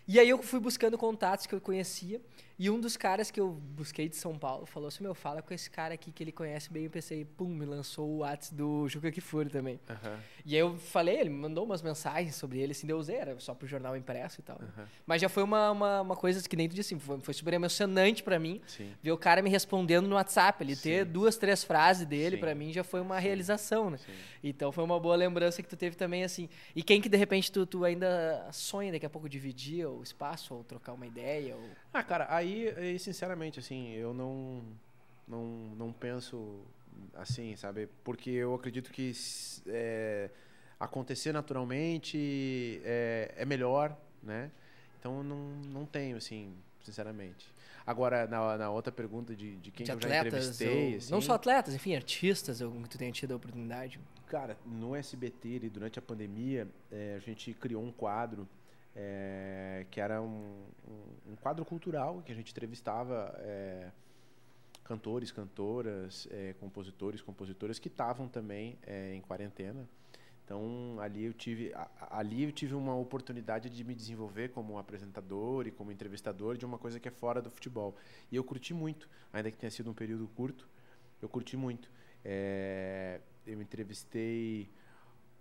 E 0.07 0.19
aí 0.19 0.29
eu 0.29 0.41
fui 0.41 0.59
buscando 0.59 0.97
contatos 0.97 1.45
que 1.45 1.55
eu 1.55 1.61
conhecia. 1.61 2.21
E 2.59 2.69
um 2.69 2.79
dos 2.79 2.97
caras 2.97 3.29
que 3.29 3.39
eu 3.39 3.51
busquei 3.51 4.09
de 4.09 4.15
São 4.15 4.37
Paulo 4.37 4.65
falou 4.65 4.87
assim: 4.87 5.03
Meu, 5.03 5.13
fala 5.13 5.41
com 5.41 5.53
esse 5.53 5.69
cara 5.69 5.93
aqui 5.93 6.11
que 6.11 6.23
ele 6.23 6.31
conhece 6.31 6.71
bem 6.71 6.87
o 6.87 6.89
PC. 6.89 7.21
E 7.21 7.25
pum, 7.25 7.47
me 7.47 7.65
lançou 7.65 8.07
o 8.09 8.17
WhatsApp 8.19 8.55
do 8.55 8.87
Juca 8.87 9.11
Kifuri 9.11 9.49
também. 9.49 9.79
Uhum. 9.89 10.17
E 10.45 10.55
aí 10.55 10.61
eu 10.61 10.77
falei, 10.77 11.19
ele 11.19 11.29
me 11.29 11.37
mandou 11.37 11.65
umas 11.65 11.81
mensagens 11.81 12.35
sobre 12.35 12.59
ele, 12.59 12.71
assim, 12.71 12.87
deu 12.87 12.97
usei, 12.97 13.17
era 13.17 13.39
só 13.39 13.53
pro 13.53 13.67
jornal 13.67 13.95
impresso 13.95 14.39
e 14.39 14.43
tal. 14.43 14.57
Uhum. 14.59 14.85
Mas 15.05 15.21
já 15.21 15.29
foi 15.29 15.43
uma, 15.43 15.71
uma, 15.71 16.01
uma, 16.01 16.15
coisa 16.15 16.47
que 16.47 16.55
nem 16.55 16.67
tu 16.67 16.75
disse, 16.75 16.93
assim, 16.93 17.03
foi, 17.03 17.19
foi 17.19 17.33
super 17.33 17.53
emocionante 17.53 18.23
para 18.23 18.39
mim 18.39 18.61
Sim. 18.65 18.91
ver 19.03 19.11
o 19.11 19.17
cara 19.17 19.41
me 19.41 19.49
respondendo 19.49 20.07
no 20.07 20.15
WhatsApp. 20.15 20.63
Ele 20.63 20.75
Sim. 20.75 20.81
ter 20.81 21.05
duas, 21.05 21.37
três 21.37 21.63
frases 21.63 22.07
dele, 22.07 22.37
para 22.37 22.55
mim 22.55 22.71
já 22.71 22.83
foi 22.83 23.01
uma 23.01 23.17
Sim. 23.17 23.23
realização, 23.23 23.89
né? 23.89 23.99
Então 24.43 24.71
foi 24.71 24.83
uma 24.83 24.99
boa 24.99 25.15
lembrança 25.15 25.61
que 25.61 25.67
tu 25.67 25.75
teve 25.75 25.95
também, 25.95 26.23
assim. 26.23 26.49
E 26.75 26.81
quem 26.81 27.01
que 27.01 27.09
de 27.09 27.17
repente 27.17 27.51
tu, 27.51 27.65
tu 27.65 27.83
ainda 27.83 28.47
sonha 28.51 28.91
daqui 28.91 29.05
a 29.05 29.09
pouco 29.09 29.27
dividir 29.27 29.85
o 29.85 30.01
espaço 30.01 30.55
ou 30.55 30.63
trocar 30.63 30.93
uma 30.93 31.05
ideia? 31.05 31.55
Ou... 31.55 31.69
Ah, 31.93 32.03
cara, 32.03 32.27
aí, 32.29 32.69
aí, 32.77 32.99
sinceramente, 32.99 33.59
assim, 33.59 33.91
eu 33.93 34.13
não, 34.13 34.61
não, 35.27 35.43
não 35.75 35.91
penso 35.91 36.61
assim, 37.15 37.55
sabe? 37.55 37.87
Porque 38.03 38.29
eu 38.29 38.53
acredito 38.53 38.91
que 38.91 39.11
é, 39.67 40.29
acontecer 40.79 41.31
naturalmente 41.31 42.81
é, 42.83 43.33
é, 43.37 43.45
melhor, 43.45 43.95
né? 44.21 44.51
Então, 44.99 45.23
não, 45.23 45.37
não 45.71 45.85
tenho, 45.85 46.17
assim, 46.17 46.53
sinceramente. 46.83 47.47
Agora, 47.85 48.27
na, 48.27 48.57
na 48.57 48.69
outra 48.69 48.91
pergunta 48.91 49.35
de, 49.35 49.55
de 49.57 49.71
quem 49.71 49.85
de 49.85 49.91
eu 49.91 49.95
atletas, 49.97 50.19
já 50.21 50.27
entrevistei... 50.27 50.91
ou, 50.91 50.97
assim, 50.97 51.11
não 51.11 51.21
só 51.21 51.33
atletas, 51.33 51.73
enfim, 51.73 51.95
artistas, 51.95 52.61
algum 52.61 52.83
que 52.83 52.89
tu 52.89 52.97
tenha 52.97 53.11
tido 53.11 53.31
a 53.33 53.37
oportunidade. 53.37 53.99
Cara, 54.27 54.57
no 54.65 54.93
SBT, 54.93 55.61
e 55.63 55.69
durante 55.69 55.97
a 55.97 56.01
pandemia, 56.01 56.67
é, 56.91 57.15
a 57.15 57.19
gente 57.19 57.53
criou 57.53 57.81
um 57.81 57.91
quadro 57.91 58.47
é, 58.99 59.85
que 59.91 60.01
era 60.01 60.19
um, 60.19 60.65
um, 60.87 61.31
um, 61.31 61.35
quadro 61.35 61.63
cultural 61.63 62.23
que 62.25 62.31
a 62.31 62.35
gente 62.35 62.51
entrevistava 62.51 63.31
é, 63.37 63.91
cantores, 64.83 65.31
cantoras, 65.31 66.27
é, 66.31 66.55
compositores, 66.59 67.21
compositoras 67.21 67.77
que 67.77 67.89
estavam 67.89 68.27
também 68.27 68.79
em 69.13 69.21
quarentena. 69.21 69.87
Então 70.43 70.97
ali 70.99 71.25
eu 71.25 71.33
tive 71.33 71.73
ali 72.09 72.43
eu 72.43 72.51
tive 72.53 72.73
uma 72.73 72.95
oportunidade 72.95 73.69
de 73.69 73.83
me 73.83 73.93
desenvolver 73.93 74.49
como 74.49 74.79
apresentador 74.79 75.67
e 75.67 75.71
como 75.71 75.91
entrevistador 75.91 76.57
de 76.57 76.65
uma 76.65 76.77
coisa 76.77 76.99
que 76.99 77.07
é 77.07 77.11
fora 77.11 77.39
do 77.39 77.51
futebol. 77.51 77.95
E 78.31 78.35
eu 78.35 78.43
curti 78.43 78.73
muito, 78.73 79.07
ainda 79.31 79.51
que 79.51 79.57
tenha 79.57 79.69
sido 79.69 79.91
um 79.91 79.93
período 79.93 80.27
curto, 80.29 80.67
eu 81.21 81.29
curti 81.29 81.55
muito. 81.55 81.91
Eu 83.45 83.61
entrevistei 83.61 84.69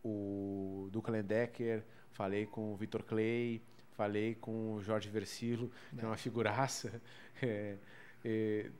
o 0.04 0.88
Duca 0.92 1.10
Lendecker, 1.10 1.84
falei 2.16 2.46
com 2.46 2.72
o 2.72 2.76
Vitor 2.76 3.02
Clay, 3.02 3.60
falei 3.92 4.34
com 4.34 4.72
o 4.74 4.82
Jorge 4.82 5.08
Versilo, 5.10 5.70
que 5.96 6.04
é 6.04 6.08
uma 6.08 6.16
figuraça. 6.16 7.00
É, 7.42 7.76
é, 8.24 8.70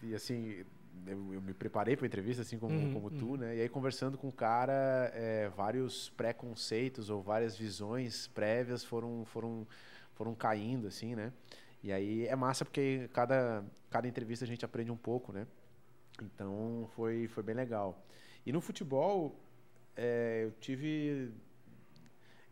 e 0.00 0.14
assim, 0.14 0.64
eu, 1.04 1.34
eu, 1.34 1.42
me 1.42 1.52
preparei 1.52 1.96
para 1.96 2.04
a 2.04 2.06
entrevista, 2.06 2.42
assim 2.42 2.56
como, 2.56 2.72
uhum, 2.72 2.92
como 2.92 3.10
tu, 3.10 3.30
uhum. 3.30 3.36
né? 3.36 3.56
E 3.56 3.60
aí 3.62 3.68
conversando 3.68 4.16
com 4.16 4.28
o 4.28 4.32
cara, 4.32 5.10
é, 5.12 5.48
vários 5.48 6.10
preconceitos 6.10 7.10
ou 7.10 7.20
várias 7.20 7.56
visões 7.56 8.28
prévias 8.28 8.84
foram, 8.84 9.24
foram, 9.24 9.66
foram 10.14 10.36
caindo, 10.36 10.86
assim, 10.86 11.16
né? 11.16 11.32
E 11.82 11.90
aí 11.90 12.28
é 12.28 12.36
massa 12.36 12.64
porque 12.64 13.10
cada, 13.12 13.64
cada 13.90 14.06
entrevista 14.06 14.44
a 14.44 14.48
gente 14.48 14.64
aprende 14.64 14.92
um 14.92 14.96
pouco, 14.96 15.32
né? 15.32 15.48
Então 16.22 16.88
foi, 16.94 17.26
foi 17.26 17.42
bem 17.42 17.56
legal. 17.56 18.06
E 18.46 18.52
no 18.52 18.60
futebol, 18.60 19.34
é, 19.96 20.42
eu 20.44 20.52
tive 20.60 21.32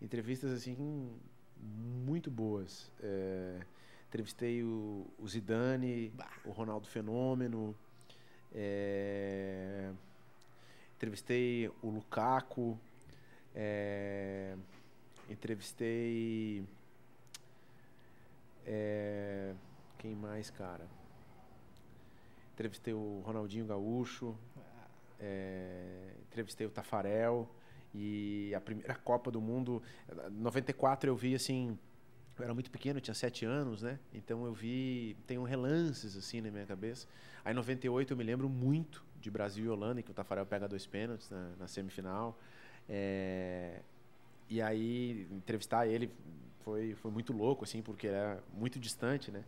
entrevistas 0.05 0.53
assim 0.53 1.11
muito 1.59 2.31
boas. 2.31 2.93
É, 3.03 3.61
entrevistei 4.09 4.63
o, 4.63 5.07
o 5.19 5.27
Zidane, 5.27 6.11
bah. 6.15 6.31
o 6.45 6.51
Ronaldo 6.51 6.87
Fenômeno, 6.87 7.75
é, 8.53 9.91
entrevistei 10.97 11.69
o 11.83 11.89
Lukaku, 11.89 12.79
é, 13.55 14.57
entrevistei 15.29 16.65
é, 18.67 19.55
quem 19.99 20.15
mais, 20.15 20.51
cara? 20.51 20.87
Entrevistei 22.53 22.95
o 22.95 23.21
Ronaldinho 23.25 23.67
Gaúcho, 23.67 24.37
é, 25.19 26.13
entrevistei 26.29 26.67
o 26.67 26.71
Tafarel. 26.71 27.49
E 27.95 28.53
a 28.55 28.61
primeira 28.61 28.95
Copa 28.95 29.31
do 29.31 29.41
Mundo, 29.41 29.83
94 30.33 31.09
eu 31.09 31.17
vi 31.17 31.35
assim, 31.35 31.79
eu 32.37 32.45
era 32.45 32.53
muito 32.53 32.71
pequeno, 32.71 33.01
tinha 33.01 33.15
sete 33.15 33.45
anos, 33.45 33.83
né? 33.83 33.99
Então 34.13 34.45
eu 34.45 34.53
vi, 34.53 35.17
tem 35.27 35.39
um 35.39 35.45
relances 35.45 36.17
assim 36.17 36.41
na 36.41 36.51
minha 36.51 36.67
cabeça. 36.67 37.07
Aí 37.45 37.55
98 37.55 38.13
eu 38.13 38.17
me 38.17 38.25
lembro 38.25 38.49
muito 38.49 39.05
de 39.21 39.31
Brasil 39.31 39.65
e 39.65 39.69
Holanda, 39.69 40.03
que 40.03 40.11
o 40.11 40.15
Tafarel 40.15 40.45
pega 40.45 40.67
dois 40.67 40.87
pênaltis 40.87 41.31
na, 41.31 41.51
na 41.61 41.69
semifinal. 41.69 42.37
É, 42.89 43.81
e 44.51 44.61
aí 44.61 45.27
entrevistar 45.31 45.87
ele 45.87 46.11
foi, 46.65 46.95
foi 46.97 47.11
muito 47.11 47.33
louco, 47.33 47.65
assim, 47.65 47.81
porque 47.81 48.09
era 48.09 48.43
muito 48.53 48.81
distante, 48.81 49.31
né? 49.31 49.45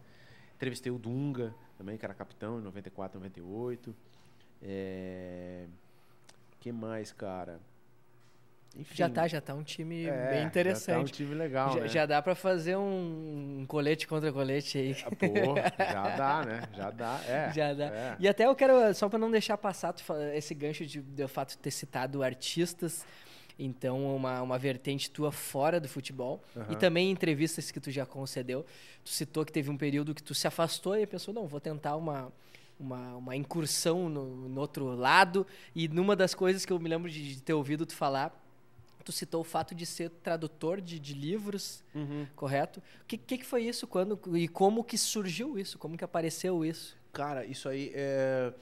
Entrevistei 0.55 0.93
o 0.93 0.99
Dunga 0.99 1.55
também, 1.77 1.99
que 1.99 2.05
era 2.05 2.15
capitão 2.15 2.61
em 2.61 2.63
94, 2.63 3.19
98. 3.19 3.95
É, 4.63 5.67
que 6.61 6.71
mais, 6.71 7.13
cara? 7.13 7.61
Enfim, 8.79 8.95
já 8.95 9.09
tá, 9.09 9.27
já 9.27 9.41
tá 9.41 9.55
um 9.55 9.63
time 9.63 10.05
é, 10.05 10.31
bem 10.31 10.45
interessante. 10.45 10.87
Já 10.87 10.95
tá 10.95 11.01
um 11.01 11.05
time 11.05 11.35
legal, 11.35 11.73
já, 11.73 11.81
né? 11.81 11.89
já 11.89 12.07
dá 12.07 12.21
para 12.21 12.35
fazer 12.35 12.77
um, 12.77 13.61
um, 13.61 13.67
colete 13.67 14.07
contra 14.07 14.31
colete 14.31 14.77
aí. 14.77 14.95
Pô, 14.95 15.55
já 15.79 16.17
dá, 16.17 16.45
né? 16.45 16.63
Já 16.75 16.91
dá, 16.91 17.21
é. 17.27 17.53
Já 17.57 17.75
dá. 17.75 17.85
É. 17.87 18.17
E 18.21 18.29
até 18.29 18.47
eu 18.47 18.55
quero, 18.55 18.95
só 18.95 19.09
para 19.09 19.19
não 19.19 19.31
deixar 19.31 19.57
passar 19.57 19.95
esse 20.35 20.55
gancho 20.55 20.85
de, 20.85 21.01
de 21.01 21.27
fato 21.27 21.51
de 21.51 21.59
ter 21.59 21.71
citado 21.71 22.23
artistas, 22.23 23.07
então 23.59 24.15
uma, 24.15 24.43
uma 24.43 24.59
vertente 24.59 25.11
tua 25.11 25.33
fora 25.33 25.81
do 25.81 25.89
futebol 25.89 26.43
Uhum. 26.55 26.65
e 26.71 26.77
também 26.77 27.11
entrevistas 27.11 27.71
que 27.71 27.81
tu 27.81 27.91
já 27.91 28.05
concedeu. 28.05 28.65
Tu 29.03 29.11
citou 29.11 29.45
que 29.45 29.53
teve 29.53 29.71
um 29.71 29.77
período 29.77 30.15
que 30.15 30.23
tu 30.23 30.35
se 30.35 30.47
afastou 30.47 30.97
e 30.97 31.07
pensou, 31.07 31.33
não, 31.33 31.47
vou 31.47 31.61
tentar 31.61 31.97
uma 31.97 32.31
uma, 32.79 33.17
uma 33.17 33.35
incursão 33.35 34.07
no, 34.11 34.51
no 34.51 34.61
outro 34.61 34.95
lado 34.95 35.47
e 35.75 35.89
numa 35.89 36.15
das 36.15 36.35
coisas 36.35 36.67
que 36.67 36.73
eu 36.73 36.79
me 36.79 36.91
lembro 36.91 37.11
de, 37.11 37.37
de 37.37 37.41
ter 37.41 37.55
ouvido 37.55 37.87
tu 37.87 37.95
falar 37.95 38.46
tu 39.07 39.13
citou 39.13 39.41
o 39.41 39.45
fato 39.45 39.73
de 39.73 39.87
ser 39.87 40.11
tradutor 40.11 40.81
de, 40.81 40.99
de 40.99 41.15
livros, 41.15 41.85
Uhum. 41.95 42.27
correto? 42.35 42.83
O 43.03 43.07
que, 43.07 43.17
que, 43.17 43.39
que 43.39 43.47
foi 43.47 43.63
isso 43.63 43.87
quando 43.87 44.21
e 44.37 44.49
como 44.49 44.83
que 44.83 44.99
surgiu 44.99 45.57
isso? 45.57 45.79
Como 45.79 45.97
que 45.97 46.03
apareceu 46.03 46.65
isso? 46.65 46.99
Cara, 47.13 47.47
isso 47.47 47.69
aí 47.69 47.93
é... 47.95 48.53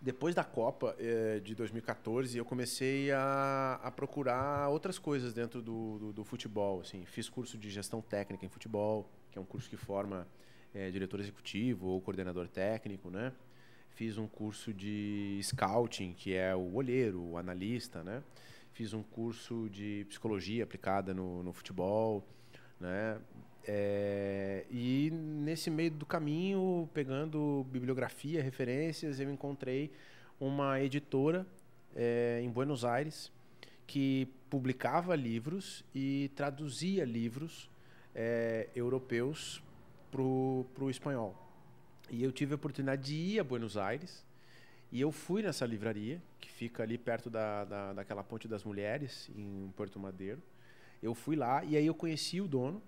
Depois 0.00 0.34
da 0.34 0.42
Copa 0.42 0.96
é, 0.98 1.40
de 1.40 1.54
2014, 1.54 2.38
eu 2.38 2.44
comecei 2.46 3.12
a, 3.12 3.78
a 3.82 3.90
procurar 3.90 4.70
outras 4.70 4.98
coisas 4.98 5.34
dentro 5.34 5.60
do, 5.60 5.98
do, 5.98 6.12
do, 6.14 6.24
futebol. 6.24 6.80
Assim. 6.80 7.04
Fiz 7.04 7.28
curso 7.28 7.58
de 7.58 7.68
gestão 7.68 8.00
técnica 8.00 8.46
em 8.46 8.48
futebol, 8.48 9.06
que 9.30 9.36
é 9.36 9.40
um 9.42 9.44
curso 9.44 9.68
que 9.68 9.76
forma 9.76 10.26
é, 10.74 10.90
diretor 10.90 11.20
executivo 11.20 11.88
ou 11.88 12.00
coordenador 12.00 12.48
técnico, 12.48 13.10
né? 13.10 13.30
Fiz 13.90 14.16
um 14.16 14.26
curso 14.26 14.72
de 14.72 15.38
scouting, 15.42 16.14
que 16.14 16.32
é 16.32 16.56
o 16.56 16.74
olheiro, 16.74 17.22
o 17.22 17.36
analista, 17.36 18.02
né? 18.02 18.22
Fiz 18.72 18.92
um 18.92 19.02
curso 19.02 19.68
de 19.70 20.06
psicologia 20.08 20.64
aplicada 20.64 21.12
no, 21.12 21.42
no 21.42 21.52
futebol, 21.52 22.26
né? 22.78 23.20
É, 23.66 24.64
e 24.70 25.10
nesse 25.10 25.70
meio 25.70 25.90
do 25.90 26.06
caminho, 26.06 26.88
pegando 26.94 27.66
bibliografia, 27.70 28.42
referências, 28.42 29.20
eu 29.20 29.30
encontrei 29.30 29.92
uma 30.38 30.80
editora 30.80 31.46
é, 31.94 32.40
em 32.42 32.50
Buenos 32.50 32.84
Aires 32.84 33.30
que 33.86 34.28
publicava 34.48 35.14
livros 35.14 35.84
e 35.94 36.30
traduzia 36.34 37.04
livros 37.04 37.70
é, 38.14 38.68
europeus 38.74 39.62
para 40.10 40.22
o 40.22 40.90
espanhol. 40.90 41.36
E 42.10 42.22
eu 42.24 42.32
tive 42.32 42.52
a 42.52 42.56
oportunidade 42.56 43.02
de 43.02 43.14
ir 43.14 43.40
a 43.40 43.44
Buenos 43.44 43.76
Aires 43.76 44.24
e 44.92 45.00
eu 45.00 45.12
fui 45.12 45.42
nessa 45.42 45.64
livraria, 45.64 46.20
que 46.40 46.50
fica 46.50 46.82
ali 46.82 46.98
perto 46.98 47.30
da, 47.30 47.64
da, 47.64 47.92
daquela 47.92 48.24
Ponte 48.24 48.48
das 48.48 48.64
Mulheres, 48.64 49.30
em 49.36 49.72
Porto 49.76 49.98
Madeiro. 49.98 50.42
Eu 51.02 51.14
fui 51.14 51.36
lá 51.36 51.64
e 51.64 51.76
aí 51.76 51.86
eu 51.86 51.94
conheci 51.94 52.40
o 52.40 52.48
dono, 52.48 52.82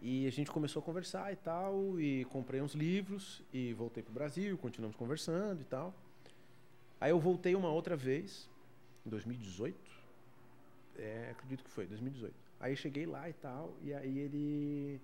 e 0.00 0.26
a 0.28 0.30
gente 0.30 0.50
começou 0.50 0.80
a 0.80 0.84
conversar 0.84 1.32
e 1.32 1.36
tal, 1.36 2.00
e 2.00 2.24
comprei 2.26 2.60
uns 2.60 2.72
livros 2.72 3.42
e 3.52 3.72
voltei 3.72 4.02
para 4.02 4.10
o 4.10 4.14
Brasil, 4.14 4.56
continuamos 4.56 4.96
conversando 4.96 5.60
e 5.60 5.64
tal. 5.64 5.92
Aí 7.00 7.10
eu 7.10 7.18
voltei 7.18 7.54
uma 7.56 7.68
outra 7.68 7.96
vez, 7.96 8.48
em 9.04 9.10
2018, 9.10 9.76
é, 10.98 11.30
acredito 11.32 11.64
que 11.64 11.70
foi, 11.70 11.86
2018. 11.86 12.34
Aí 12.60 12.76
cheguei 12.76 13.06
lá 13.06 13.28
e 13.28 13.32
tal, 13.32 13.74
e 13.82 13.92
aí 13.92 14.18
ele 14.18 15.00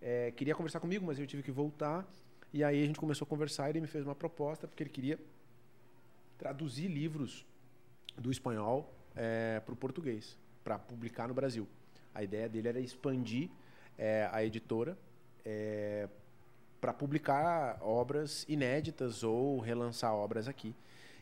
é, 0.00 0.30
queria 0.30 0.54
conversar 0.54 0.78
comigo, 0.78 1.04
mas 1.04 1.18
eu 1.18 1.26
tive 1.26 1.42
que 1.42 1.50
voltar. 1.50 2.06
E 2.52 2.64
aí 2.64 2.82
a 2.82 2.86
gente 2.86 2.98
começou 2.98 3.26
a 3.26 3.28
conversar, 3.28 3.68
e 3.68 3.72
ele 3.72 3.80
me 3.80 3.86
fez 3.88 4.04
uma 4.04 4.14
proposta, 4.14 4.68
porque 4.68 4.84
ele 4.84 4.90
queria 4.90 5.18
traduzir 6.38 6.88
livros 6.88 7.44
do 8.16 8.30
espanhol 8.30 8.94
é, 9.14 9.60
para 9.60 9.74
o 9.74 9.76
português, 9.76 10.38
para 10.62 10.78
publicar 10.78 11.28
no 11.28 11.34
Brasil. 11.34 11.66
A 12.14 12.22
ideia 12.22 12.48
dele 12.48 12.68
era 12.68 12.80
expandir 12.80 13.50
é, 13.98 14.28
a 14.32 14.44
editora 14.44 14.96
é, 15.44 16.08
para 16.80 16.92
publicar 16.92 17.78
obras 17.82 18.46
inéditas 18.48 19.22
ou 19.22 19.58
relançar 19.58 20.14
obras 20.14 20.46
aqui. 20.46 20.74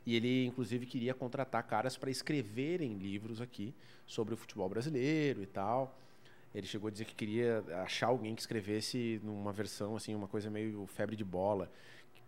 E 0.05 0.15
ele, 0.15 0.47
inclusive, 0.47 0.87
queria 0.87 1.15
contratar 1.15 1.63
caras 1.65 1.97
para 1.97 2.11
escreverem 2.11 2.95
livros 2.95 3.41
aqui 3.41 3.75
sobre 4.07 4.35
o 4.35 4.37
futebol 4.37 4.69
brasileiro 4.69 5.43
e 5.43 5.47
tal. 5.47 5.99
Ele 6.55 6.67
chegou 6.67 6.89
a 6.89 6.91
dizer 6.91 7.07
que 7.07 7.15
queria 7.15 7.65
achar 7.83 8.07
alguém 8.07 8.35
que 8.35 8.41
escrevesse 8.41 9.21
numa 9.25 9.53
versão, 9.53 9.97
assim, 9.97 10.15
uma 10.15 10.29
coisa 10.29 10.49
meio 10.49 10.87
febre 10.87 11.17
de 11.17 11.25
bola, 11.25 11.71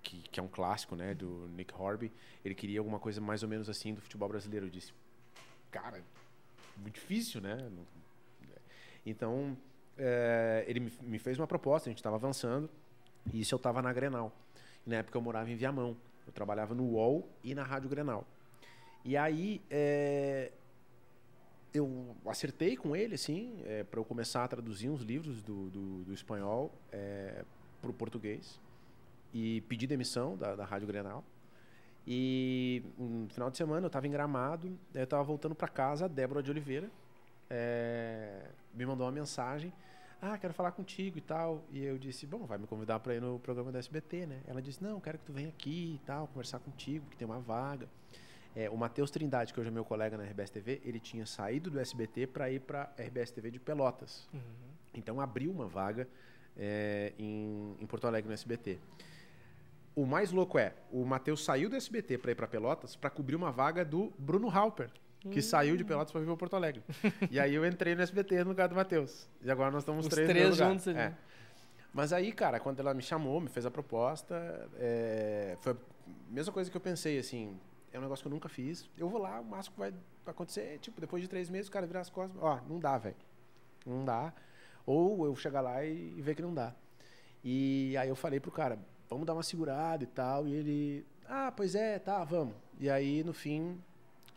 que, 0.02 0.20
que 0.22 0.40
é 0.40 0.42
um 0.42 0.48
clássico, 0.48 0.96
né, 0.96 1.14
do 1.14 1.48
Nick 1.48 1.74
Horby. 1.74 2.12
Ele 2.44 2.54
queria 2.54 2.80
alguma 2.80 2.98
coisa 2.98 3.20
mais 3.20 3.42
ou 3.42 3.48
menos 3.48 3.68
assim 3.68 3.94
do 3.94 4.00
futebol 4.00 4.28
brasileiro. 4.28 4.66
Eu 4.66 4.70
disse, 4.70 4.92
cara, 5.70 6.02
muito 6.76 6.94
difícil, 6.94 7.40
né? 7.40 7.70
Então, 9.04 9.56
é, 9.96 10.64
ele 10.66 10.92
me 11.02 11.18
fez 11.18 11.38
uma 11.38 11.46
proposta, 11.46 11.88
a 11.88 11.90
gente 11.90 11.98
estava 11.98 12.16
avançando, 12.16 12.68
e 13.32 13.40
isso 13.40 13.54
eu 13.54 13.56
estava 13.56 13.82
na 13.82 13.92
Grenal. 13.92 14.32
Na 14.86 14.96
época 14.96 15.16
eu 15.18 15.22
morava 15.22 15.50
em 15.50 15.56
Viamão. 15.56 15.96
Eu 16.26 16.32
trabalhava 16.32 16.74
no 16.74 16.84
UOL 16.84 17.28
e 17.42 17.54
na 17.54 17.62
Rádio 17.62 17.88
Grenal. 17.88 18.26
E 19.04 19.16
aí 19.16 19.62
é, 19.70 20.52
eu 21.72 22.14
acertei 22.26 22.76
com 22.76 22.94
ele, 22.94 23.14
assim, 23.14 23.62
é, 23.64 23.84
para 23.84 23.98
eu 24.00 24.04
começar 24.04 24.44
a 24.44 24.48
traduzir 24.48 24.88
uns 24.88 25.00
livros 25.00 25.42
do, 25.42 25.70
do, 25.70 26.04
do 26.04 26.12
espanhol 26.12 26.72
para 27.80 27.90
o 27.90 27.94
português. 27.94 28.60
E 29.32 29.60
pedi 29.62 29.86
demissão 29.86 30.36
da, 30.36 30.56
da 30.56 30.64
Rádio 30.64 30.86
Grenal. 30.86 31.24
E 32.06 32.82
no 32.96 33.28
final 33.28 33.50
de 33.50 33.56
semana 33.56 33.84
eu 33.84 33.88
estava 33.88 34.06
em 34.06 34.10
Gramado, 34.10 34.78
eu 34.94 35.04
estava 35.04 35.22
voltando 35.22 35.54
para 35.54 35.68
casa, 35.68 36.06
a 36.06 36.08
Débora 36.08 36.42
de 36.42 36.50
Oliveira 36.50 36.90
é, 37.50 38.48
me 38.72 38.86
mandou 38.86 39.06
uma 39.06 39.12
mensagem 39.12 39.72
ah, 40.20 40.36
quero 40.36 40.52
falar 40.52 40.72
contigo 40.72 41.16
e 41.18 41.20
tal. 41.20 41.64
E 41.70 41.84
eu 41.84 41.96
disse, 41.96 42.26
bom, 42.26 42.44
vai 42.44 42.58
me 42.58 42.66
convidar 42.66 42.98
para 43.00 43.14
ir 43.14 43.20
no 43.20 43.38
programa 43.38 43.70
da 43.70 43.78
SBT, 43.78 44.26
né? 44.26 44.40
Ela 44.46 44.60
disse, 44.60 44.82
não, 44.82 45.00
quero 45.00 45.18
que 45.18 45.24
tu 45.24 45.32
venha 45.32 45.48
aqui 45.48 45.94
e 45.94 46.06
tal, 46.06 46.26
conversar 46.28 46.58
contigo, 46.58 47.06
que 47.08 47.16
tem 47.16 47.26
uma 47.26 47.38
vaga. 47.38 47.88
É, 48.56 48.68
o 48.68 48.76
Matheus 48.76 49.10
Trindade, 49.10 49.52
que 49.52 49.60
hoje 49.60 49.68
é 49.68 49.72
meu 49.72 49.84
colega 49.84 50.16
na 50.16 50.24
RBS 50.24 50.50
TV, 50.50 50.80
ele 50.84 50.98
tinha 50.98 51.24
saído 51.24 51.70
do 51.70 51.78
SBT 51.78 52.26
para 52.26 52.50
ir 52.50 52.60
para 52.60 52.92
a 52.98 53.02
RBS 53.02 53.30
TV 53.30 53.50
de 53.50 53.60
Pelotas. 53.60 54.28
Uhum. 54.32 54.40
Então 54.94 55.20
abriu 55.20 55.52
uma 55.52 55.68
vaga 55.68 56.08
é, 56.56 57.12
em, 57.16 57.76
em 57.78 57.86
Porto 57.86 58.06
Alegre 58.06 58.26
no 58.26 58.34
SBT. 58.34 58.78
O 59.98 60.06
mais 60.06 60.30
louco 60.30 60.60
é, 60.60 60.74
o 60.92 61.04
Matheus 61.04 61.44
saiu 61.44 61.68
do 61.68 61.74
SBT 61.74 62.18
para 62.18 62.30
ir 62.30 62.36
para 62.36 62.46
Pelotas 62.46 62.94
para 62.94 63.10
cobrir 63.10 63.34
uma 63.34 63.50
vaga 63.50 63.84
do 63.84 64.12
Bruno 64.16 64.48
Halper, 64.48 64.92
que 65.28 65.40
hum. 65.40 65.42
saiu 65.42 65.76
de 65.76 65.82
Pelotas 65.82 66.12
para 66.12 66.20
vir 66.20 66.26
para 66.28 66.36
Porto 66.36 66.54
Alegre. 66.54 66.84
e 67.28 67.40
aí 67.40 67.52
eu 67.52 67.66
entrei 67.66 67.96
no 67.96 68.02
SBT 68.02 68.44
no 68.44 68.50
lugar 68.50 68.68
do 68.68 68.76
Matheus. 68.76 69.28
E 69.42 69.50
agora 69.50 69.72
nós 69.72 69.82
estamos 69.82 70.06
Os 70.06 70.10
três, 70.14 70.28
três 70.28 70.56
juntos 70.56 70.86
ali. 70.86 70.98
É. 70.98 71.16
Mas 71.92 72.12
aí, 72.12 72.30
cara, 72.30 72.60
quando 72.60 72.78
ela 72.78 72.94
me 72.94 73.02
chamou, 73.02 73.40
me 73.40 73.48
fez 73.48 73.66
a 73.66 73.72
proposta, 73.72 74.70
é, 74.76 75.56
foi 75.62 75.72
a 75.72 75.76
mesma 76.30 76.52
coisa 76.52 76.70
que 76.70 76.76
eu 76.76 76.80
pensei, 76.80 77.18
assim, 77.18 77.58
é 77.92 77.98
um 77.98 78.02
negócio 78.02 78.22
que 78.22 78.28
eu 78.28 78.32
nunca 78.32 78.48
fiz. 78.48 78.88
Eu 78.96 79.08
vou 79.08 79.20
lá, 79.20 79.40
o 79.40 79.44
máximo 79.44 79.74
que 79.74 79.80
vai 79.80 79.92
acontecer, 80.28 80.78
tipo, 80.78 81.00
depois 81.00 81.24
de 81.24 81.28
três 81.28 81.50
meses, 81.50 81.66
o 81.66 81.72
cara 81.72 81.88
virar 81.88 82.02
as 82.02 82.08
costas, 82.08 82.40
ó, 82.40 82.60
não 82.68 82.78
dá, 82.78 82.96
velho. 82.98 83.16
Não 83.84 84.04
dá. 84.04 84.32
Ou 84.86 85.26
eu 85.26 85.34
chegar 85.34 85.60
lá 85.60 85.84
e, 85.84 86.14
e 86.16 86.22
ver 86.22 86.36
que 86.36 86.42
não 86.42 86.54
dá. 86.54 86.72
E 87.42 87.96
aí 87.96 88.08
eu 88.08 88.14
falei 88.14 88.38
pro 88.38 88.52
cara, 88.52 88.78
vamos 89.08 89.26
dar 89.26 89.34
uma 89.34 89.42
segurada 89.42 90.04
e 90.04 90.06
tal. 90.06 90.46
E 90.46 90.54
ele, 90.54 91.06
ah, 91.28 91.52
pois 91.54 91.74
é, 91.74 91.98
tá, 91.98 92.22
vamos. 92.24 92.54
E 92.78 92.88
aí, 92.88 93.24
no 93.24 93.32
fim, 93.32 93.80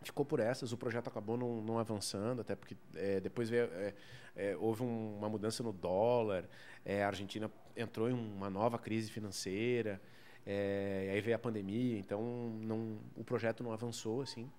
ficou 0.02 0.24
por 0.24 0.40
essas. 0.40 0.72
O 0.72 0.76
projeto 0.76 1.08
acabou 1.08 1.36
não, 1.36 1.62
não 1.62 1.78
avançando, 1.78 2.40
até 2.40 2.54
porque 2.54 2.76
é, 2.94 3.20
depois 3.20 3.48
veio, 3.48 3.64
é, 3.72 3.94
é, 4.36 4.56
houve 4.56 4.82
um, 4.82 5.16
uma 5.18 5.28
mudança 5.28 5.62
no 5.62 5.72
dólar, 5.72 6.44
é, 6.84 7.04
a 7.04 7.06
Argentina 7.06 7.50
entrou 7.76 8.08
em 8.08 8.12
uma 8.12 8.50
nova 8.50 8.78
crise 8.78 9.10
financeira, 9.10 10.00
é, 10.46 11.10
aí 11.12 11.20
veio 11.20 11.36
a 11.36 11.38
pandemia, 11.38 11.98
então 11.98 12.20
não, 12.60 12.98
o 13.16 13.24
projeto 13.24 13.62
não 13.62 13.72
avançou 13.72 14.22
assim. 14.22 14.50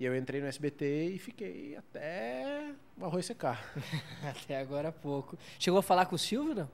E 0.00 0.04
eu 0.04 0.16
entrei 0.16 0.40
no 0.40 0.46
SBT 0.46 1.08
e 1.08 1.18
fiquei 1.18 1.76
até 1.76 2.72
o 2.96 3.04
arroz 3.04 3.26
secar. 3.26 3.60
até 4.22 4.60
agora 4.60 4.90
há 4.90 4.92
pouco. 4.92 5.36
Chegou 5.58 5.80
a 5.80 5.82
falar 5.82 6.06
com 6.06 6.14
o 6.14 6.18
Silvio, 6.18 6.54
não? 6.54 6.70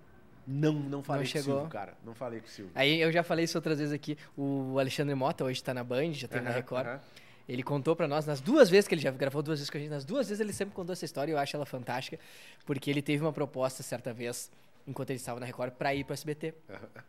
Não, 0.47 0.72
não 0.72 1.03
falei 1.03 1.22
não 1.22 1.26
chegou. 1.26 1.45
com 1.45 1.51
o 1.51 1.55
Silvio, 1.55 1.70
cara. 1.70 1.95
Não 2.05 2.14
falei 2.14 2.40
com 2.40 2.47
o 2.47 2.51
Silvio. 2.51 2.72
Aí 2.74 3.01
eu 3.01 3.11
já 3.11 3.22
falei 3.22 3.45
isso 3.45 3.57
outras 3.57 3.78
vezes 3.78 3.92
aqui. 3.92 4.18
O 4.36 4.78
Alexandre 4.78 5.14
Mota 5.14 5.45
hoje 5.45 5.61
está 5.61 5.72
na 5.72 5.82
Band, 5.82 6.12
já 6.12 6.28
tem 6.28 6.40
uh 6.40 6.42
-huh, 6.42 6.49
na 6.49 6.51
Record. 6.51 6.86
Uh 6.86 6.90
-huh. 6.90 7.01
Ele 7.49 7.62
contou 7.62 7.95
para 7.95 8.09
nós, 8.09 8.24
nas 8.24 8.40
duas 8.40 8.70
vezes 8.70 8.88
que 8.88 8.95
ele 8.95 9.03
já 9.03 9.11
gravou 9.11 9.42
duas 9.42 9.59
vezes 9.59 9.70
com 9.70 9.76
a 9.76 9.80
gente, 9.80 9.90
nas 9.90 10.05
duas 10.05 10.28
vezes 10.28 10.40
ele 10.40 10.53
sempre 10.53 10.74
contou 10.74 10.95
essa 10.95 11.05
história 11.05 11.30
e 11.30 11.34
eu 11.34 11.38
acho 11.38 11.55
ela 11.55 11.66
fantástica, 11.66 12.18
porque 12.64 12.90
ele 12.90 13.03
teve 13.03 13.22
uma 13.22 13.32
proposta 13.32 13.82
certa 13.82 14.14
vez, 14.14 14.51
enquanto 14.86 15.11
ele 15.11 15.18
estava 15.18 15.38
na 15.38 15.45
Record, 15.45 15.72
para 15.72 15.95
ir 15.95 16.05
para 16.05 16.12
o 16.12 16.14
SBT. 16.14 16.55
Uhum. 16.68 17.03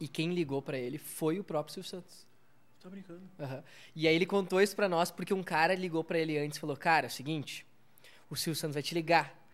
E 0.00 0.08
quem 0.08 0.34
ligou 0.34 0.60
para 0.60 0.76
ele 0.76 0.98
foi 0.98 1.38
o 1.38 1.44
próprio 1.44 1.72
Silvio 1.72 1.88
Santos. 1.88 2.26
Tô 2.80 2.90
brincando. 2.90 3.22
E 3.94 4.06
aí 4.06 4.14
ele 4.14 4.26
contou 4.26 4.60
isso 4.60 4.76
para 4.76 4.88
nós 4.88 5.10
porque 5.10 5.32
um 5.32 5.42
cara 5.42 5.74
ligou 5.74 6.04
para 6.04 6.18
ele 6.18 6.38
antes 6.38 6.58
e 6.58 6.60
falou: 6.60 6.76
Cara, 6.76 7.06
é 7.06 7.08
o 7.08 7.10
seguinte, 7.10 7.66
o 8.28 8.36
Silvio 8.36 8.60
Santos 8.60 8.74
vai 8.74 8.82
te 8.82 8.94
ligar 8.94 9.45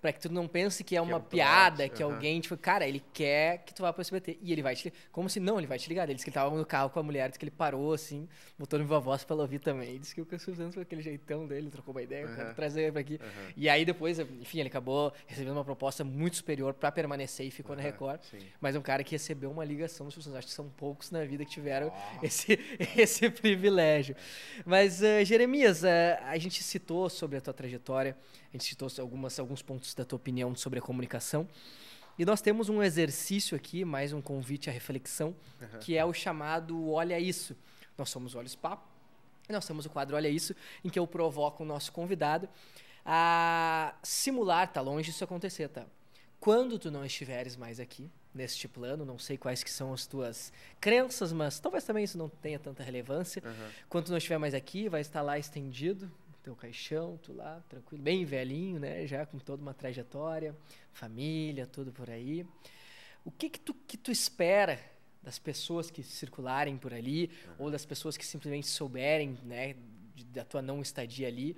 para 0.00 0.12
que 0.12 0.20
tu 0.20 0.32
não 0.32 0.46
pense 0.46 0.84
que 0.84 0.94
é 0.94 1.00
uma 1.00 1.18
que 1.20 1.26
é 1.26 1.28
piada, 1.30 1.88
que 1.88 2.02
uh 2.02 2.08
-huh. 2.08 2.14
alguém, 2.14 2.40
tipo, 2.40 2.56
cara, 2.56 2.86
ele 2.86 3.02
quer 3.12 3.58
que 3.64 3.74
tu 3.74 3.82
vá 3.82 3.92
pro 3.92 4.02
SBT. 4.02 4.38
E 4.42 4.52
ele 4.52 4.62
vai 4.62 4.74
te 4.76 4.84
ligar. 4.84 4.98
Como 5.10 5.28
se 5.28 5.40
não, 5.40 5.58
ele 5.58 5.66
vai 5.66 5.78
te 5.78 5.88
ligar. 5.88 6.04
Ele 6.04 6.14
disse 6.14 6.24
que 6.24 6.30
ele 6.30 6.34
tava 6.34 6.54
no 6.54 6.66
carro 6.66 6.90
com 6.90 7.00
a 7.00 7.02
mulher, 7.02 7.28
disse 7.28 7.38
que 7.38 7.44
ele 7.44 7.50
parou, 7.50 7.92
assim, 7.92 8.28
botou 8.58 8.78
no 8.78 8.84
viva 8.84 9.00
voz 9.00 9.24
pra 9.24 9.34
ela 9.34 9.42
ouvir 9.42 9.58
também. 9.58 9.90
Ele 9.90 9.98
disse 9.98 10.14
que 10.14 10.20
o 10.20 10.26
Cassius 10.26 10.58
com 10.74 10.80
aquele 10.80 11.02
jeitão 11.02 11.46
dele, 11.46 11.70
trocou 11.70 11.94
uma 11.94 12.02
ideia, 12.02 12.26
uh 12.26 12.30
-huh. 12.30 12.54
trazer 12.54 12.82
ele 12.82 12.92
pra 12.92 13.00
aqui. 13.00 13.14
Uh 13.14 13.18
-huh. 13.18 13.52
E 13.56 13.68
aí 13.68 13.84
depois, 13.84 14.18
enfim, 14.18 14.60
ele 14.60 14.68
acabou 14.68 15.12
recebendo 15.26 15.54
uma 15.54 15.64
proposta 15.64 16.04
muito 16.04 16.36
superior 16.36 16.74
para 16.74 16.92
permanecer 16.92 17.46
e 17.46 17.50
ficou 17.50 17.74
na 17.74 17.82
Record. 17.82 18.20
Sim. 18.22 18.38
Mas 18.60 18.74
é 18.74 18.78
um 18.78 18.82
cara 18.82 19.02
que 19.02 19.12
recebeu 19.12 19.50
uma 19.50 19.64
ligação 19.64 20.06
dos 20.06 20.26
Acho 20.36 20.48
que 20.48 20.52
são 20.52 20.68
poucos 20.68 21.10
na 21.10 21.24
vida 21.24 21.44
que 21.44 21.50
tiveram 21.50 21.92
esse, 22.22 22.58
esse 22.96 23.30
privilégio. 23.30 24.16
Mas, 24.64 25.00
uh, 25.00 25.24
Jeremias, 25.24 25.82
uh, 25.82 25.86
a 26.24 26.36
gente 26.38 26.62
citou 26.62 27.08
sobre 27.08 27.38
a 27.38 27.40
tua 27.40 27.54
trajetória 27.54 28.16
gente 28.56 28.64
citou 28.64 28.88
algumas, 28.98 29.38
alguns 29.38 29.62
pontos 29.62 29.94
da 29.94 30.04
tua 30.04 30.16
opinião 30.16 30.54
sobre 30.54 30.78
a 30.78 30.82
comunicação. 30.82 31.48
E 32.18 32.24
nós 32.24 32.40
temos 32.40 32.68
um 32.68 32.82
exercício 32.82 33.54
aqui, 33.56 33.84
mais 33.84 34.12
um 34.12 34.22
convite 34.22 34.70
à 34.70 34.72
reflexão, 34.72 35.36
uhum. 35.60 35.78
que 35.80 35.96
é 35.96 36.04
o 36.04 36.12
chamado 36.12 36.90
Olha 36.90 37.20
Isso. 37.20 37.54
Nós 37.96 38.08
somos 38.08 38.34
Olhos 38.34 38.54
Papo, 38.54 38.86
e 39.48 39.52
nós 39.52 39.66
temos 39.66 39.84
o 39.84 39.90
quadro 39.90 40.16
Olha 40.16 40.28
Isso, 40.28 40.54
em 40.82 40.88
que 40.88 40.98
eu 40.98 41.06
provoco 41.06 41.62
o 41.62 41.66
nosso 41.66 41.92
convidado 41.92 42.48
a 43.04 43.94
simular, 44.02 44.72
tá 44.72 44.80
longe 44.80 45.10
disso 45.10 45.22
acontecer, 45.22 45.68
tá? 45.68 45.86
Quando 46.40 46.78
tu 46.78 46.90
não 46.90 47.04
estiveres 47.04 47.56
mais 47.56 47.78
aqui, 47.78 48.10
neste 48.34 48.68
plano, 48.68 49.04
não 49.04 49.18
sei 49.18 49.36
quais 49.36 49.62
que 49.62 49.70
são 49.70 49.92
as 49.92 50.06
tuas 50.06 50.52
crenças, 50.80 51.32
mas 51.32 51.58
talvez 51.58 51.84
também 51.84 52.04
isso 52.04 52.18
não 52.18 52.28
tenha 52.28 52.58
tanta 52.58 52.82
relevância. 52.82 53.42
Uhum. 53.44 53.68
Quando 53.88 54.06
tu 54.06 54.10
não 54.10 54.18
estiver 54.18 54.38
mais 54.38 54.54
aqui, 54.54 54.88
vai 54.88 55.00
estar 55.00 55.22
lá 55.22 55.38
estendido, 55.38 56.10
teu 56.46 56.54
caixão, 56.54 57.18
tu 57.20 57.32
lá, 57.32 57.60
tranquilo, 57.68 58.00
bem 58.00 58.24
velhinho, 58.24 58.78
né? 58.78 59.04
Já 59.04 59.26
com 59.26 59.36
toda 59.36 59.60
uma 59.60 59.74
trajetória, 59.74 60.56
família, 60.92 61.66
tudo 61.66 61.90
por 61.90 62.08
aí. 62.08 62.46
O 63.24 63.32
que 63.32 63.50
que 63.50 63.58
tu, 63.58 63.74
que 63.74 63.96
tu 63.96 64.12
espera 64.12 64.78
das 65.20 65.40
pessoas 65.40 65.90
que 65.90 66.04
circularem 66.04 66.76
por 66.76 66.94
ali 66.94 67.32
uhum. 67.48 67.64
ou 67.64 67.70
das 67.70 67.84
pessoas 67.84 68.16
que 68.16 68.24
simplesmente 68.24 68.68
souberem, 68.68 69.36
né, 69.42 69.74
da 70.32 70.44
tua 70.44 70.62
não 70.62 70.80
estadia 70.80 71.26
ali, 71.26 71.56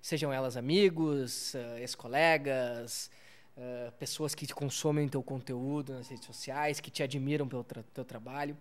sejam 0.00 0.32
elas 0.32 0.56
amigos, 0.56 1.52
uh, 1.52 1.76
ex-colegas, 1.76 3.10
uh, 3.58 3.92
pessoas 3.98 4.34
que 4.34 4.50
consomem 4.54 5.06
teu 5.06 5.22
conteúdo 5.22 5.92
nas 5.92 6.08
redes 6.08 6.24
sociais, 6.24 6.80
que 6.80 6.90
te 6.90 7.02
admiram 7.02 7.46
pelo 7.46 7.62
tra 7.62 7.82
teu 7.92 8.06
trabalho. 8.06 8.56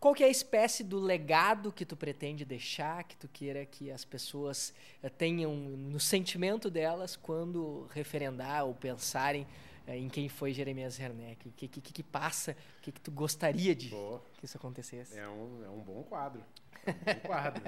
Qual 0.00 0.14
que 0.14 0.24
é 0.24 0.26
a 0.26 0.30
espécie 0.30 0.82
do 0.82 0.98
legado 0.98 1.70
que 1.70 1.84
tu 1.84 1.94
pretende 1.94 2.42
deixar, 2.42 3.04
que 3.04 3.14
tu 3.14 3.28
queira 3.28 3.66
que 3.66 3.90
as 3.90 4.02
pessoas 4.02 4.72
uh, 5.04 5.10
tenham 5.10 5.54
no 5.54 6.00
sentimento 6.00 6.70
delas 6.70 7.16
quando 7.16 7.86
referendar 7.92 8.64
ou 8.64 8.74
pensarem 8.74 9.46
uh, 9.86 9.90
em 9.90 10.08
quem 10.08 10.26
foi 10.26 10.54
Jeremias 10.54 10.98
Werneck? 10.98 11.46
O 11.46 11.52
que, 11.52 11.68
que, 11.68 11.80
que, 11.82 12.02
passa? 12.02 12.56
O 12.78 12.80
que, 12.80 12.92
que 12.92 13.00
tu 13.00 13.10
gostaria 13.10 13.74
de 13.74 13.90
Boa. 13.90 14.22
que 14.38 14.46
isso 14.46 14.56
acontecesse? 14.56 15.18
É 15.18 15.28
um, 15.28 15.64
é 15.66 15.68
um 15.68 15.82
bom 15.82 16.02
quadro. 16.02 16.42
É 16.86 16.90
um 16.90 17.14
bom 17.14 17.20
quadro. 17.20 17.62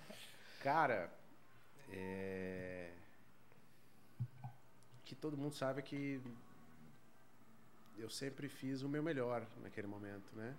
Cara, 0.64 1.12
é... 1.92 2.92
que 5.04 5.14
todo 5.14 5.36
mundo 5.36 5.54
sabe 5.54 5.82
que 5.82 6.18
eu 7.98 8.08
sempre 8.08 8.48
fiz 8.48 8.80
o 8.80 8.88
meu 8.88 9.02
melhor 9.02 9.46
naquele 9.62 9.86
momento, 9.86 10.34
né? 10.34 10.56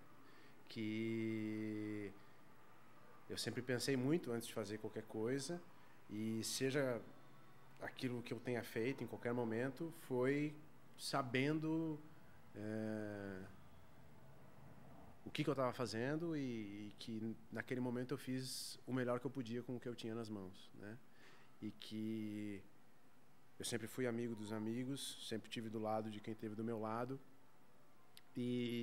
Que 0.68 2.12
eu 3.30 3.38
sempre 3.38 3.62
pensei 3.62 3.96
muito 3.98 4.32
antes 4.32 4.48
de 4.48 4.54
fazer 4.54 4.78
qualquer 4.78 5.04
coisa 5.04 5.62
e 6.10 6.44
seja 6.44 7.02
aquilo 7.82 8.22
que 8.22 8.34
eu 8.34 8.40
tenha 8.40 8.64
feito 8.64 9.04
em 9.04 9.08
qualquer 9.08 9.34
momento 9.34 9.94
foi 10.02 10.56
sabendo 10.98 12.00
é, 12.56 13.42
o 15.26 15.32
que, 15.32 15.44
que 15.44 15.50
eu 15.50 15.54
estava 15.54 15.74
fazendo 15.74 16.36
e, 16.38 16.42
e, 16.42 16.94
que 17.00 17.36
naquele 17.52 17.82
momento 17.82 18.14
eu 18.14 18.18
fiz 18.18 18.80
o 18.86 18.94
melhor 18.94 19.20
que 19.20 19.26
eu 19.26 19.32
podia 19.32 19.64
com 19.64 19.76
o 19.76 19.80
que 19.80 19.90
eu 19.90 19.96
tinha 19.96 20.14
nas 20.14 20.30
mãos, 20.30 20.70
né? 20.76 20.98
E 21.62 21.72
que 21.72 22.62
eu 23.58 23.66
sempre 23.66 23.88
fui 23.88 24.06
amigo 24.06 24.36
dos 24.36 24.54
amigos, 24.54 25.18
sempre 25.28 25.50
tive 25.50 25.70
do 25.70 25.80
lado 25.80 26.12
de 26.12 26.20
quem 26.20 26.34
esteve 26.34 26.56
do 26.56 26.64
meu 26.64 26.80
lado. 26.80 27.20
E 28.36 28.75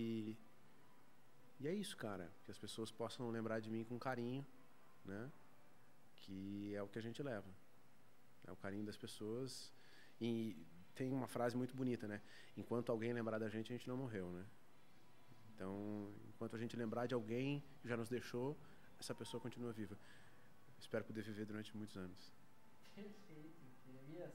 isso, 1.82 1.96
cara, 1.96 2.26
que 2.44 2.50
as 2.50 2.58
pessoas 2.58 2.90
possam 2.90 3.28
lembrar 3.30 3.58
de 3.60 3.70
mim 3.70 3.84
com 3.84 3.98
carinho, 3.98 4.46
né? 5.04 5.30
Que 6.16 6.74
é 6.74 6.82
o 6.82 6.88
que 6.88 6.98
a 6.98 7.02
gente 7.02 7.20
leva. 7.22 7.50
É 8.46 8.52
o 8.52 8.56
carinho 8.56 8.84
das 8.84 8.96
pessoas. 8.96 9.72
E 10.20 10.56
tem 10.94 11.12
uma 11.12 11.26
frase 11.26 11.56
muito 11.56 11.74
bonita, 11.74 12.06
né? 12.06 12.22
Enquanto 12.56 12.90
alguém 12.90 13.12
lembrar 13.12 13.38
da 13.38 13.48
gente, 13.48 13.72
a 13.72 13.76
gente 13.76 13.88
não 13.88 13.96
morreu, 13.96 14.30
né? 14.30 14.44
Então, 15.50 16.12
enquanto 16.28 16.54
a 16.54 16.58
gente 16.58 16.76
lembrar 16.76 17.06
de 17.06 17.14
alguém 17.14 17.62
que 17.80 17.88
já 17.88 17.96
nos 17.96 18.08
deixou, 18.08 18.56
essa 19.00 19.14
pessoa 19.14 19.40
continua 19.40 19.72
viva. 19.72 19.98
Espero 20.78 21.04
poder 21.04 21.22
viver 21.22 21.44
durante 21.44 21.76
muitos 21.76 21.96
anos. 21.96 22.32
Perfeito, 22.94 23.60
Jeremias. 23.84 24.32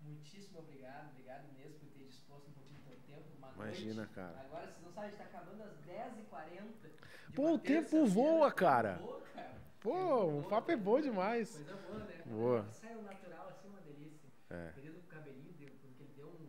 Muitíssimo 0.00 0.60
obrigado, 0.60 1.10
obrigado 1.10 1.52
mesmo 1.52 1.78
por 1.80 1.88
ter 1.90 2.06
disposto 2.06 2.48
um 2.48 2.52
pouquinho 2.52 2.81
tempo. 3.12 3.24
Uma 3.38 3.64
Imagina, 3.66 3.94
noite. 3.94 4.12
cara. 4.14 4.40
Agora, 4.40 4.66
vocês 4.66 4.82
não 4.82 4.92
sabem, 4.92 5.10
está 5.10 5.24
acabando 5.24 5.62
às 5.62 5.72
10h40. 5.86 6.90
Pô, 7.34 7.52
o 7.54 7.58
tempo 7.58 8.06
voa, 8.06 8.50
cara. 8.52 8.94
Voa, 9.00 9.20
cara. 9.34 9.54
Pô, 9.80 10.38
o 10.38 10.42
papo 10.48 10.70
é 10.70 10.76
bom 10.76 11.00
demais. 11.00 11.50
Coisa 11.50 11.74
boa, 11.74 11.98
né? 12.04 12.22
Boa. 12.26 12.66
Sai 12.72 12.94
o 12.94 13.02
natural 13.02 13.48
assim, 13.48 13.68
uma 13.68 13.80
delícia. 13.80 14.28
É. 14.50 14.70
Querido 14.74 14.98
o 14.98 15.02
cabelinho, 15.02 15.52
deu, 15.58 15.70
porque 15.80 16.02
ele 16.02 16.12
deu 16.16 16.26
um. 16.26 16.48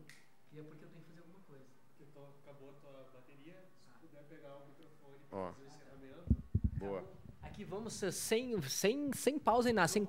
E 0.51 0.59
é 0.59 0.63
porque 0.63 0.85
eu 0.85 0.89
tenho 0.89 1.01
que 1.03 1.09
fazer 1.09 1.21
alguma 1.21 1.39
coisa. 1.47 1.63
Porque 1.89 2.11
tô, 2.13 2.21
acabou 2.43 2.69
a 2.69 2.73
tua 2.73 3.09
bateria, 3.13 3.63
se 3.87 4.07
puder 4.07 4.23
pegar 4.23 4.55
o 4.55 4.65
microfone 4.67 5.17
Ó. 5.31 5.51
para 5.51 5.53
fazer 5.53 5.63
o 5.63 5.67
encerramento. 5.67 6.43
Boa. 6.77 7.03
Aqui 7.41 7.63
vamos 7.63 7.93
ser 7.93 8.11
sem, 8.11 8.61
sem, 8.63 9.11
sem 9.13 9.39
pausa 9.39 9.69
e 9.69 9.73
nada. 9.73 9.87
Sem... 9.87 10.07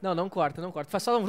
Não, 0.00 0.14
não 0.14 0.28
corta, 0.28 0.60
não 0.62 0.70
corta. 0.70 0.90
Faz 0.90 1.02
só 1.02 1.18
um. 1.18 1.24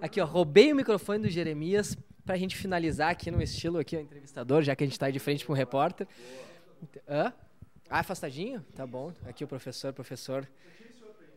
Aqui, 0.00 0.20
ó. 0.20 0.24
Roubei 0.24 0.72
o 0.72 0.76
microfone 0.76 1.20
do 1.20 1.28
Jeremias 1.28 1.96
pra 2.24 2.36
gente 2.36 2.56
finalizar 2.56 3.10
aqui 3.10 3.30
no 3.30 3.42
estilo 3.42 3.78
aqui, 3.78 3.96
ó, 3.96 4.00
entrevistador, 4.00 4.62
já 4.62 4.74
que 4.76 4.84
a 4.84 4.86
gente 4.86 4.98
tá 4.98 5.10
de 5.10 5.18
frente 5.18 5.44
para 5.44 5.52
um 5.52 5.56
repórter. 5.56 6.06
Hã? 7.08 7.32
Ah, 7.88 8.00
afastadinho? 8.00 8.64
Tá 8.74 8.86
bom. 8.86 9.12
Aqui 9.26 9.44
o 9.44 9.48
professor, 9.48 9.92
professor. 9.92 10.48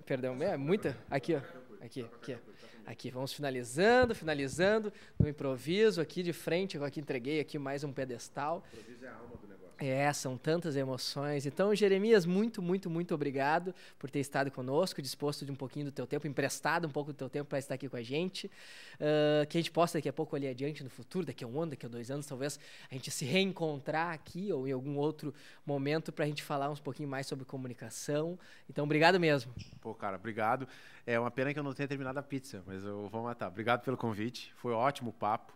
Perdão, 0.05 0.41
é 0.41 0.55
muita. 0.55 0.97
Aqui, 1.09 1.35
ó. 1.35 1.41
Aqui, 1.83 2.01
aqui. 2.01 2.37
Aqui, 2.85 3.09
vamos 3.09 3.33
finalizando, 3.33 4.13
finalizando 4.13 4.93
no 5.17 5.27
improviso 5.27 5.99
aqui 5.99 6.21
de 6.21 6.31
frente. 6.31 6.77
Eu 6.77 6.83
aqui 6.83 6.99
entreguei 6.99 7.39
aqui 7.39 7.57
mais 7.57 7.83
um 7.83 7.91
pedestal. 7.91 8.63
Improviso 8.71 9.05
é 9.05 9.07
a 9.07 9.15
alma 9.15 9.35
do. 9.37 9.54
É, 9.77 10.11
são 10.13 10.37
tantas 10.37 10.75
emoções. 10.75 11.45
Então, 11.45 11.75
Jeremias, 11.75 12.25
muito, 12.25 12.61
muito, 12.61 12.89
muito 12.89 13.13
obrigado 13.13 13.75
por 13.99 14.09
ter 14.09 14.19
estado 14.19 14.49
conosco, 14.49 15.01
disposto 15.01 15.45
de 15.45 15.51
um 15.51 15.55
pouquinho 15.55 15.85
do 15.85 15.91
teu 15.91 16.07
tempo, 16.07 16.25
emprestado 16.27 16.87
um 16.87 16.89
pouco 16.89 17.11
do 17.11 17.15
teu 17.15 17.29
tempo 17.29 17.49
para 17.49 17.59
estar 17.59 17.75
aqui 17.75 17.89
com 17.89 17.97
a 17.97 18.01
gente. 18.01 18.47
Uh, 18.95 19.45
que 19.47 19.57
a 19.57 19.61
gente 19.61 19.71
possa 19.71 19.97
daqui 19.97 20.07
a 20.07 20.13
pouco 20.13 20.35
ali 20.35 20.47
adiante 20.47 20.81
no 20.81 20.89
futuro, 20.89 21.25
daqui 21.25 21.43
a 21.43 21.47
um 21.47 21.59
ano, 21.59 21.71
daqui 21.71 21.85
a 21.85 21.89
dois 21.89 22.09
anos, 22.09 22.25
talvez 22.25 22.57
a 22.89 22.93
gente 22.93 23.11
se 23.11 23.25
reencontrar 23.25 24.13
aqui 24.13 24.51
ou 24.53 24.65
em 24.65 24.71
algum 24.71 24.95
outro 24.95 25.33
momento 25.65 26.11
para 26.11 26.23
a 26.23 26.27
gente 26.27 26.41
falar 26.41 26.69
uns 26.69 26.79
pouquinho 26.79 27.09
mais 27.09 27.27
sobre 27.27 27.43
comunicação. 27.43 28.39
Então, 28.69 28.85
obrigado 28.85 29.19
mesmo. 29.19 29.53
Pô, 29.81 29.93
cara, 29.93 30.15
obrigado. 30.15 30.67
É 31.05 31.19
uma 31.19 31.29
pena 31.29 31.53
que 31.53 31.59
eu 31.59 31.63
não 31.63 31.73
tenha 31.73 31.87
terminado 31.87 32.17
a 32.17 32.23
pizza, 32.23 32.63
mas 32.65 32.83
eu 32.83 33.09
vou 33.09 33.23
matar. 33.23 33.47
Obrigado 33.49 33.83
pelo 33.83 33.97
convite. 33.97 34.53
Foi 34.55 34.73
um 34.73 34.77
ótimo 34.77 35.11
papo. 35.11 35.53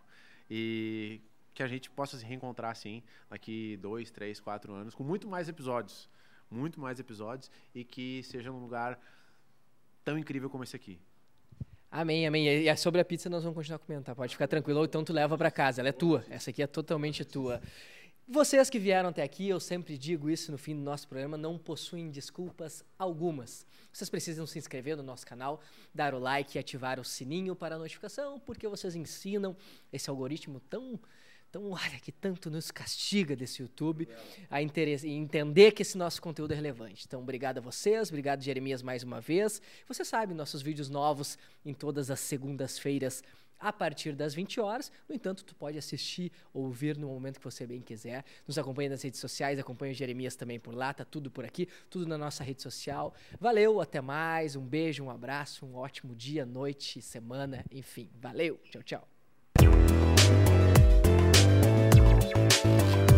E 0.50 1.20
que 1.60 1.64
a 1.64 1.68
gente 1.68 1.90
possa 1.90 2.16
se 2.16 2.24
reencontrar 2.24 2.70
assim 2.70 3.02
daqui 3.28 3.76
dois, 3.76 4.10
três, 4.10 4.40
quatro 4.40 4.72
anos, 4.72 4.94
com 4.94 5.04
muito 5.04 5.28
mais 5.28 5.46
episódios. 5.46 6.08
Muito 6.50 6.80
mais 6.80 6.98
episódios 6.98 7.50
e 7.74 7.84
que 7.84 8.22
seja 8.22 8.50
um 8.50 8.58
lugar 8.58 8.98
tão 10.02 10.18
incrível 10.18 10.48
como 10.48 10.64
esse 10.64 10.74
aqui. 10.74 10.98
Amém, 11.90 12.26
amém. 12.26 12.48
E 12.48 12.68
e 12.68 12.76
sobre 12.76 13.00
a 13.00 13.04
pizza 13.04 13.28
nós 13.28 13.42
vamos 13.42 13.54
continuar 13.54 13.76
a 13.76 13.78
comentar. 13.78 14.16
Pode 14.16 14.32
ficar 14.32 14.48
tranquilo, 14.48 14.78
ou 14.78 14.86
então 14.86 15.04
tu 15.04 15.12
leva 15.12 15.36
para 15.36 15.50
casa. 15.50 15.82
Ela 15.82 15.90
é 15.90 15.92
tua. 15.92 16.24
Essa 16.30 16.48
aqui 16.48 16.62
é 16.62 16.66
totalmente 16.66 17.24
tua. 17.26 17.60
Vocês 18.26 18.70
que 18.70 18.78
vieram 18.78 19.10
até 19.10 19.22
aqui, 19.22 19.48
eu 19.48 19.60
sempre 19.60 19.98
digo 19.98 20.30
isso 20.30 20.50
no 20.50 20.56
fim 20.56 20.74
do 20.74 20.82
nosso 20.82 21.06
programa, 21.08 21.36
não 21.36 21.58
possuem 21.58 22.10
desculpas 22.10 22.82
algumas. 22.98 23.66
Vocês 23.92 24.08
precisam 24.08 24.46
se 24.46 24.58
inscrever 24.58 24.96
no 24.96 25.02
nosso 25.02 25.26
canal, 25.26 25.60
dar 25.94 26.14
o 26.14 26.18
like 26.18 26.56
e 26.56 26.58
ativar 26.58 26.98
o 26.98 27.04
sininho 27.04 27.54
para 27.54 27.74
a 27.74 27.78
notificação, 27.78 28.40
porque 28.40 28.66
vocês 28.66 28.96
ensinam 28.96 29.54
esse 29.92 30.08
algoritmo 30.08 30.58
tão 30.60 30.98
tão, 31.50 31.70
olha, 31.70 31.98
que 32.00 32.12
tanto 32.12 32.50
nos 32.50 32.70
castiga 32.70 33.34
desse 33.34 33.62
YouTube 33.62 34.08
a 34.48 34.62
entender 34.62 35.72
que 35.72 35.82
esse 35.82 35.98
nosso 35.98 36.20
conteúdo 36.22 36.52
é 36.52 36.54
relevante. 36.54 37.04
Então, 37.06 37.20
obrigado 37.20 37.58
a 37.58 37.60
vocês, 37.60 38.08
obrigado 38.08 38.42
Jeremias 38.42 38.82
mais 38.82 39.02
uma 39.02 39.20
vez. 39.20 39.60
Você 39.88 40.04
sabe, 40.04 40.34
nossos 40.34 40.62
vídeos 40.62 40.88
novos 40.88 41.38
em 41.64 41.74
todas 41.74 42.10
as 42.10 42.20
segundas-feiras 42.20 43.22
a 43.60 43.72
partir 43.72 44.14
das 44.14 44.32
20 44.32 44.58
horas. 44.60 44.90
No 45.08 45.14
entanto, 45.14 45.44
tu 45.44 45.54
pode 45.54 45.76
assistir, 45.76 46.32
ouvir 46.52 46.96
no 46.96 47.08
momento 47.08 47.38
que 47.38 47.44
você 47.44 47.66
bem 47.66 47.82
quiser. 47.82 48.24
Nos 48.46 48.56
acompanha 48.56 48.88
nas 48.90 49.02
redes 49.02 49.20
sociais, 49.20 49.58
acompanha 49.58 49.92
o 49.92 49.94
Jeremias 49.94 50.34
também 50.34 50.58
por 50.58 50.74
lá, 50.74 50.94
tá 50.94 51.04
tudo 51.04 51.30
por 51.30 51.44
aqui, 51.44 51.68
tudo 51.90 52.06
na 52.06 52.16
nossa 52.16 52.42
rede 52.42 52.62
social. 52.62 53.14
Valeu, 53.38 53.80
até 53.80 54.00
mais, 54.00 54.56
um 54.56 54.64
beijo, 54.64 55.04
um 55.04 55.10
abraço, 55.10 55.66
um 55.66 55.76
ótimo 55.76 56.14
dia, 56.16 56.46
noite, 56.46 57.02
semana, 57.02 57.64
enfim. 57.70 58.08
Valeu, 58.14 58.58
tchau, 58.70 58.82
tchau. 58.82 59.08
Thank 62.50 62.96
you. 62.96 63.09